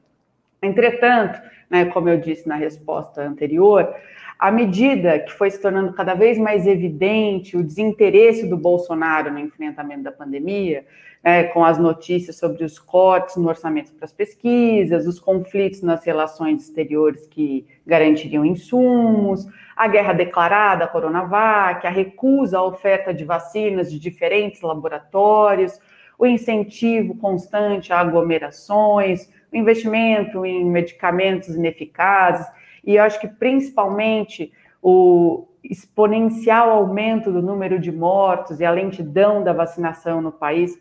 Entretanto, 0.61 1.37
né, 1.69 1.83
como 1.85 2.07
eu 2.07 2.17
disse 2.17 2.47
na 2.47 2.55
resposta 2.55 3.21
anterior, 3.21 3.93
à 4.39 4.49
medida 4.49 5.19
que 5.19 5.33
foi 5.33 5.51
se 5.51 5.61
tornando 5.61 5.91
cada 5.91 6.13
vez 6.13 6.37
mais 6.37 6.65
evidente 6.65 7.57
o 7.57 7.63
desinteresse 7.63 8.47
do 8.47 8.55
Bolsonaro 8.55 9.33
no 9.33 9.39
enfrentamento 9.39 10.03
da 10.03 10.13
pandemia, 10.13 10.85
né, 11.23 11.45
com 11.45 11.63
as 11.63 11.77
notícias 11.77 12.37
sobre 12.37 12.65
os 12.65 12.77
cortes 12.77 13.37
no 13.37 13.47
orçamento 13.47 13.93
para 13.93 14.03
as 14.03 14.11
pesquisas, 14.11 15.07
os 15.07 15.19
conflitos 15.19 15.81
nas 15.81 16.03
relações 16.03 16.63
exteriores 16.63 17.25
que 17.27 17.65
garantiriam 17.87 18.45
insumos, 18.45 19.47
a 19.75 19.87
guerra 19.87 20.13
declarada 20.13 20.83
à 20.83 20.87
Coronavac, 20.87 21.87
a 21.87 21.89
recusa 21.89 22.57
à 22.57 22.63
oferta 22.63 23.13
de 23.13 23.23
vacinas 23.23 23.89
de 23.89 23.97
diferentes 23.97 24.61
laboratórios, 24.61 25.79
o 26.19 26.27
incentivo 26.27 27.15
constante 27.15 27.93
a 27.93 27.99
aglomerações, 27.99 29.29
o 29.51 29.55
investimento 29.55 30.45
em 30.45 30.65
medicamentos 30.65 31.49
ineficazes, 31.49 32.45
e 32.85 32.97
eu 32.97 33.03
acho 33.03 33.19
que 33.19 33.27
principalmente 33.27 34.51
o 34.81 35.47
exponencial 35.63 36.71
aumento 36.71 37.31
do 37.31 37.41
número 37.41 37.79
de 37.79 37.91
mortos 37.91 38.59
e 38.59 38.65
a 38.65 38.71
lentidão 38.71 39.41
da 39.41 39.53
vacinação 39.53 40.21
no 40.21 40.31
país, 40.31 40.77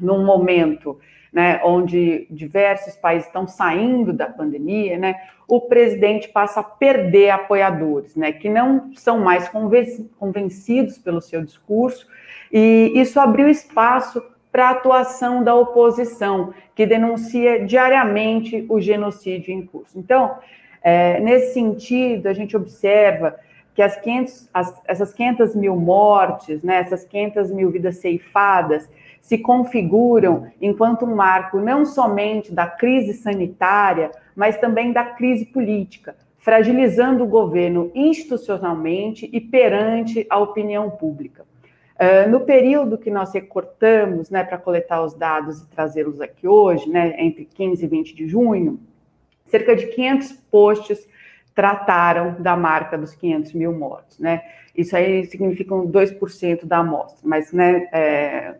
num 0.00 0.24
momento 0.24 0.98
né, 1.32 1.60
onde 1.62 2.26
diversos 2.30 2.96
países 2.96 3.26
estão 3.26 3.46
saindo 3.46 4.12
da 4.12 4.26
pandemia, 4.26 4.96
né, 4.96 5.16
o 5.46 5.60
presidente 5.60 6.28
passa 6.28 6.60
a 6.60 6.64
perder 6.64 7.28
apoiadores, 7.28 8.16
né, 8.16 8.32
que 8.32 8.48
não 8.48 8.90
são 8.94 9.20
mais 9.20 9.50
convencidos 10.18 10.96
pelo 10.96 11.20
seu 11.20 11.44
discurso, 11.44 12.06
e 12.50 12.92
isso 12.94 13.20
abriu 13.20 13.48
espaço 13.48 14.22
para 14.50 14.68
a 14.68 14.70
atuação 14.70 15.44
da 15.44 15.54
oposição, 15.54 16.54
que 16.74 16.86
denuncia 16.86 17.66
diariamente 17.66 18.64
o 18.70 18.80
genocídio 18.80 19.52
em 19.52 19.66
curso. 19.66 19.98
Então, 19.98 20.38
é, 20.82 21.20
nesse 21.20 21.52
sentido, 21.52 22.28
a 22.28 22.32
gente 22.32 22.56
observa 22.56 23.38
que 23.74 23.82
as 23.82 23.94
500, 23.96 24.48
as, 24.54 24.82
essas 24.86 25.12
500 25.12 25.54
mil 25.54 25.76
mortes, 25.76 26.62
né, 26.62 26.78
essas 26.78 27.04
500 27.04 27.50
mil 27.50 27.70
vidas 27.70 27.98
ceifadas, 27.98 28.88
se 29.26 29.38
configuram 29.38 30.46
enquanto 30.62 31.04
um 31.04 31.16
marco 31.16 31.58
não 31.58 31.84
somente 31.84 32.54
da 32.54 32.64
crise 32.64 33.12
sanitária, 33.12 34.12
mas 34.36 34.56
também 34.56 34.92
da 34.92 35.04
crise 35.04 35.44
política, 35.44 36.14
fragilizando 36.38 37.24
o 37.24 37.26
governo 37.26 37.90
institucionalmente 37.92 39.28
e 39.32 39.40
perante 39.40 40.24
a 40.30 40.38
opinião 40.38 40.90
pública. 40.90 41.44
Uh, 41.96 42.30
no 42.30 42.42
período 42.42 42.96
que 42.96 43.10
nós 43.10 43.34
recortamos 43.34 44.30
né, 44.30 44.44
para 44.44 44.58
coletar 44.58 45.02
os 45.02 45.12
dados 45.12 45.60
e 45.60 45.66
trazê-los 45.70 46.20
aqui 46.20 46.46
hoje, 46.46 46.88
né, 46.88 47.16
entre 47.18 47.46
15 47.46 47.84
e 47.84 47.88
20 47.88 48.14
de 48.14 48.28
junho, 48.28 48.78
cerca 49.46 49.74
de 49.74 49.88
500 49.88 50.32
posts 50.48 51.08
trataram 51.52 52.36
da 52.38 52.56
marca 52.56 52.96
dos 52.96 53.12
500 53.12 53.54
mil 53.54 53.72
mortos, 53.72 54.20
né? 54.20 54.42
Isso 54.76 54.94
aí 54.94 55.24
significa 55.24 55.74
2% 55.74 56.64
da 56.64 56.78
amostra, 56.78 57.18
mas, 57.24 57.50
né, 57.50 57.88
é, 57.90 58.54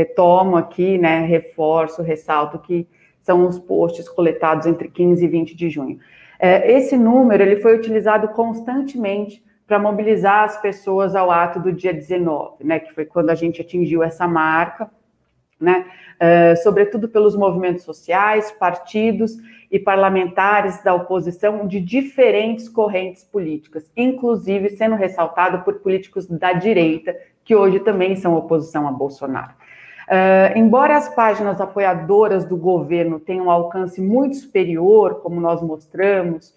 retomo 0.00 0.56
aqui, 0.56 0.96
né, 0.96 1.20
reforço, 1.26 2.02
ressalto 2.02 2.58
que 2.58 2.88
são 3.20 3.46
os 3.46 3.58
posts 3.58 4.08
coletados 4.08 4.66
entre 4.66 4.88
15 4.88 5.22
e 5.22 5.28
20 5.28 5.54
de 5.54 5.68
junho. 5.68 5.98
É, 6.38 6.72
esse 6.72 6.96
número, 6.96 7.42
ele 7.42 7.56
foi 7.56 7.76
utilizado 7.76 8.28
constantemente 8.28 9.44
para 9.66 9.78
mobilizar 9.78 10.44
as 10.44 10.60
pessoas 10.60 11.14
ao 11.14 11.30
ato 11.30 11.60
do 11.60 11.70
dia 11.70 11.92
19, 11.92 12.64
né, 12.64 12.80
que 12.80 12.94
foi 12.94 13.04
quando 13.04 13.30
a 13.30 13.34
gente 13.34 13.60
atingiu 13.60 14.02
essa 14.02 14.26
marca, 14.26 14.90
né, 15.60 15.84
é, 16.18 16.56
sobretudo 16.56 17.06
pelos 17.08 17.36
movimentos 17.36 17.84
sociais, 17.84 18.50
partidos 18.50 19.36
e 19.70 19.78
parlamentares 19.78 20.82
da 20.82 20.94
oposição 20.94 21.68
de 21.68 21.78
diferentes 21.78 22.68
correntes 22.68 23.22
políticas, 23.22 23.92
inclusive 23.94 24.70
sendo 24.70 24.96
ressaltado 24.96 25.62
por 25.62 25.74
políticos 25.80 26.26
da 26.26 26.54
direita, 26.54 27.14
que 27.44 27.54
hoje 27.54 27.80
também 27.80 28.16
são 28.16 28.34
oposição 28.34 28.88
a 28.88 28.92
Bolsonaro. 28.92 29.59
Uh, 30.10 30.58
embora 30.58 30.96
as 30.96 31.08
páginas 31.14 31.60
apoiadoras 31.60 32.44
do 32.44 32.56
governo 32.56 33.20
tenham 33.20 33.46
um 33.46 33.50
alcance 33.50 34.00
muito 34.00 34.34
superior, 34.34 35.20
como 35.20 35.40
nós 35.40 35.62
mostramos, 35.62 36.52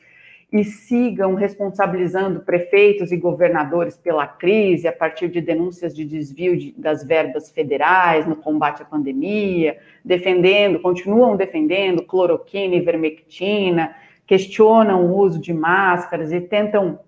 e 0.52 0.64
sigam 0.64 1.36
responsabilizando 1.36 2.40
prefeitos 2.40 3.12
e 3.12 3.18
governadores 3.18 3.96
pela 3.96 4.26
crise 4.26 4.88
a 4.88 4.92
partir 4.92 5.30
de 5.30 5.40
denúncias 5.40 5.96
de 5.96 6.04
desvio 6.04 6.58
de, 6.58 6.72
das 6.72 7.04
verbas 7.04 7.52
federais 7.52 8.26
no 8.26 8.36
combate 8.36 8.82
à 8.82 8.86
pandemia, 8.86 9.78
defendendo, 10.04 10.80
continuam 10.80 11.36
defendendo 11.36 12.02
cloroquina 12.02 12.74
e 12.74 12.82
vermectina, 12.82 13.96
questionam 14.26 15.06
o 15.06 15.16
uso 15.16 15.40
de 15.40 15.54
máscaras 15.54 16.32
e 16.32 16.42
tentam 16.42 17.00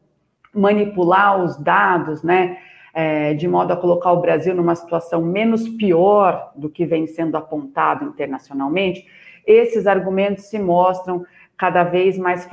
manipular 0.54 1.44
os 1.44 1.58
dados, 1.58 2.22
né, 2.22 2.58
é, 2.96 3.34
de 3.34 3.46
modo 3.46 3.74
a 3.74 3.76
colocar 3.76 4.14
o 4.14 4.22
Brasil 4.22 4.56
numa 4.56 4.74
situação 4.74 5.22
menos 5.22 5.68
pior 5.68 6.54
do 6.56 6.70
que 6.70 6.86
vem 6.86 7.06
sendo 7.06 7.36
apontado 7.36 8.06
internacionalmente, 8.06 9.06
esses 9.46 9.86
argumentos 9.86 10.46
se 10.46 10.58
mostram 10.58 11.26
cada 11.58 11.84
vez 11.84 12.18
mais 12.18 12.48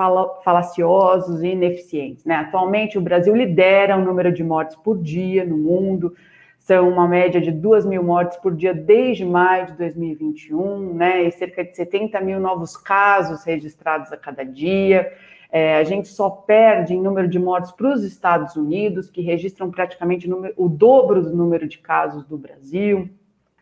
falaciosos 0.45 1.45
e 1.45 1.49
ineficientes. 1.49 2.25
Né? 2.25 2.35
Atualmente, 2.35 2.99
o 2.99 3.01
Brasil 3.01 3.35
lidera 3.37 3.97
o 3.97 4.05
número 4.05 4.33
de 4.33 4.43
mortes 4.43 4.75
por 4.75 5.01
dia 5.01 5.45
no 5.45 5.57
mundo, 5.57 6.13
são 6.59 6.89
uma 6.89 7.07
média 7.07 7.41
de 7.41 7.53
2 7.53 7.87
mil 7.87 8.03
mortes 8.03 8.37
por 8.39 8.55
dia 8.55 8.75
desde 8.75 9.25
maio 9.25 9.67
de 9.67 9.73
2021, 9.75 10.95
né? 10.95 11.23
e 11.23 11.31
cerca 11.31 11.65
de 11.65 11.75
70 11.75 12.21
mil 12.21 12.41
novos 12.41 12.77
casos 12.77 13.45
registrados 13.45 14.13
a 14.13 14.17
cada 14.17 14.45
dia. 14.45 15.09
É, 15.53 15.77
a 15.77 15.85
gente 15.85 16.09
só 16.09 16.31
perde 16.31 16.95
em 16.95 17.03
número 17.03 17.29
de 17.29 17.39
mortes 17.39 17.71
para 17.73 17.93
os 17.93 18.03
Estados 18.03 18.57
Unidos, 18.57 19.11
que 19.11 19.21
registram 19.21 19.71
praticamente 19.71 20.27
o 20.57 20.67
dobro 20.67 21.23
do 21.23 21.37
número 21.37 21.69
de 21.69 21.77
casos 21.77 22.25
do 22.25 22.39
Brasil. 22.39 23.11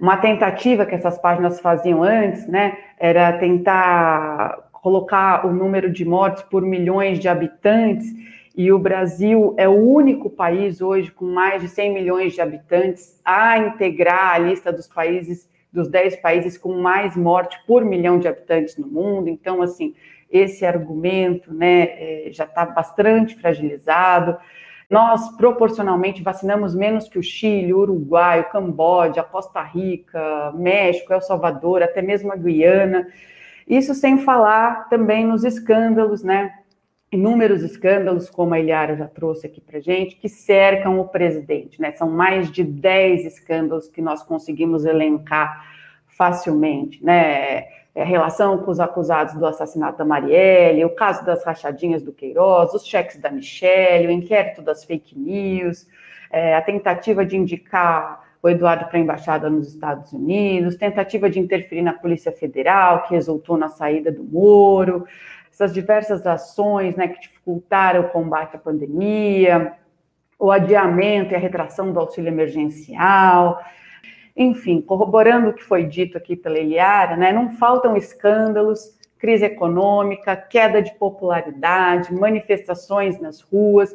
Uma 0.00 0.16
tentativa 0.16 0.86
que 0.86 0.94
essas 0.94 1.18
páginas 1.18 1.58
faziam 1.58 2.04
antes, 2.04 2.46
né, 2.46 2.78
era 2.96 3.32
tentar 3.32 4.70
colocar 4.72 5.44
o 5.44 5.52
número 5.52 5.90
de 5.90 6.04
mortes 6.04 6.44
por 6.44 6.62
milhões 6.62 7.18
de 7.18 7.28
habitantes, 7.28 8.06
e 8.56 8.70
o 8.72 8.78
Brasil 8.78 9.54
é 9.56 9.68
o 9.68 9.72
único 9.72 10.30
país 10.30 10.80
hoje 10.80 11.10
com 11.10 11.24
mais 11.24 11.60
de 11.60 11.68
100 11.68 11.92
milhões 11.92 12.34
de 12.34 12.40
habitantes 12.40 13.20
a 13.24 13.58
integrar 13.58 14.34
a 14.34 14.38
lista 14.38 14.72
dos 14.72 14.86
países, 14.86 15.48
dos 15.72 15.88
10 15.88 16.16
países 16.16 16.56
com 16.58 16.74
mais 16.74 17.16
morte 17.16 17.58
por 17.66 17.84
milhão 17.84 18.18
de 18.18 18.28
habitantes 18.28 18.76
no 18.76 18.86
mundo. 18.86 19.28
Então, 19.28 19.62
assim, 19.62 19.94
esse 20.30 20.64
argumento 20.64 21.52
né, 21.52 21.82
é, 21.82 22.28
já 22.30 22.44
está 22.44 22.64
bastante 22.64 23.34
fragilizado. 23.34 24.36
Nós, 24.88 25.36
proporcionalmente, 25.36 26.22
vacinamos 26.22 26.74
menos 26.74 27.08
que 27.08 27.18
o 27.18 27.22
Chile, 27.22 27.72
o 27.72 27.78
Uruguai, 27.78 28.40
o 28.40 28.50
Camboja, 28.50 29.22
Costa 29.22 29.62
Rica, 29.62 30.52
México, 30.54 31.12
El 31.12 31.20
Salvador, 31.20 31.82
até 31.82 32.02
mesmo 32.02 32.32
a 32.32 32.36
Guiana. 32.36 33.06
Isso 33.68 33.94
sem 33.94 34.18
falar 34.18 34.88
também 34.88 35.24
nos 35.24 35.44
escândalos, 35.44 36.24
né? 36.24 36.52
Inúmeros 37.12 37.62
escândalos, 37.62 38.30
como 38.30 38.54
a 38.54 38.60
Ilhara 38.60 38.96
já 38.96 39.06
trouxe 39.06 39.46
aqui 39.46 39.60
para 39.60 39.80
gente, 39.80 40.16
que 40.16 40.28
cercam 40.28 40.98
o 41.00 41.08
presidente, 41.08 41.80
né? 41.80 41.92
São 41.92 42.10
mais 42.10 42.50
de 42.50 42.64
10 42.64 43.26
escândalos 43.26 43.88
que 43.88 44.02
nós 44.02 44.22
conseguimos 44.22 44.84
elencar 44.84 45.64
facilmente, 46.06 47.04
né? 47.04 47.64
É, 47.92 48.04
relação 48.04 48.58
com 48.58 48.70
os 48.70 48.78
acusados 48.78 49.34
do 49.34 49.44
assassinato 49.44 49.98
da 49.98 50.04
Marielle, 50.04 50.84
o 50.84 50.94
caso 50.94 51.24
das 51.24 51.44
rachadinhas 51.44 52.02
do 52.02 52.12
Queiroz, 52.12 52.72
os 52.72 52.86
cheques 52.86 53.18
da 53.18 53.30
Michelle, 53.30 54.06
o 54.06 54.10
inquérito 54.12 54.62
das 54.62 54.84
fake 54.84 55.18
news, 55.18 55.88
é, 56.30 56.54
a 56.54 56.62
tentativa 56.62 57.26
de 57.26 57.36
indicar 57.36 58.22
o 58.42 58.48
Eduardo 58.48 58.86
para 58.86 58.96
a 58.96 59.00
embaixada 59.00 59.50
nos 59.50 59.68
Estados 59.68 60.12
Unidos, 60.12 60.76
tentativa 60.76 61.28
de 61.28 61.38
interferir 61.38 61.82
na 61.82 61.92
Polícia 61.92 62.32
Federal, 62.32 63.02
que 63.02 63.14
resultou 63.14 63.56
na 63.56 63.68
saída 63.68 64.10
do 64.10 64.22
Moro, 64.22 65.04
essas 65.52 65.74
diversas 65.74 66.26
ações 66.26 66.96
né, 66.96 67.08
que 67.08 67.20
dificultaram 67.20 68.02
o 68.02 68.08
combate 68.08 68.56
à 68.56 68.58
pandemia, 68.58 69.72
o 70.38 70.50
adiamento 70.50 71.32
e 71.32 71.34
a 71.34 71.38
retração 71.38 71.92
do 71.92 72.00
auxílio 72.00 72.28
emergencial. 72.28 73.60
Enfim, 74.36 74.80
corroborando 74.80 75.50
o 75.50 75.52
que 75.52 75.62
foi 75.62 75.84
dito 75.84 76.16
aqui 76.16 76.36
pela 76.36 76.58
Eliara, 76.58 77.16
né, 77.16 77.32
não 77.32 77.50
faltam 77.50 77.96
escândalos, 77.96 78.98
crise 79.18 79.44
econômica, 79.44 80.34
queda 80.34 80.80
de 80.80 80.94
popularidade, 80.94 82.14
manifestações 82.14 83.20
nas 83.20 83.40
ruas, 83.40 83.94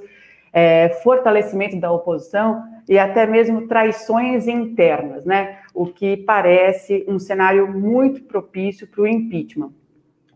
é, 0.53 0.89
fortalecimento 1.03 1.77
da 1.79 1.91
oposição 1.91 2.63
e 2.87 2.97
até 2.97 3.25
mesmo 3.25 3.67
traições 3.67 4.47
internas, 4.47 5.25
né? 5.25 5.57
O 5.73 5.87
que 5.87 6.15
parece 6.15 7.03
um 7.07 7.19
cenário 7.19 7.67
muito 7.67 8.23
propício 8.23 8.87
para 8.87 9.01
o 9.01 9.07
impeachment. 9.07 9.73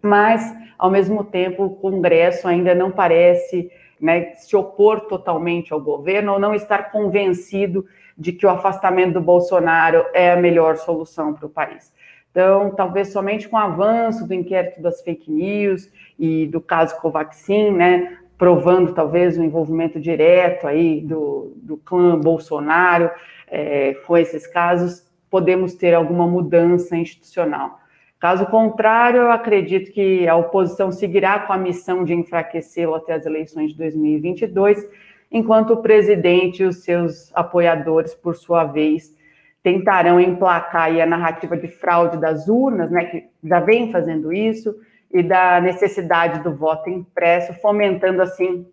Mas, 0.02 0.54
ao 0.78 0.90
mesmo 0.90 1.24
tempo, 1.24 1.64
o 1.64 1.76
Congresso 1.76 2.48
ainda 2.48 2.74
não 2.74 2.92
parece 2.92 3.72
né, 4.00 4.34
se 4.36 4.56
opor 4.56 5.02
totalmente 5.02 5.72
ao 5.72 5.80
governo 5.80 6.34
ou 6.34 6.40
não 6.40 6.56
estar 6.56 6.92
convencido 6.92 7.86
de 8.20 8.34
que 8.34 8.46
o 8.46 8.50
afastamento 8.50 9.14
do 9.14 9.22
Bolsonaro 9.22 10.06
é 10.14 10.34
a 10.34 10.36
melhor 10.36 10.76
solução 10.76 11.34
para 11.34 11.46
o 11.46 11.50
país. 11.50 11.94
Então, 12.30 12.72
talvez 12.76 13.12
somente 13.14 13.48
com 13.48 13.56
o 13.56 13.60
avanço 13.60 14.28
do 14.28 14.34
inquérito 14.34 14.82
das 14.82 15.02
fake 15.02 15.32
news 15.32 15.90
e 16.20 16.46
do 16.48 16.62
caso 16.62 17.00
Covaxin, 17.00 17.72
né, 17.72 18.18
provando 18.38 18.94
talvez 18.94 19.38
o 19.38 19.44
envolvimento 19.44 20.00
direto 20.00 20.68
aí 20.68 21.02
do, 21.02 21.54
do 21.58 21.78
clã 21.78 22.20
Bolsonaro 22.20 23.10
é, 23.48 23.96
com 24.06 24.18
esses 24.18 24.46
casos, 24.46 25.08
podemos 25.30 25.74
ter 25.74 25.94
alguma 25.94 26.28
mudança 26.28 26.96
institucional. 26.96 27.80
Caso 28.20 28.46
contrário, 28.48 29.22
eu 29.22 29.32
acredito 29.32 29.92
que 29.92 30.28
a 30.28 30.36
oposição 30.36 30.92
seguirá 30.92 31.40
com 31.40 31.54
a 31.54 31.58
missão 31.58 32.04
de 32.04 32.14
enfraquecê-lo 32.14 32.96
até 32.96 33.14
as 33.14 33.26
eleições 33.26 33.72
de 33.72 33.78
2022, 33.78 34.86
enquanto 35.32 35.74
o 35.74 35.82
presidente 35.82 36.64
e 36.64 36.66
os 36.66 36.84
seus 36.84 37.32
apoiadores, 37.36 38.14
por 38.14 38.36
sua 38.36 38.64
vez, 38.64 39.16
tentarão 39.62 40.20
emplacar 40.20 40.90
a 41.00 41.06
narrativa 41.06 41.58
de 41.58 41.68
fraude 41.68 42.18
das 42.18 42.48
urnas, 42.48 42.90
né, 42.90 43.06
que 43.06 43.30
já 43.44 43.60
vem 43.60 43.92
fazendo 43.92 44.32
isso, 44.34 44.76
e 45.12 45.24
da 45.24 45.60
necessidade 45.60 46.42
do 46.42 46.56
voto 46.56 46.90
impresso, 46.90 47.54
fomentando 47.56 48.22
assim 48.22 48.66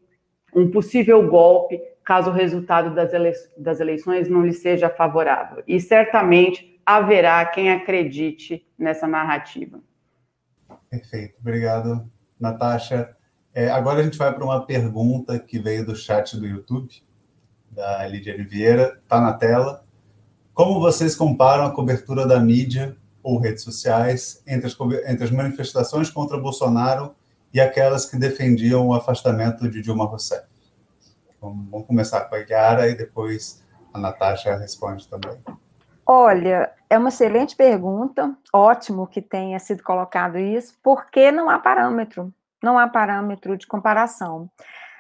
um 0.54 0.70
possível 0.70 1.26
golpe 1.28 1.80
caso 2.04 2.30
o 2.30 2.32
resultado 2.32 2.94
das, 2.94 3.12
ele 3.12 3.32
das 3.59 3.80
eleições 3.80 4.28
não 4.28 4.46
lhe 4.46 4.52
seja 4.52 4.88
favorável. 4.88 5.62
E 5.66 5.80
certamente 5.80 6.80
haverá 6.86 7.44
quem 7.46 7.72
acredite 7.72 8.64
nessa 8.78 9.09
narrativa. 9.09 9.80
Perfeito, 10.88 11.36
obrigado, 11.40 12.04
Natasha. 12.40 13.11
É, 13.57 13.70
agora 13.70 14.00
a 14.00 14.02
gente 14.02 14.18
vai 14.18 14.30
para 14.34 14.44
uma 14.44 14.66
pergunta 14.66 15.38
que 15.38 15.59
veio 15.59 15.82
do 15.86 15.96
chat 15.96 16.36
do 16.36 16.46
YouTube, 16.46 16.90
da 17.70 18.07
Lídia 18.07 18.36
Vieira, 18.44 18.98
está 19.02 19.18
na 19.18 19.32
tela. 19.32 19.82
Como 20.52 20.78
vocês 20.78 21.16
comparam 21.16 21.64
a 21.64 21.74
cobertura 21.74 22.26
da 22.26 22.38
mídia 22.38 22.94
ou 23.22 23.38
redes 23.38 23.64
sociais 23.64 24.42
entre 24.46 24.66
as, 24.66 24.76
entre 25.09 25.24
as 25.24 25.30
manifestações 25.30 26.11
contra 26.11 26.36
Bolsonaro 26.36 27.14
e 27.50 27.59
aquelas 27.59 28.04
que 28.04 28.18
defendiam 28.18 28.88
o 28.88 28.92
afastamento 28.92 29.66
de 29.70 29.80
Dilma 29.80 30.04
Rousseff? 30.04 30.46
Vamos, 31.40 31.70
vamos 31.70 31.86
começar 31.86 32.20
com 32.26 32.34
a 32.34 32.38
Yara 32.40 32.90
e 32.90 32.94
depois 32.94 33.62
a 33.90 33.98
Natasha 33.98 34.54
responde 34.54 35.09
também. 35.09 35.38
Olha, 36.04 36.70
é 36.90 36.98
uma 36.98 37.09
excelente 37.09 37.57
pergunta, 37.57 38.36
ótimo 38.52 39.07
que 39.07 39.22
tenha 39.22 39.59
sido 39.59 39.82
colocado 39.82 40.36
isso, 40.36 40.74
porque 40.82 41.32
não 41.32 41.48
há 41.48 41.59
parâmetro, 41.59 42.30
não 42.62 42.78
há 42.78 42.88
parâmetro 42.88 43.57
de 43.57 43.66
comparação. 43.66 44.50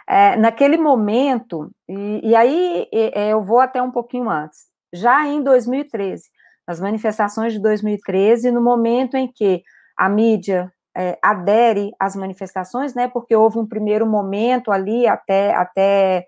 É, 0.08 0.36
naquele 0.36 0.76
momento, 0.76 1.70
e, 1.88 2.30
e 2.30 2.36
aí 2.36 2.88
e, 2.92 3.12
eu 3.30 3.42
vou 3.42 3.58
até 3.60 3.82
um 3.82 3.90
pouquinho 3.90 4.30
antes, 4.30 4.66
já 4.92 5.26
em 5.26 5.42
2013, 5.42 6.24
nas 6.66 6.80
manifestações 6.80 7.52
de 7.52 7.60
2013, 7.60 8.50
no 8.50 8.60
momento 8.60 9.16
em 9.16 9.26
que 9.26 9.62
a 9.96 10.08
mídia 10.08 10.72
é, 10.96 11.18
adere 11.22 11.92
às 11.98 12.16
manifestações, 12.16 12.94
né, 12.94 13.08
porque 13.08 13.36
houve 13.36 13.58
um 13.58 13.66
primeiro 13.66 14.06
momento 14.06 14.72
ali, 14.72 15.06
até, 15.06 15.54
até 15.54 16.26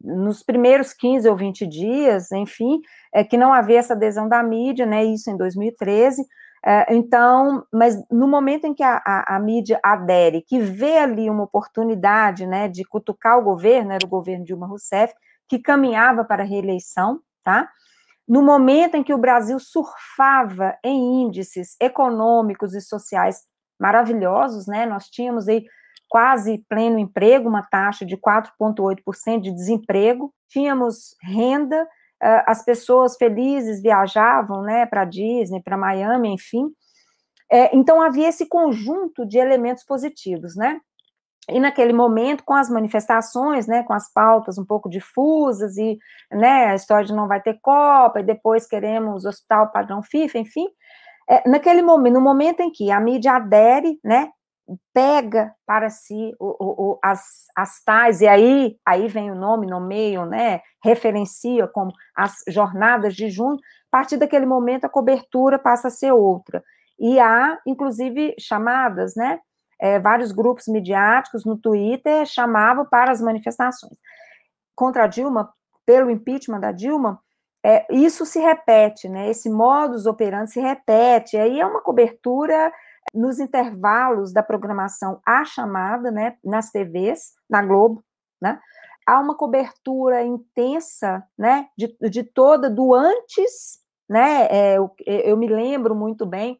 nos 0.00 0.42
primeiros 0.42 0.92
15 0.92 1.28
ou 1.28 1.36
20 1.36 1.66
dias, 1.66 2.30
enfim, 2.30 2.80
é, 3.12 3.24
que 3.24 3.38
não 3.38 3.52
havia 3.52 3.78
essa 3.78 3.94
adesão 3.94 4.28
da 4.28 4.42
mídia, 4.42 4.84
né, 4.84 5.02
isso 5.04 5.30
em 5.30 5.36
2013, 5.36 6.22
é, 6.22 6.26
então, 6.88 7.66
mas 7.70 8.02
no 8.10 8.26
momento 8.26 8.66
em 8.66 8.72
que 8.72 8.82
a, 8.82 8.96
a, 9.04 9.36
a, 9.36 9.38
mídia 9.38 9.78
adere, 9.82 10.40
que 10.40 10.58
vê 10.60 10.96
ali 10.96 11.28
uma 11.28 11.44
oportunidade, 11.44 12.46
né, 12.46 12.68
de 12.68 12.84
cutucar 12.84 13.38
o 13.38 13.44
governo, 13.44 13.92
era 13.92 14.04
o 14.04 14.08
governo 14.08 14.46
Dilma 14.46 14.66
Rousseff, 14.66 15.12
que 15.46 15.58
caminhava 15.58 16.24
para 16.24 16.42
a 16.42 16.46
reeleição, 16.46 17.20
tá, 17.42 17.68
no 18.26 18.42
momento 18.42 18.94
em 18.94 19.02
que 19.02 19.12
o 19.12 19.18
Brasil 19.18 19.58
surfava 19.58 20.74
em 20.82 21.24
índices 21.24 21.76
econômicos 21.78 22.74
e 22.74 22.80
sociais 22.80 23.42
maravilhosos, 23.78 24.66
né? 24.66 24.86
Nós 24.86 25.08
tínhamos 25.10 25.46
aí 25.46 25.66
quase 26.08 26.64
pleno 26.68 26.98
emprego, 26.98 27.48
uma 27.48 27.62
taxa 27.62 28.06
de 28.06 28.16
4,8% 28.16 29.40
de 29.40 29.52
desemprego, 29.52 30.32
tínhamos 30.48 31.14
renda, 31.22 31.86
as 32.46 32.64
pessoas 32.64 33.16
felizes 33.16 33.82
viajavam, 33.82 34.62
né, 34.62 34.86
para 34.86 35.04
Disney, 35.04 35.62
para 35.62 35.76
Miami, 35.76 36.30
enfim. 36.32 36.70
É, 37.50 37.74
então 37.76 38.00
havia 38.00 38.28
esse 38.28 38.46
conjunto 38.48 39.26
de 39.26 39.38
elementos 39.38 39.84
positivos, 39.84 40.56
né? 40.56 40.80
E 41.48 41.60
naquele 41.60 41.92
momento, 41.92 42.42
com 42.42 42.54
as 42.54 42.70
manifestações, 42.70 43.66
né, 43.66 43.82
com 43.82 43.92
as 43.92 44.10
pautas 44.10 44.56
um 44.56 44.64
pouco 44.64 44.88
difusas, 44.88 45.76
e 45.76 45.98
né, 46.32 46.66
a 46.66 46.74
história 46.74 47.04
de 47.04 47.12
não 47.12 47.28
vai 47.28 47.40
ter 47.42 47.58
Copa, 47.60 48.20
e 48.20 48.24
depois 48.24 48.66
queremos 48.66 49.26
hospital 49.26 49.70
padrão 49.70 50.02
FIFA, 50.02 50.38
enfim, 50.38 50.66
é, 51.28 51.46
naquele 51.48 51.82
momento, 51.82 52.14
no 52.14 52.20
momento 52.20 52.60
em 52.60 52.70
que 52.70 52.90
a 52.90 52.98
mídia 52.98 53.32
adere, 53.32 53.98
né, 54.02 54.30
pega 54.92 55.54
para 55.66 55.90
si 55.90 56.34
o, 56.38 56.46
o, 56.46 56.92
o, 56.92 56.98
as, 57.02 57.46
as 57.56 57.82
tais, 57.84 58.20
e 58.20 58.26
aí, 58.26 58.76
aí 58.84 59.08
vem 59.08 59.30
o 59.30 59.34
nome, 59.34 59.66
nomeio, 59.66 60.24
né, 60.24 60.60
referencia 60.82 61.66
como 61.68 61.92
as 62.16 62.36
jornadas 62.48 63.14
de 63.14 63.28
junho, 63.28 63.56
a 63.56 63.90
partir 63.90 64.16
daquele 64.16 64.46
momento 64.46 64.84
a 64.84 64.88
cobertura 64.88 65.58
passa 65.58 65.88
a 65.88 65.90
ser 65.90 66.12
outra. 66.12 66.62
E 66.98 67.20
há, 67.20 67.58
inclusive, 67.66 68.34
chamadas, 68.38 69.14
né, 69.14 69.40
é, 69.80 69.98
vários 69.98 70.32
grupos 70.32 70.66
midiáticos 70.66 71.44
no 71.44 71.58
Twitter 71.58 72.24
chamavam 72.26 72.86
para 72.86 73.10
as 73.12 73.20
manifestações. 73.20 73.98
Contra 74.74 75.04
a 75.04 75.06
Dilma, 75.06 75.52
pelo 75.84 76.10
impeachment 76.10 76.60
da 76.60 76.72
Dilma, 76.72 77.20
é, 77.62 77.86
isso 77.90 78.26
se 78.26 78.38
repete, 78.38 79.08
né? 79.08 79.30
Esse 79.30 79.48
modus 79.48 80.04
operandi 80.04 80.52
se 80.52 80.60
repete. 80.60 81.36
Aí 81.36 81.58
é 81.58 81.66
uma 81.66 81.80
cobertura 81.80 82.70
nos 83.12 83.38
intervalos 83.38 84.32
da 84.32 84.42
programação 84.42 85.20
à 85.26 85.44
chamada, 85.44 86.10
né? 86.10 86.36
Nas 86.44 86.70
TVs, 86.70 87.32
na 87.48 87.62
Globo, 87.62 88.04
né? 88.40 88.60
Há 89.06 89.20
uma 89.20 89.36
cobertura 89.36 90.22
intensa, 90.22 91.22
né? 91.36 91.68
De, 91.76 91.94
de 92.08 92.22
toda 92.22 92.70
do 92.70 92.94
antes, 92.94 93.78
né? 94.08 94.46
É, 94.50 94.78
eu, 94.78 94.90
eu 95.06 95.36
me 95.36 95.48
lembro 95.48 95.94
muito 95.94 96.24
bem. 96.24 96.58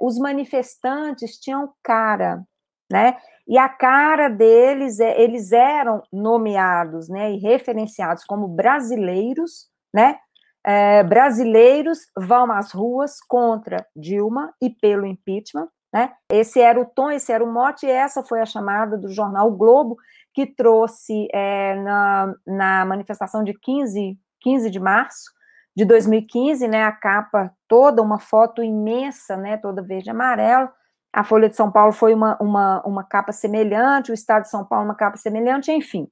Os 0.00 0.18
manifestantes 0.18 1.38
tinham 1.38 1.72
cara, 1.82 2.44
né? 2.90 3.16
E 3.46 3.58
a 3.58 3.68
cara 3.68 4.28
deles, 4.28 5.00
é, 5.00 5.20
eles 5.20 5.52
eram 5.52 6.02
nomeados, 6.12 7.08
né, 7.08 7.32
e 7.32 7.36
referenciados 7.36 8.24
como 8.24 8.48
brasileiros, 8.48 9.68
né? 9.92 10.18
É, 10.66 11.02
brasileiros 11.02 11.98
vão 12.16 12.50
às 12.50 12.72
ruas 12.72 13.20
contra 13.20 13.86
Dilma 13.94 14.54
e 14.62 14.70
pelo 14.70 15.04
impeachment, 15.04 15.68
né? 15.94 16.10
Esse 16.28 16.60
era 16.60 16.80
o 16.80 16.84
tom, 16.84 17.08
esse 17.08 17.30
era 17.30 17.44
o 17.44 17.46
mote, 17.46 17.86
e 17.86 17.90
essa 17.90 18.24
foi 18.24 18.40
a 18.40 18.46
chamada 18.46 18.98
do 18.98 19.08
jornal 19.08 19.46
o 19.46 19.56
Globo, 19.56 19.96
que 20.32 20.44
trouxe 20.44 21.28
é, 21.32 21.76
na, 21.76 22.34
na 22.44 22.84
manifestação 22.84 23.44
de 23.44 23.54
15, 23.54 24.18
15 24.40 24.70
de 24.70 24.80
março 24.80 25.32
de 25.76 25.84
2015, 25.84 26.66
né, 26.66 26.82
a 26.82 26.90
capa 26.90 27.52
toda, 27.68 28.02
uma 28.02 28.18
foto 28.18 28.60
imensa, 28.60 29.36
né, 29.36 29.56
toda 29.56 29.82
verde 29.82 30.08
e 30.08 30.10
amarelo, 30.10 30.68
a 31.12 31.22
Folha 31.22 31.48
de 31.48 31.54
São 31.54 31.70
Paulo 31.70 31.92
foi 31.92 32.12
uma, 32.12 32.36
uma, 32.40 32.82
uma 32.84 33.04
capa 33.04 33.30
semelhante, 33.30 34.10
o 34.10 34.14
Estado 34.14 34.42
de 34.42 34.50
São 34.50 34.64
Paulo 34.64 34.84
uma 34.84 34.96
capa 34.96 35.16
semelhante, 35.16 35.70
enfim, 35.70 36.08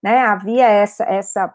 né, 0.00 0.20
havia 0.20 0.68
essa, 0.68 1.02
essa 1.04 1.52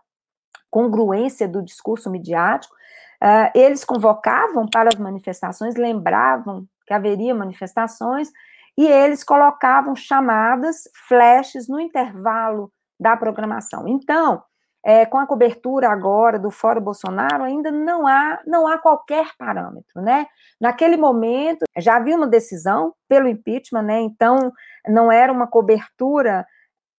congruência 0.69 1.47
do 1.47 1.63
discurso 1.63 2.09
midiático, 2.09 2.75
uh, 3.23 3.51
eles 3.57 3.85
convocavam 3.85 4.67
para 4.67 4.89
as 4.89 4.99
manifestações, 4.99 5.75
lembravam 5.75 6.67
que 6.89 6.93
haveria 6.95 7.35
manifestações, 7.35 8.31
e 8.75 8.87
eles 8.87 9.23
colocavam 9.23 9.95
chamadas, 9.95 10.89
flashes 11.07 11.69
no 11.69 11.79
intervalo 11.79 12.71
da 12.99 13.15
programação. 13.15 13.87
Então, 13.87 14.41
é, 14.83 15.05
com 15.05 15.19
a 15.19 15.27
cobertura 15.27 15.87
agora 15.87 16.39
do 16.39 16.49
Fórum 16.49 16.81
Bolsonaro, 16.81 17.43
ainda 17.43 17.69
não 17.69 18.07
há, 18.07 18.39
não 18.47 18.67
há 18.67 18.79
qualquer 18.79 19.27
parâmetro, 19.37 20.01
né? 20.01 20.25
Naquele 20.59 20.97
momento, 20.97 21.63
já 21.77 21.97
havia 21.97 22.15
uma 22.15 22.25
decisão 22.25 22.95
pelo 23.07 23.27
impeachment, 23.27 23.83
né? 23.83 23.99
Então, 23.99 24.51
não 24.87 25.11
era 25.11 25.31
uma 25.31 25.45
cobertura, 25.45 26.43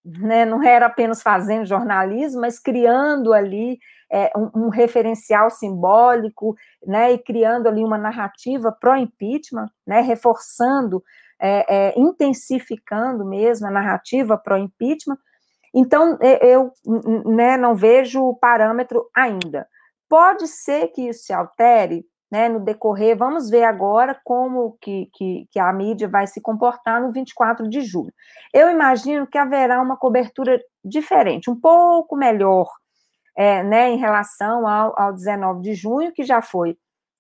né? 0.04 0.44
não 0.44 0.62
era 0.62 0.86
apenas 0.86 1.22
fazendo 1.22 1.66
jornalismo, 1.66 2.40
mas 2.40 2.58
criando 2.58 3.32
ali 3.32 3.78
é, 4.12 4.30
um, 4.36 4.66
um, 4.66 4.68
referencial 4.68 5.50
simbólico, 5.50 6.56
né? 6.84 7.12
E 7.12 7.18
criando 7.18 7.68
ali 7.68 7.84
uma 7.84 7.96
narrativa 7.96 8.72
pró-impeachment, 8.72 9.68
né? 9.86 10.00
Reforçando, 10.00 11.02
é, 11.40 11.90
é, 11.90 11.94
intensificando 11.98 13.24
mesmo 13.24 13.68
a 13.68 13.70
narrativa 13.70 14.36
pró-impeachment, 14.36 15.18
então, 15.74 16.18
eu 16.40 16.72
né, 17.24 17.56
não 17.56 17.74
vejo 17.74 18.22
o 18.22 18.34
parâmetro 18.34 19.08
ainda. 19.14 19.68
Pode 20.08 20.48
ser 20.48 20.88
que 20.88 21.08
isso 21.08 21.24
se 21.24 21.32
altere 21.32 22.04
né, 22.30 22.48
no 22.48 22.60
decorrer, 22.60 23.16
vamos 23.16 23.50
ver 23.50 23.64
agora 23.64 24.18
como 24.24 24.78
que, 24.80 25.10
que, 25.12 25.48
que, 25.50 25.58
a 25.58 25.72
mídia 25.72 26.08
vai 26.08 26.26
se 26.26 26.40
comportar 26.40 27.02
no 27.02 27.10
24 27.10 27.68
de 27.68 27.80
julho. 27.80 28.12
Eu 28.54 28.70
imagino 28.70 29.26
que 29.26 29.36
haverá 29.36 29.80
uma 29.80 29.96
cobertura 29.96 30.60
diferente, 30.84 31.50
um 31.50 31.60
pouco 31.60 32.16
melhor, 32.16 32.68
é, 33.36 33.62
né, 33.64 33.90
em 33.90 33.96
relação 33.96 34.66
ao, 34.66 34.98
ao 35.00 35.12
19 35.12 35.60
de 35.60 35.74
junho, 35.74 36.12
que 36.12 36.22
já 36.22 36.40
foi 36.40 36.76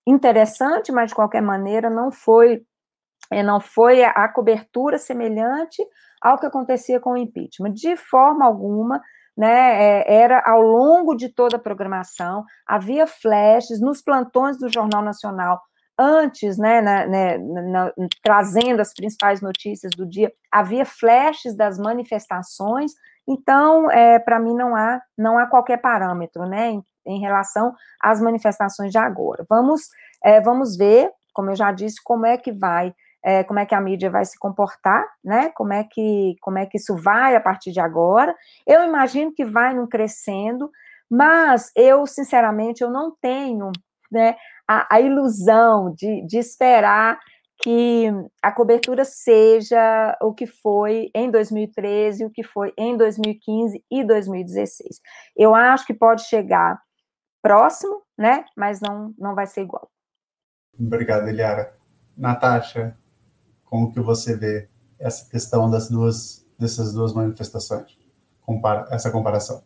interessante, 0.06 0.92
mas 0.92 1.08
de 1.08 1.14
qualquer 1.14 1.42
maneira 1.42 1.90
não 1.90 2.12
foi, 2.12 2.62
é, 3.30 3.42
não 3.42 3.60
foi 3.60 4.04
a, 4.04 4.10
a 4.10 4.28
cobertura 4.28 4.96
semelhante 4.96 5.84
ao 6.22 6.38
que 6.38 6.46
acontecia 6.46 7.00
com 7.00 7.12
o 7.12 7.16
impeachment. 7.16 7.72
De 7.72 7.96
forma 7.96 8.44
alguma, 8.44 9.00
né, 9.36 10.02
é, 10.02 10.14
era 10.14 10.42
ao 10.44 10.60
longo 10.60 11.14
de 11.14 11.28
toda 11.28 11.56
a 11.56 11.60
programação, 11.60 12.44
havia 12.66 13.06
flashes 13.06 13.80
nos 13.80 14.02
plantões 14.02 14.58
do 14.58 14.72
Jornal 14.72 15.02
Nacional, 15.02 15.60
antes, 15.98 16.56
né, 16.56 16.80
na, 16.80 17.06
né, 17.06 17.38
na, 17.38 17.92
trazendo 18.22 18.80
as 18.80 18.94
principais 18.94 19.42
notícias 19.42 19.92
do 19.94 20.06
dia, 20.06 20.32
havia 20.50 20.84
flashes 20.84 21.54
das 21.54 21.78
manifestações, 21.78 22.92
então, 23.28 23.90
é, 23.90 24.18
para 24.18 24.40
mim, 24.40 24.54
não 24.54 24.74
há, 24.74 25.00
não 25.16 25.38
há 25.38 25.46
qualquer 25.46 25.76
parâmetro, 25.76 26.46
né, 26.46 26.70
em, 26.70 26.82
em 27.06 27.20
relação 27.20 27.74
às 28.02 28.20
manifestações 28.20 28.90
de 28.90 28.98
agora. 28.98 29.44
Vamos, 29.48 29.82
é, 30.24 30.40
vamos 30.40 30.76
ver, 30.76 31.10
como 31.32 31.50
eu 31.50 31.56
já 31.56 31.70
disse, 31.70 32.02
como 32.02 32.26
é 32.26 32.36
que 32.36 32.50
vai 32.50 32.94
é, 33.24 33.44
como 33.44 33.58
é 33.58 33.66
que 33.66 33.74
a 33.74 33.80
mídia 33.80 34.10
vai 34.10 34.24
se 34.24 34.38
comportar, 34.38 35.04
né? 35.24 35.50
Como 35.54 35.72
é 35.72 35.84
que 35.84 36.36
como 36.40 36.58
é 36.58 36.66
que 36.66 36.78
isso 36.78 36.96
vai 36.96 37.36
a 37.36 37.40
partir 37.40 37.72
de 37.72 37.80
agora? 37.80 38.34
Eu 38.66 38.84
imagino 38.84 39.32
que 39.32 39.44
vai 39.44 39.74
num 39.74 39.86
crescendo, 39.86 40.70
mas 41.10 41.70
eu 41.76 42.06
sinceramente 42.06 42.82
eu 42.82 42.90
não 42.90 43.14
tenho, 43.20 43.70
né, 44.10 44.36
a, 44.66 44.96
a 44.96 45.00
ilusão 45.00 45.92
de, 45.94 46.26
de 46.26 46.38
esperar 46.38 47.18
que 47.62 48.06
a 48.42 48.50
cobertura 48.50 49.04
seja 49.04 50.16
o 50.22 50.32
que 50.32 50.46
foi 50.46 51.10
em 51.14 51.30
2013, 51.30 52.24
o 52.24 52.30
que 52.30 52.42
foi 52.42 52.72
em 52.76 52.96
2015 52.96 53.84
e 53.90 54.04
2016. 54.04 55.00
Eu 55.36 55.54
acho 55.54 55.86
que 55.86 55.92
pode 55.92 56.22
chegar 56.22 56.80
próximo, 57.42 58.02
né? 58.16 58.44
Mas 58.56 58.80
não, 58.80 59.14
não 59.18 59.34
vai 59.34 59.46
ser 59.46 59.62
igual. 59.62 59.90
Obrigado, 60.78 61.28
Eliara. 61.28 61.70
Natasha, 62.16 62.94
como 63.70 63.92
que 63.92 64.00
você 64.00 64.36
vê 64.36 64.66
essa 64.98 65.30
questão 65.30 65.70
das 65.70 65.88
duas 65.88 66.44
dessas 66.58 66.92
duas 66.92 67.14
manifestações? 67.14 67.96
Compara, 68.44 68.86
essa 68.90 69.10
comparação. 69.10 69.62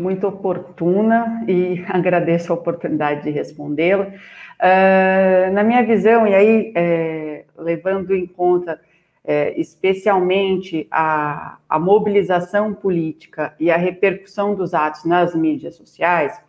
Muito 0.00 0.26
oportuna 0.26 1.44
e 1.46 1.84
agradeço 1.88 2.52
a 2.52 2.56
oportunidade 2.56 3.22
de 3.22 3.30
respondê-la. 3.30 4.06
Uh, 4.06 5.52
na 5.52 5.62
minha 5.62 5.84
visão, 5.84 6.26
e 6.26 6.34
aí 6.34 6.72
é, 6.74 7.44
levando 7.56 8.14
em 8.14 8.26
conta 8.26 8.80
é, 9.24 9.58
especialmente 9.58 10.86
a, 10.90 11.58
a 11.68 11.78
mobilização 11.78 12.74
política 12.74 13.54
e 13.58 13.70
a 13.70 13.76
repercussão 13.76 14.54
dos 14.54 14.74
atos 14.74 15.04
nas 15.04 15.34
mídias 15.34 15.76
sociais, 15.76 16.40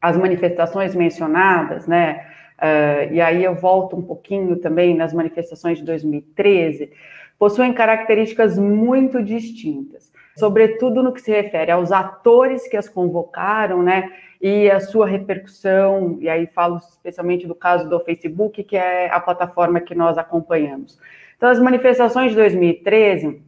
as 0.00 0.16
manifestações 0.16 0.94
mencionadas, 0.94 1.86
né, 1.86 2.26
uh, 2.58 3.12
e 3.12 3.20
aí 3.20 3.42
eu 3.42 3.54
volto 3.54 3.96
um 3.96 4.02
pouquinho 4.02 4.56
também 4.56 4.94
nas 4.94 5.12
manifestações 5.12 5.78
de 5.78 5.84
2013, 5.84 6.90
possuem 7.38 7.72
características 7.72 8.58
muito 8.58 9.22
distintas, 9.22 10.12
sobretudo 10.36 11.02
no 11.02 11.12
que 11.12 11.20
se 11.20 11.30
refere 11.30 11.70
aos 11.70 11.92
atores 11.92 12.66
que 12.68 12.76
as 12.76 12.88
convocaram, 12.88 13.82
né, 13.82 14.10
e 14.40 14.70
a 14.70 14.78
sua 14.78 15.06
repercussão, 15.06 16.18
e 16.20 16.28
aí 16.28 16.46
falo 16.46 16.76
especialmente 16.76 17.46
do 17.46 17.54
caso 17.54 17.88
do 17.88 17.98
Facebook, 18.00 18.62
que 18.62 18.76
é 18.76 19.10
a 19.10 19.18
plataforma 19.18 19.80
que 19.80 19.94
nós 19.94 20.18
acompanhamos. 20.18 20.98
Então, 21.36 21.48
as 21.48 21.58
manifestações 21.58 22.30
de 22.30 22.36
2013, 22.36 23.42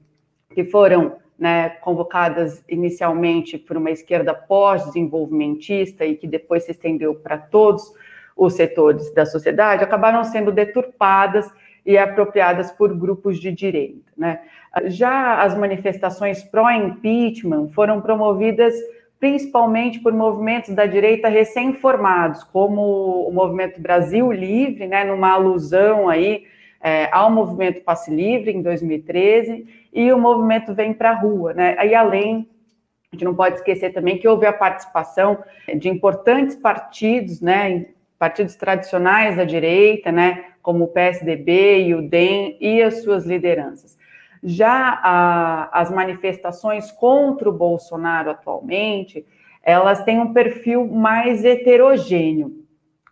que 0.54 0.64
foram 0.64 1.16
né, 1.38 1.68
convocadas 1.80 2.64
inicialmente 2.68 3.58
por 3.58 3.76
uma 3.76 3.90
esquerda 3.90 4.32
pós-desenvolvimentista 4.32 6.04
e 6.06 6.16
que 6.16 6.26
depois 6.26 6.64
se 6.64 6.70
estendeu 6.70 7.14
para 7.14 7.36
todos 7.36 7.92
os 8.36 8.54
setores 8.54 9.12
da 9.14 9.24
sociedade, 9.24 9.82
acabaram 9.82 10.22
sendo 10.22 10.52
deturpadas 10.52 11.50
e 11.84 11.96
apropriadas 11.96 12.70
por 12.70 12.94
grupos 12.94 13.40
de 13.40 13.50
direita. 13.50 14.12
Né? 14.16 14.40
Já 14.86 15.42
as 15.42 15.56
manifestações 15.56 16.44
pró-impeachment 16.44 17.68
foram 17.68 18.00
promovidas 18.00 18.74
principalmente 19.18 19.98
por 20.00 20.12
movimentos 20.12 20.74
da 20.74 20.84
direita 20.84 21.28
recém-formados, 21.28 22.44
como 22.44 23.26
o 23.26 23.32
Movimento 23.32 23.80
Brasil 23.80 24.30
Livre, 24.30 24.86
né, 24.86 25.04
numa 25.04 25.30
alusão 25.30 26.08
aí 26.08 26.44
é, 26.82 27.08
ao 27.10 27.30
movimento 27.30 27.82
Passe 27.82 28.14
Livre 28.14 28.52
em 28.52 28.60
2013 28.60 29.66
e 29.92 30.12
o 30.12 30.18
movimento 30.18 30.74
Vem 30.74 30.92
para 30.92 31.10
a 31.10 31.14
Rua, 31.14 31.54
né? 31.54 31.74
Aí 31.78 31.94
além 31.94 32.48
a 33.10 33.16
gente 33.16 33.24
não 33.24 33.34
pode 33.34 33.56
esquecer 33.56 33.94
também 33.94 34.18
que 34.18 34.28
houve 34.28 34.44
a 34.46 34.52
participação 34.52 35.38
de 35.78 35.88
importantes 35.88 36.54
partidos, 36.54 37.40
né, 37.40 37.86
partidos 38.18 38.56
tradicionais 38.56 39.36
da 39.36 39.44
direita, 39.44 40.10
né, 40.10 40.46
como 40.62 40.84
o 40.84 40.88
PSDB 40.88 41.84
e 41.84 41.94
o 41.94 42.08
DEM 42.08 42.56
e 42.60 42.82
as 42.82 43.02
suas 43.02 43.24
lideranças. 43.26 43.96
Já 44.42 45.00
a, 45.02 45.80
as 45.80 45.90
manifestações 45.90 46.90
contra 46.92 47.48
o 47.48 47.52
Bolsonaro 47.52 48.30
atualmente, 48.30 49.26
elas 49.62 50.04
têm 50.04 50.20
um 50.20 50.32
perfil 50.32 50.86
mais 50.86 51.44
heterogêneo. 51.44 52.64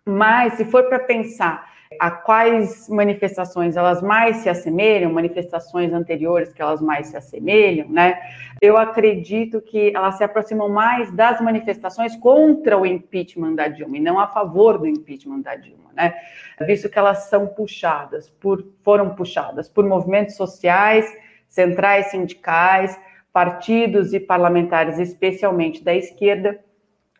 Mas 0.05 0.55
se 0.55 0.65
for 0.65 0.85
para 0.85 1.01
pensar 1.01 1.74
a 2.01 2.11
quais 2.11 2.89
manifestações 2.89 3.77
elas 3.77 4.03
mais 4.03 4.39
se 4.39 4.49
assemelham, 4.49 5.13
manifestações 5.13 5.93
anteriores 5.93 6.53
que 6.53 6.61
elas 6.61 6.81
mais 6.81 7.09
se 7.09 7.17
assemelham, 7.17 7.89
né? 7.89 8.19
Eu 8.61 8.77
acredito 8.77 9.61
que 9.61 9.95
elas 9.95 10.17
se 10.17 10.25
aproximam 10.25 10.69
mais 10.69 11.11
das 11.13 11.41
manifestações 11.41 12.17
contra 12.17 12.79
o 12.79 12.87
impeachment 12.87 13.55
da 13.55 13.69
Dilma 13.69 13.97
e 13.97 14.01
não 14.01 14.19
a 14.19 14.27
favor 14.27 14.79
do 14.79 14.87
impeachment 14.87 15.41
da 15.41 15.57
Dilma, 15.57 15.91
né? 15.95 16.15
Visto 16.61 16.89
que 16.89 16.99
elas 16.99 17.29
são 17.29 17.47
puxadas 17.47 18.31
por 18.31 18.65
foram 18.83 19.15
puxadas 19.15 19.69
por 19.69 19.85
movimentos 19.87 20.37
sociais, 20.37 21.07
centrais 21.49 22.07
sindicais, 22.07 22.99
partidos 23.33 24.13
e 24.13 24.21
parlamentares, 24.21 24.99
especialmente 24.99 25.83
da 25.83 25.95
esquerda, 25.95 26.64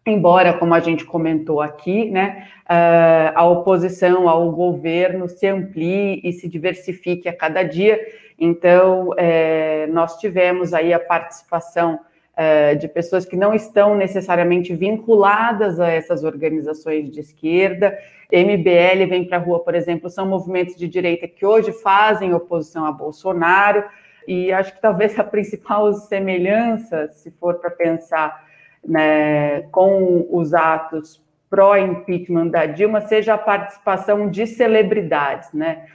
embora, 0.07 0.53
como 0.53 0.75
a 0.75 0.81
gente 0.81 1.05
comentou 1.05 1.61
aqui, 1.61 2.11
né, 2.11 2.47
uh, 2.65 3.33
a 3.35 3.47
oposição 3.47 4.29
ao 4.29 4.51
governo 4.53 5.29
se 5.29 5.47
amplie 5.47 6.21
e 6.23 6.33
se 6.33 6.49
diversifique 6.49 7.29
a 7.29 7.37
cada 7.37 7.63
dia. 7.63 7.99
Então, 8.39 9.11
é, 9.17 9.87
nós 9.89 10.19
tivemos 10.19 10.75
aí 10.75 10.93
a 10.93 10.99
participação 10.99 12.01
é, 12.37 12.75
de 12.75 12.89
pessoas 12.89 13.25
que 13.25 13.37
não 13.37 13.55
estão 13.55 13.95
necessariamente 13.95 14.75
vinculadas 14.75 15.79
a 15.79 15.89
essas 15.89 16.25
organizações 16.25 17.11
de 17.11 17.21
esquerda. 17.21 17.97
MBL 18.33 19.07
vem 19.09 19.25
para 19.25 19.37
a 19.37 19.41
rua, 19.41 19.61
por 19.61 19.75
exemplo, 19.75 20.11
são 20.11 20.27
movimentos 20.27 20.75
de 20.75 20.89
direita 20.89 21.29
que 21.29 21.47
hoje 21.47 21.73
fazem 21.73 22.35
oposição 22.35 22.85
a 22.85 22.93
Bolsonaro. 22.93 23.85
E 24.27 24.53
acho 24.53 24.75
que 24.75 24.81
talvez 24.81 25.17
a 25.19 25.23
principal 25.23 25.93
semelhança, 25.95 27.09
se 27.13 27.31
for 27.31 27.61
para 27.61 27.71
pensar 27.71 28.44
né, 28.87 29.63
com 29.71 30.27
os 30.31 30.55
atos 30.55 31.23
pró-impeachment 31.49 32.49
da 32.49 32.67
Dilma 32.67 33.01
seja 33.03 33.35
a 33.35 33.39
participação 33.39 34.29
de 34.29 34.47
celebridades, 34.47 35.53
né? 35.53 35.87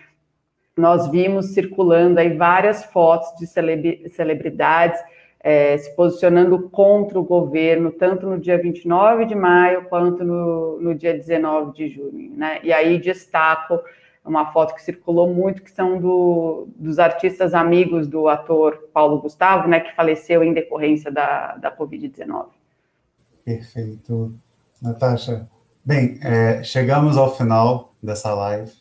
Nós 0.77 1.09
vimos 1.09 1.53
circulando 1.53 2.19
aí 2.19 2.37
várias 2.37 2.85
fotos 2.85 3.27
de 3.37 3.45
celebridades 4.09 5.01
é, 5.41 5.77
se 5.77 5.93
posicionando 5.95 6.69
contra 6.69 7.19
o 7.19 7.23
governo, 7.23 7.91
tanto 7.91 8.27
no 8.27 8.39
dia 8.39 8.57
29 8.57 9.25
de 9.25 9.35
maio 9.35 9.83
quanto 9.89 10.23
no, 10.23 10.79
no 10.79 10.95
dia 10.95 11.13
19 11.13 11.73
de 11.73 11.89
junho, 11.89 12.31
né? 12.35 12.59
E 12.63 12.71
aí 12.71 12.97
destaco 12.97 13.81
uma 14.23 14.51
foto 14.51 14.75
que 14.75 14.81
circulou 14.81 15.27
muito, 15.33 15.63
que 15.63 15.71
são 15.71 15.97
do, 15.97 16.67
dos 16.75 16.99
artistas 16.99 17.53
amigos 17.53 18.07
do 18.07 18.27
ator 18.27 18.89
Paulo 18.93 19.19
Gustavo, 19.19 19.67
né, 19.67 19.79
que 19.79 19.95
faleceu 19.95 20.43
em 20.43 20.53
decorrência 20.53 21.09
da, 21.11 21.55
da 21.55 21.75
Covid-19. 21.75 22.58
Perfeito. 23.49 24.35
Natasha, 24.79 25.49
bem, 25.83 26.19
é, 26.21 26.61
chegamos 26.61 27.17
ao 27.17 27.35
final 27.35 27.95
dessa 28.01 28.31
live, 28.35 28.71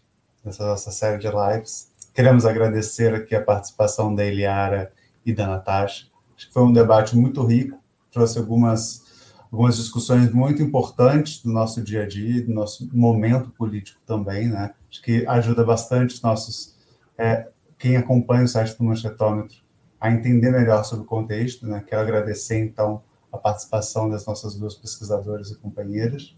dessa 0.45 0.67
nossa 0.67 0.91
série 0.91 1.17
de 1.17 1.27
lives. 1.27 1.89
Queremos 2.15 2.45
agradecer 2.45 3.15
aqui 3.15 3.35
a 3.35 3.43
participação 3.43 4.15
da 4.15 4.23
Eliara 4.23 4.93
e 5.25 5.33
da 5.33 5.47
Natasha. 5.47 6.05
Acho 6.37 6.49
que 6.49 6.53
foi 6.53 6.65
um 6.65 6.73
debate 6.75 7.17
muito 7.17 7.43
rico, 7.47 7.79
trouxe 8.13 8.37
algumas, 8.37 9.05
algumas 9.51 9.79
discussões 9.79 10.31
muito 10.31 10.63
importantes 10.63 11.43
do 11.43 11.51
nosso 11.51 11.81
dia 11.81 12.03
a 12.03 12.07
dia, 12.07 12.45
do 12.45 12.53
nosso 12.53 12.91
momento 12.93 13.49
político 13.49 13.99
também, 14.07 14.49
né? 14.49 14.75
Acho 14.91 15.01
que 15.01 15.27
ajuda 15.27 15.65
bastante 15.65 16.17
os 16.17 16.21
nossos, 16.21 16.75
é, 17.17 17.49
quem 17.79 17.97
acompanha 17.97 18.45
o 18.45 18.49
site 18.49 18.77
do 18.77 18.85
Manchetômetro 18.85 19.57
a 19.99 20.11
entender 20.11 20.51
melhor 20.51 20.85
sobre 20.85 21.07
o 21.07 21.09
contexto, 21.09 21.67
né? 21.67 21.83
Quero 21.89 22.03
agradecer, 22.03 22.63
então, 22.63 23.03
a 23.33 23.39
participação 23.39 24.09
das 24.09 24.25
nossas 24.27 24.55
duas 24.55 24.75
pesquisadoras 24.75 25.51
e 25.51 25.57
companheiras. 25.57 26.35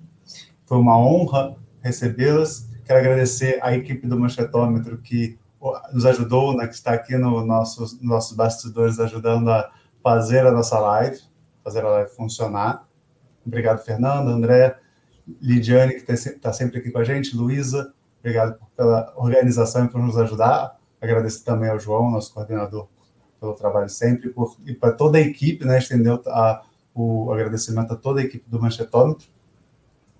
Foi 0.66 0.78
uma 0.78 0.98
honra 0.98 1.56
recebê-las. 1.82 2.66
Quero 2.84 2.98
agradecer 2.98 3.58
à 3.62 3.74
equipe 3.74 4.06
do 4.06 4.18
Manchetômetro 4.18 4.98
que 4.98 5.38
nos 5.92 6.06
ajudou, 6.06 6.56
né, 6.56 6.66
que 6.66 6.74
está 6.74 6.92
aqui 6.92 7.16
no 7.16 7.44
nosso, 7.44 7.82
nos 7.82 8.02
nossos 8.02 8.36
bastidores, 8.36 8.98
ajudando 8.98 9.50
a 9.50 9.70
fazer 10.02 10.46
a 10.46 10.52
nossa 10.52 10.78
live, 10.78 11.20
fazer 11.62 11.84
a 11.84 11.88
live 11.88 12.10
funcionar. 12.10 12.84
Obrigado, 13.46 13.84
Fernando, 13.84 14.28
André, 14.28 14.76
Lidiane, 15.40 16.00
que 16.00 16.12
está 16.12 16.52
sempre 16.52 16.78
aqui 16.78 16.90
com 16.90 16.98
a 16.98 17.04
gente, 17.04 17.36
Luísa, 17.36 17.92
obrigado 18.18 18.58
pela 18.76 19.12
organização 19.16 19.84
e 19.84 19.88
por 19.88 20.00
nos 20.00 20.16
ajudar. 20.16 20.76
Agradeço 21.00 21.44
também 21.44 21.68
ao 21.68 21.78
João, 21.78 22.10
nosso 22.10 22.32
coordenador, 22.32 22.88
pelo 23.38 23.54
trabalho 23.54 23.88
sempre, 23.88 24.30
por, 24.30 24.56
e 24.66 24.74
para 24.74 24.92
toda 24.92 25.18
a 25.18 25.20
equipe, 25.20 25.64
né, 25.64 25.78
estendeu 25.78 26.22
a, 26.26 26.62
o 26.94 27.32
agradecimento 27.32 27.92
a 27.92 27.96
toda 27.96 28.20
a 28.20 28.24
equipe 28.24 28.48
do 28.48 28.60
Manchetômetro, 28.60 29.26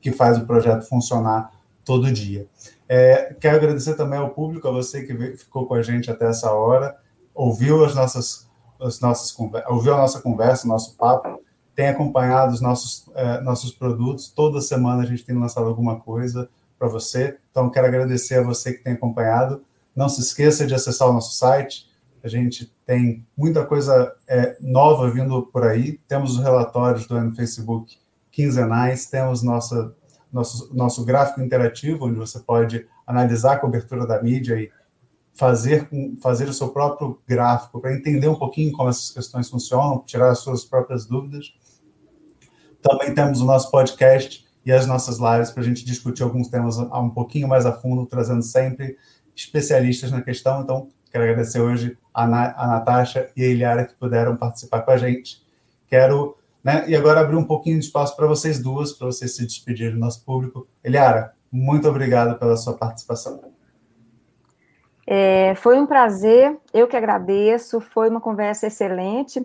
que 0.01 0.13
faz 0.13 0.39
o 0.39 0.47
projeto 0.47 0.89
funcionar 0.89 1.53
todo 1.85 2.11
dia. 2.13 2.47
É, 2.89 3.35
quero 3.41 3.57
agradecer 3.57 3.95
também 3.95 4.19
ao 4.19 4.31
público, 4.31 4.67
a 4.67 4.71
você 4.71 5.03
que 5.03 5.37
ficou 5.37 5.67
com 5.67 5.75
a 5.75 5.83
gente 5.83 6.11
até 6.11 6.27
essa 6.27 6.51
hora, 6.53 6.97
ouviu 7.35 7.85
as 7.85 7.95
nossas, 7.95 8.47
as 8.81 9.01
nossas 9.01 9.35
ouviu 9.69 9.95
a 9.95 9.99
nossa 9.99 10.21
conversa, 10.21 10.67
nosso 10.67 10.97
papo, 10.97 11.41
tem 11.75 11.89
acompanhado 11.89 12.53
os 12.53 12.61
nossos, 12.61 13.07
é, 13.15 13.41
nossos 13.41 13.73
produtos. 13.73 14.29
Toda 14.29 14.61
semana 14.61 15.03
a 15.03 15.07
gente 15.07 15.25
tem 15.25 15.37
lançado 15.37 15.67
alguma 15.67 15.99
coisa 15.99 16.49
para 16.79 16.89
você. 16.89 17.39
Então, 17.51 17.71
quero 17.71 17.87
agradecer 17.87 18.37
a 18.37 18.43
você 18.43 18.73
que 18.73 18.83
tem 18.83 18.95
acompanhado. 18.95 19.63
Não 19.95 20.09
se 20.09 20.21
esqueça 20.21 20.67
de 20.67 20.75
acessar 20.75 21.09
o 21.09 21.13
nosso 21.13 21.35
site, 21.35 21.87
a 22.27 22.29
gente 22.29 22.71
tem 22.87 23.25
muita 23.37 23.65
coisa 23.65 24.13
é, 24.29 24.57
nova 24.61 25.11
vindo 25.11 25.43
por 25.53 25.65
aí. 25.65 25.99
Temos 26.09 26.37
os 26.37 26.43
relatórios 26.43 27.07
do 27.07 27.15
ano 27.17 27.35
Facebook 27.35 27.99
quinzenais, 28.31 29.07
temos 29.07 29.43
nossa, 29.43 29.95
nosso, 30.33 30.75
nosso 30.75 31.05
gráfico 31.05 31.41
interativo, 31.41 32.07
onde 32.07 32.17
você 32.17 32.39
pode 32.39 32.87
analisar 33.07 33.55
a 33.55 33.59
cobertura 33.59 34.07
da 34.07 34.23
mídia 34.23 34.55
e 34.61 34.71
fazer, 35.35 35.89
fazer 36.23 36.49
o 36.49 36.53
seu 36.53 36.69
próprio 36.69 37.19
gráfico 37.27 37.81
para 37.81 37.95
entender 37.95 38.29
um 38.29 38.35
pouquinho 38.35 38.73
como 38.73 38.89
essas 38.89 39.11
questões 39.11 39.49
funcionam, 39.49 40.05
tirar 40.07 40.31
as 40.31 40.41
suas 40.41 40.65
próprias 40.65 41.07
dúvidas. 41.07 41.53
Também 42.83 43.15
temos 43.15 43.41
o 43.41 43.45
nosso 43.45 43.71
podcast 43.71 44.47
e 44.65 44.73
as 44.73 44.87
nossas 44.87 45.19
lives 45.19 45.51
para 45.51 45.63
a 45.63 45.67
gente 45.67 45.85
discutir 45.85 46.23
alguns 46.23 46.49
temas 46.49 46.79
um 46.79 47.11
pouquinho 47.11 47.49
mais 47.49 47.67
a 47.67 47.73
fundo, 47.73 48.07
trazendo 48.07 48.43
sempre 48.43 48.97
especialistas 49.35 50.11
na 50.11 50.23
questão. 50.23 50.63
Então, 50.63 50.89
Quero 51.11 51.25
agradecer 51.25 51.61
hoje 51.61 51.97
a, 52.15 52.27
Na, 52.27 52.55
a 52.57 52.67
Natasha 52.67 53.31
e 53.37 53.43
a 53.43 53.47
Eliara 53.47 53.85
que 53.85 53.95
puderam 53.95 54.37
participar 54.37 54.83
com 54.83 54.91
a 54.91 54.97
gente. 54.97 55.43
Quero, 55.89 56.37
né, 56.63 56.85
e 56.87 56.95
agora 56.95 57.21
abrir 57.21 57.37
um 57.37 57.45
pouquinho 57.45 57.79
de 57.79 57.85
espaço 57.85 58.17
para 58.17 58.27
vocês 58.27 58.63
duas, 58.63 58.93
para 58.93 59.07
vocês 59.07 59.35
se 59.35 59.45
despedirem 59.45 59.95
do 59.95 60.01
nosso 60.01 60.25
público. 60.25 60.67
Eliara, 60.85 61.33
muito 61.51 61.89
obrigado 61.89 62.39
pela 62.39 62.57
sua 62.57 62.75
participação. 62.75 63.41
É, 65.07 65.57
foi 65.57 65.81
um 65.81 65.87
prazer, 65.87 66.57
eu 66.73 66.87
que 66.87 66.97
agradeço, 66.97 67.81
foi 67.81 68.09
uma 68.09 68.21
conversa 68.21 68.69
excelente. 68.69 69.45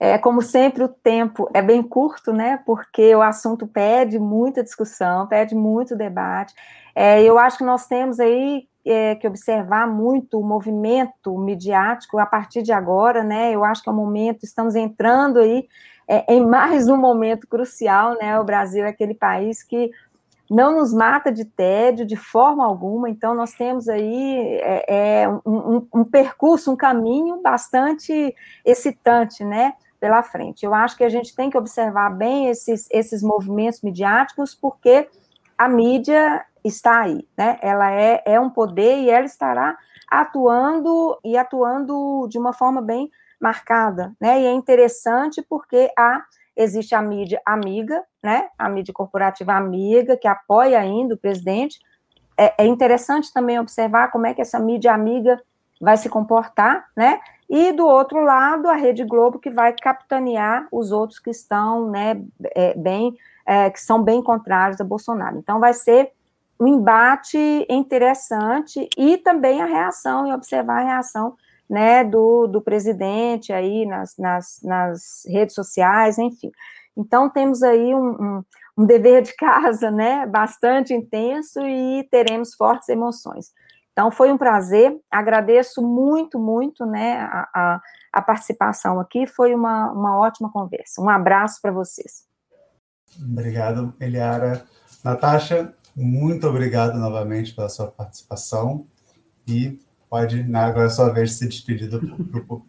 É, 0.00 0.16
como 0.16 0.40
sempre, 0.40 0.82
o 0.82 0.88
tempo 0.88 1.48
é 1.52 1.60
bem 1.60 1.82
curto, 1.82 2.32
né? 2.32 2.58
Porque 2.64 3.14
o 3.14 3.20
assunto 3.20 3.66
pede 3.66 4.18
muita 4.18 4.62
discussão, 4.62 5.26
pede 5.26 5.54
muito 5.54 5.94
debate. 5.94 6.54
É, 6.94 7.22
eu 7.22 7.38
acho 7.38 7.58
que 7.58 7.64
nós 7.64 7.86
temos 7.86 8.18
aí 8.18 8.66
é, 8.84 9.14
que 9.14 9.26
observar 9.26 9.86
muito 9.86 10.38
o 10.38 10.44
movimento 10.44 11.38
midiático 11.38 12.18
a 12.18 12.26
partir 12.26 12.62
de 12.62 12.72
agora, 12.72 13.22
né? 13.22 13.52
Eu 13.52 13.64
acho 13.64 13.82
que 13.82 13.88
é 13.88 13.92
o 13.92 13.94
momento, 13.94 14.44
estamos 14.44 14.74
entrando 14.74 15.38
aí 15.38 15.68
é, 16.08 16.34
em 16.34 16.44
mais 16.44 16.88
um 16.88 16.96
momento 16.96 17.46
crucial, 17.46 18.16
né? 18.18 18.38
O 18.38 18.44
Brasil 18.44 18.84
é 18.84 18.88
aquele 18.88 19.14
país 19.14 19.62
que 19.62 19.90
não 20.50 20.74
nos 20.74 20.92
mata 20.92 21.32
de 21.32 21.46
tédio 21.46 22.04
de 22.04 22.16
forma 22.16 22.64
alguma, 22.64 23.08
então 23.08 23.34
nós 23.34 23.52
temos 23.52 23.88
aí 23.88 24.58
é, 24.62 25.22
é 25.22 25.28
um, 25.46 25.86
um, 25.94 26.04
percurso, 26.04 26.70
um 26.70 26.76
caminho 26.76 27.40
bastante 27.40 28.34
excitante, 28.62 29.42
né, 29.44 29.72
pela 29.98 30.22
frente. 30.22 30.66
Eu 30.66 30.74
acho 30.74 30.96
que 30.96 31.04
a 31.04 31.08
gente 31.08 31.34
tem 31.34 31.48
que 31.48 31.56
observar 31.56 32.10
bem 32.10 32.48
esses, 32.48 32.86
esses 32.90 33.22
movimentos 33.22 33.80
midiáticos, 33.80 34.54
porque 34.54 35.08
a 35.56 35.68
mídia 35.68 36.44
está 36.64 37.00
aí, 37.00 37.26
né, 37.36 37.58
ela 37.62 37.90
é, 37.92 38.22
é 38.24 38.40
um 38.40 38.50
poder 38.50 38.98
e 38.98 39.10
ela 39.10 39.26
estará 39.26 39.76
atuando 40.08 41.18
e 41.24 41.36
atuando 41.36 42.26
de 42.28 42.38
uma 42.38 42.52
forma 42.52 42.80
bem 42.80 43.10
marcada, 43.40 44.14
né, 44.20 44.40
e 44.40 44.46
é 44.46 44.52
interessante 44.52 45.42
porque 45.42 45.90
a 45.98 46.22
existe 46.56 46.94
a 46.94 47.02
mídia 47.02 47.40
amiga, 47.46 48.02
né, 48.22 48.48
a 48.58 48.68
mídia 48.68 48.92
corporativa 48.92 49.54
amiga, 49.54 50.16
que 50.16 50.28
apoia 50.28 50.78
ainda 50.78 51.14
o 51.14 51.18
presidente. 51.18 51.80
É, 52.36 52.64
é, 52.64 52.66
interessante 52.66 53.32
também 53.32 53.58
observar 53.58 54.10
como 54.10 54.26
é 54.26 54.34
que 54.34 54.42
essa 54.42 54.58
mídia 54.58 54.92
amiga 54.92 55.40
vai 55.80 55.96
se 55.96 56.08
comportar, 56.08 56.86
né, 56.96 57.20
e 57.48 57.72
do 57.72 57.86
outro 57.86 58.22
lado, 58.22 58.68
a 58.68 58.74
Rede 58.74 59.04
Globo, 59.04 59.38
que 59.38 59.50
vai 59.50 59.74
capitanear 59.74 60.66
os 60.70 60.92
outros 60.92 61.18
que 61.18 61.30
estão, 61.30 61.90
né, 61.90 62.22
é, 62.54 62.74
bem, 62.74 63.16
é, 63.44 63.68
que 63.68 63.80
são 63.80 64.02
bem 64.02 64.22
contrários 64.22 64.80
a 64.80 64.84
Bolsonaro. 64.84 65.38
Então, 65.38 65.60
vai 65.60 65.74
ser 65.74 66.12
um 66.60 66.66
embate 66.66 67.38
interessante 67.68 68.88
e 68.96 69.18
também 69.18 69.60
a 69.60 69.66
reação, 69.66 70.26
e 70.26 70.32
observar 70.32 70.80
a 70.80 70.84
reação 70.84 71.36
né, 71.68 72.04
do, 72.04 72.46
do 72.46 72.60
presidente 72.60 73.52
aí 73.52 73.86
nas, 73.86 74.16
nas, 74.18 74.60
nas 74.62 75.22
redes 75.26 75.54
sociais, 75.54 76.18
enfim. 76.18 76.52
Então, 76.96 77.30
temos 77.30 77.62
aí 77.62 77.94
um, 77.94 78.10
um, 78.10 78.44
um, 78.78 78.84
dever 78.84 79.22
de 79.22 79.34
casa, 79.34 79.90
né, 79.90 80.26
bastante 80.26 80.92
intenso 80.92 81.60
e 81.60 82.06
teremos 82.10 82.54
fortes 82.54 82.88
emoções. 82.88 83.50
Então, 83.92 84.10
foi 84.10 84.30
um 84.30 84.38
prazer, 84.38 84.98
agradeço 85.10 85.82
muito, 85.82 86.38
muito, 86.38 86.84
né, 86.84 87.20
a, 87.20 87.48
a, 87.54 87.80
a 88.12 88.22
participação 88.22 89.00
aqui, 89.00 89.26
foi 89.26 89.54
uma, 89.54 89.90
uma 89.92 90.18
ótima 90.18 90.50
conversa. 90.50 91.00
Um 91.00 91.08
abraço 91.08 91.60
para 91.62 91.72
vocês. 91.72 92.26
Obrigado, 93.20 93.92
Eliara. 94.00 94.64
Natasha, 95.04 95.72
muito 95.96 96.46
obrigado 96.46 96.98
novamente 96.98 97.54
pela 97.54 97.68
sua 97.68 97.86
participação 97.86 98.86
e 99.46 99.78
pode, 100.08 100.42
né, 100.42 100.60
agora 100.60 100.86
é 100.86 100.90
sua 100.90 101.10
vez 101.10 101.34
se 101.34 101.48
despedir 101.48 101.88
do 101.88 102.00
grupo. 102.26 102.66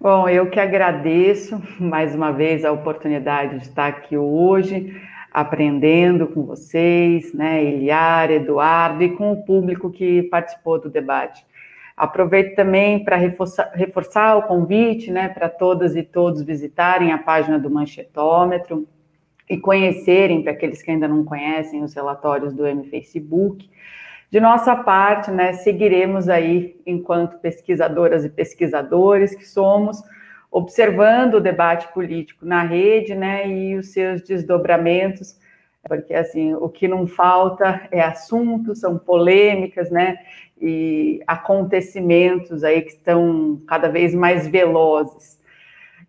Bom, 0.00 0.28
eu 0.28 0.50
que 0.50 0.60
agradeço 0.60 1.60
mais 1.80 2.14
uma 2.14 2.30
vez 2.30 2.64
a 2.64 2.72
oportunidade 2.72 3.58
de 3.58 3.68
estar 3.68 3.86
aqui 3.86 4.16
hoje, 4.16 4.94
aprendendo 5.32 6.26
com 6.26 6.44
vocês, 6.44 7.32
né, 7.32 7.64
Eliar, 7.64 8.30
Eduardo 8.30 9.02
e 9.02 9.16
com 9.16 9.32
o 9.32 9.44
público 9.44 9.90
que 9.90 10.22
participou 10.24 10.80
do 10.80 10.90
debate. 10.90 11.44
Aproveito 11.96 12.54
também 12.54 13.02
para 13.02 13.16
reforçar, 13.16 13.70
reforçar, 13.74 14.36
o 14.36 14.42
convite, 14.42 15.10
né, 15.10 15.30
para 15.30 15.48
todas 15.48 15.96
e 15.96 16.02
todos 16.02 16.42
visitarem 16.42 17.12
a 17.12 17.18
página 17.18 17.58
do 17.58 17.70
Manchetômetro 17.70 18.86
e 19.48 19.56
conhecerem, 19.56 20.42
para 20.42 20.52
aqueles 20.52 20.82
que 20.82 20.90
ainda 20.90 21.06
não 21.06 21.24
conhecem, 21.24 21.82
os 21.82 21.94
relatórios 21.94 22.52
do 22.52 22.66
M 22.66 22.84
Facebook. 22.88 23.68
De 24.30 24.40
nossa 24.40 24.74
parte, 24.74 25.30
né, 25.30 25.52
seguiremos 25.52 26.28
aí, 26.28 26.80
enquanto 26.84 27.38
pesquisadoras 27.38 28.24
e 28.24 28.28
pesquisadores 28.28 29.34
que 29.34 29.46
somos, 29.46 30.02
observando 30.50 31.34
o 31.34 31.40
debate 31.40 31.92
político 31.92 32.44
na 32.44 32.62
rede, 32.62 33.14
né, 33.14 33.48
e 33.48 33.76
os 33.76 33.92
seus 33.92 34.22
desdobramentos, 34.22 35.38
porque, 35.88 36.12
assim, 36.12 36.54
o 36.54 36.68
que 36.68 36.88
não 36.88 37.06
falta 37.06 37.86
é 37.92 38.00
assunto, 38.00 38.74
são 38.74 38.98
polêmicas, 38.98 39.90
né, 39.90 40.18
e 40.60 41.22
acontecimentos 41.26 42.64
aí 42.64 42.82
que 42.82 42.90
estão 42.90 43.62
cada 43.68 43.88
vez 43.88 44.14
mais 44.14 44.48
velozes. 44.48 45.38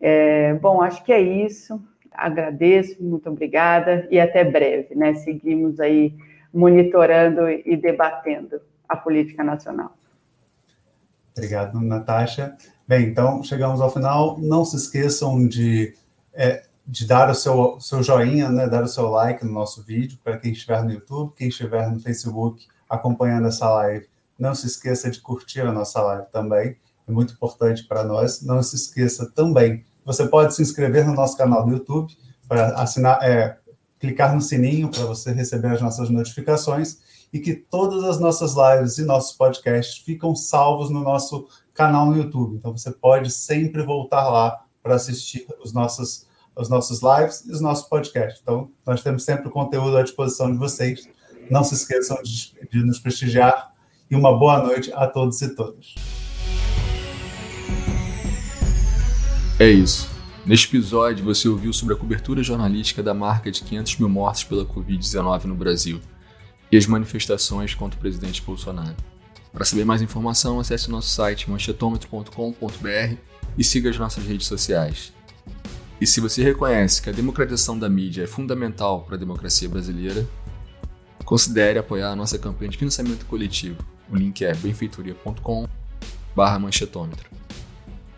É, 0.02 0.54
bom, 0.56 0.82
acho 0.82 1.04
que 1.04 1.12
é 1.12 1.20
isso. 1.20 1.80
Agradeço, 2.18 3.02
muito 3.02 3.30
obrigada 3.30 4.08
e 4.10 4.20
até 4.20 4.44
breve, 4.44 4.96
né? 4.96 5.14
Seguimos 5.14 5.80
aí 5.80 6.16
monitorando 6.52 7.48
e 7.48 7.78
debatendo 7.78 8.60
a 8.90 8.98
política 8.98 9.44
nacional. 9.44 9.92
Obrigado, 11.36 11.80
Natasha. 11.80 12.58
Bem, 12.88 13.08
então 13.10 13.44
chegamos 13.44 13.80
ao 13.80 13.94
final. 13.94 14.40
Não 14.40 14.66
se 14.66 14.76
esqueçam 14.76 15.48
de, 15.48 15.94
é, 16.34 16.64
de 16.88 17.06
dar 17.06 17.30
o 17.30 17.36
seu, 17.36 17.80
seu 17.80 18.02
joinha, 18.02 18.50
né, 18.50 18.68
dar 18.68 18.84
o 18.84 18.88
seu 18.88 19.08
like 19.10 19.46
no 19.46 19.52
nosso 19.52 19.84
vídeo, 19.84 20.18
para 20.24 20.38
quem 20.38 20.52
estiver 20.52 20.84
no 20.84 20.92
YouTube, 20.92 21.36
quem 21.38 21.50
estiver 21.50 21.92
no 21.92 22.00
Facebook 22.00 22.66
acompanhando 22.90 23.48
essa 23.48 23.70
live. 23.70 24.08
Não 24.40 24.56
se 24.56 24.66
esqueça 24.66 25.12
de 25.12 25.22
curtir 25.22 25.62
a 25.62 25.72
nossa 25.72 26.02
live 26.02 26.28
também, 26.32 26.76
é 27.08 27.12
muito 27.12 27.34
importante 27.34 27.84
para 27.84 28.04
nós. 28.04 28.42
Não 28.42 28.64
se 28.64 28.76
esqueça 28.76 29.30
também, 29.36 29.86
você 30.08 30.26
pode 30.26 30.56
se 30.56 30.62
inscrever 30.62 31.06
no 31.06 31.14
nosso 31.14 31.36
canal 31.36 31.66
do 31.66 31.72
YouTube 31.74 32.18
para 32.48 32.70
assinar, 32.76 33.22
é, 33.22 33.58
clicar 34.00 34.34
no 34.34 34.40
sininho 34.40 34.90
para 34.90 35.04
você 35.04 35.34
receber 35.34 35.68
as 35.68 35.82
nossas 35.82 36.10
notificações 36.10 37.00
e 37.34 37.40
que 37.40 37.54
todas 37.54 38.06
as 38.06 38.18
nossas 38.18 38.54
lives 38.56 38.98
e 38.98 39.04
nossos 39.04 39.36
podcasts 39.36 39.98
ficam 39.98 40.34
salvos 40.34 40.90
no 40.90 41.02
nosso 41.02 41.50
canal 41.74 42.06
no 42.06 42.16
YouTube. 42.16 42.56
Então 42.56 42.72
você 42.72 42.90
pode 42.90 43.30
sempre 43.30 43.84
voltar 43.84 44.30
lá 44.30 44.58
para 44.82 44.96
assistir 44.96 45.46
os 45.62 45.74
nossos, 45.74 46.26
os 46.56 46.70
nossos 46.70 47.02
lives 47.02 47.44
e 47.46 47.52
os 47.52 47.60
nossos 47.60 47.86
podcasts. 47.90 48.40
Então 48.42 48.70
nós 48.86 49.04
temos 49.04 49.26
sempre 49.26 49.50
o 49.50 49.52
conteúdo 49.52 49.98
à 49.98 50.04
disposição 50.04 50.50
de 50.50 50.58
vocês. 50.58 51.06
Não 51.52 51.66
se 51.66 51.76
esqueçam 51.76 52.18
de, 52.24 52.54
de 52.72 52.80
nos 52.82 52.98
prestigiar 52.98 53.74
e 54.10 54.16
uma 54.16 54.32
boa 54.38 54.64
noite 54.64 54.90
a 54.94 55.06
todos 55.06 55.42
e 55.42 55.54
todas. 55.54 56.17
É 59.60 59.68
isso. 59.68 60.08
Neste 60.46 60.68
episódio, 60.68 61.26
você 61.26 61.50
ouviu 61.50 61.74
sobre 61.74 61.96
a 61.96 61.98
cobertura 61.98 62.44
jornalística 62.44 63.02
da 63.02 63.12
marca 63.12 63.50
de 63.50 63.64
500 63.64 63.98
mil 63.98 64.08
mortes 64.08 64.44
pela 64.44 64.64
Covid-19 64.64 65.46
no 65.46 65.56
Brasil 65.56 66.00
e 66.72 66.78
as 66.78 66.86
manifestações 66.86 67.74
contra 67.74 67.98
o 67.98 68.00
presidente 68.00 68.40
Bolsonaro. 68.44 68.96
Para 69.52 69.66
saber 69.66 69.84
mais 69.84 70.04
informação, 70.04 70.60
acesse 70.60 70.92
nosso 70.92 71.10
site 71.10 71.50
manchetômetro.com.br 71.50 73.16
e 73.58 73.64
siga 73.64 73.90
as 73.90 73.98
nossas 73.98 74.26
redes 74.26 74.46
sociais. 74.46 75.12
E 76.00 76.06
se 76.06 76.22
você 76.22 76.44
reconhece 76.44 77.02
que 77.02 77.10
a 77.10 77.14
democratização 77.14 77.80
da 77.80 77.90
mídia 77.90 78.26
é 78.26 78.28
fundamental 78.28 79.02
para 79.02 79.16
a 79.16 79.20
democracia 79.20 79.68
brasileira, 79.68 80.24
considere 81.26 81.80
apoiar 81.80 82.12
a 82.12 82.16
nossa 82.16 82.38
campanha 82.38 82.70
de 82.70 82.78
financiamento 82.78 83.26
coletivo. 83.26 83.84
O 84.08 84.16
link 84.16 84.46
é 84.46 84.54
benfeitoria.com/manchetômetro. 84.54 87.37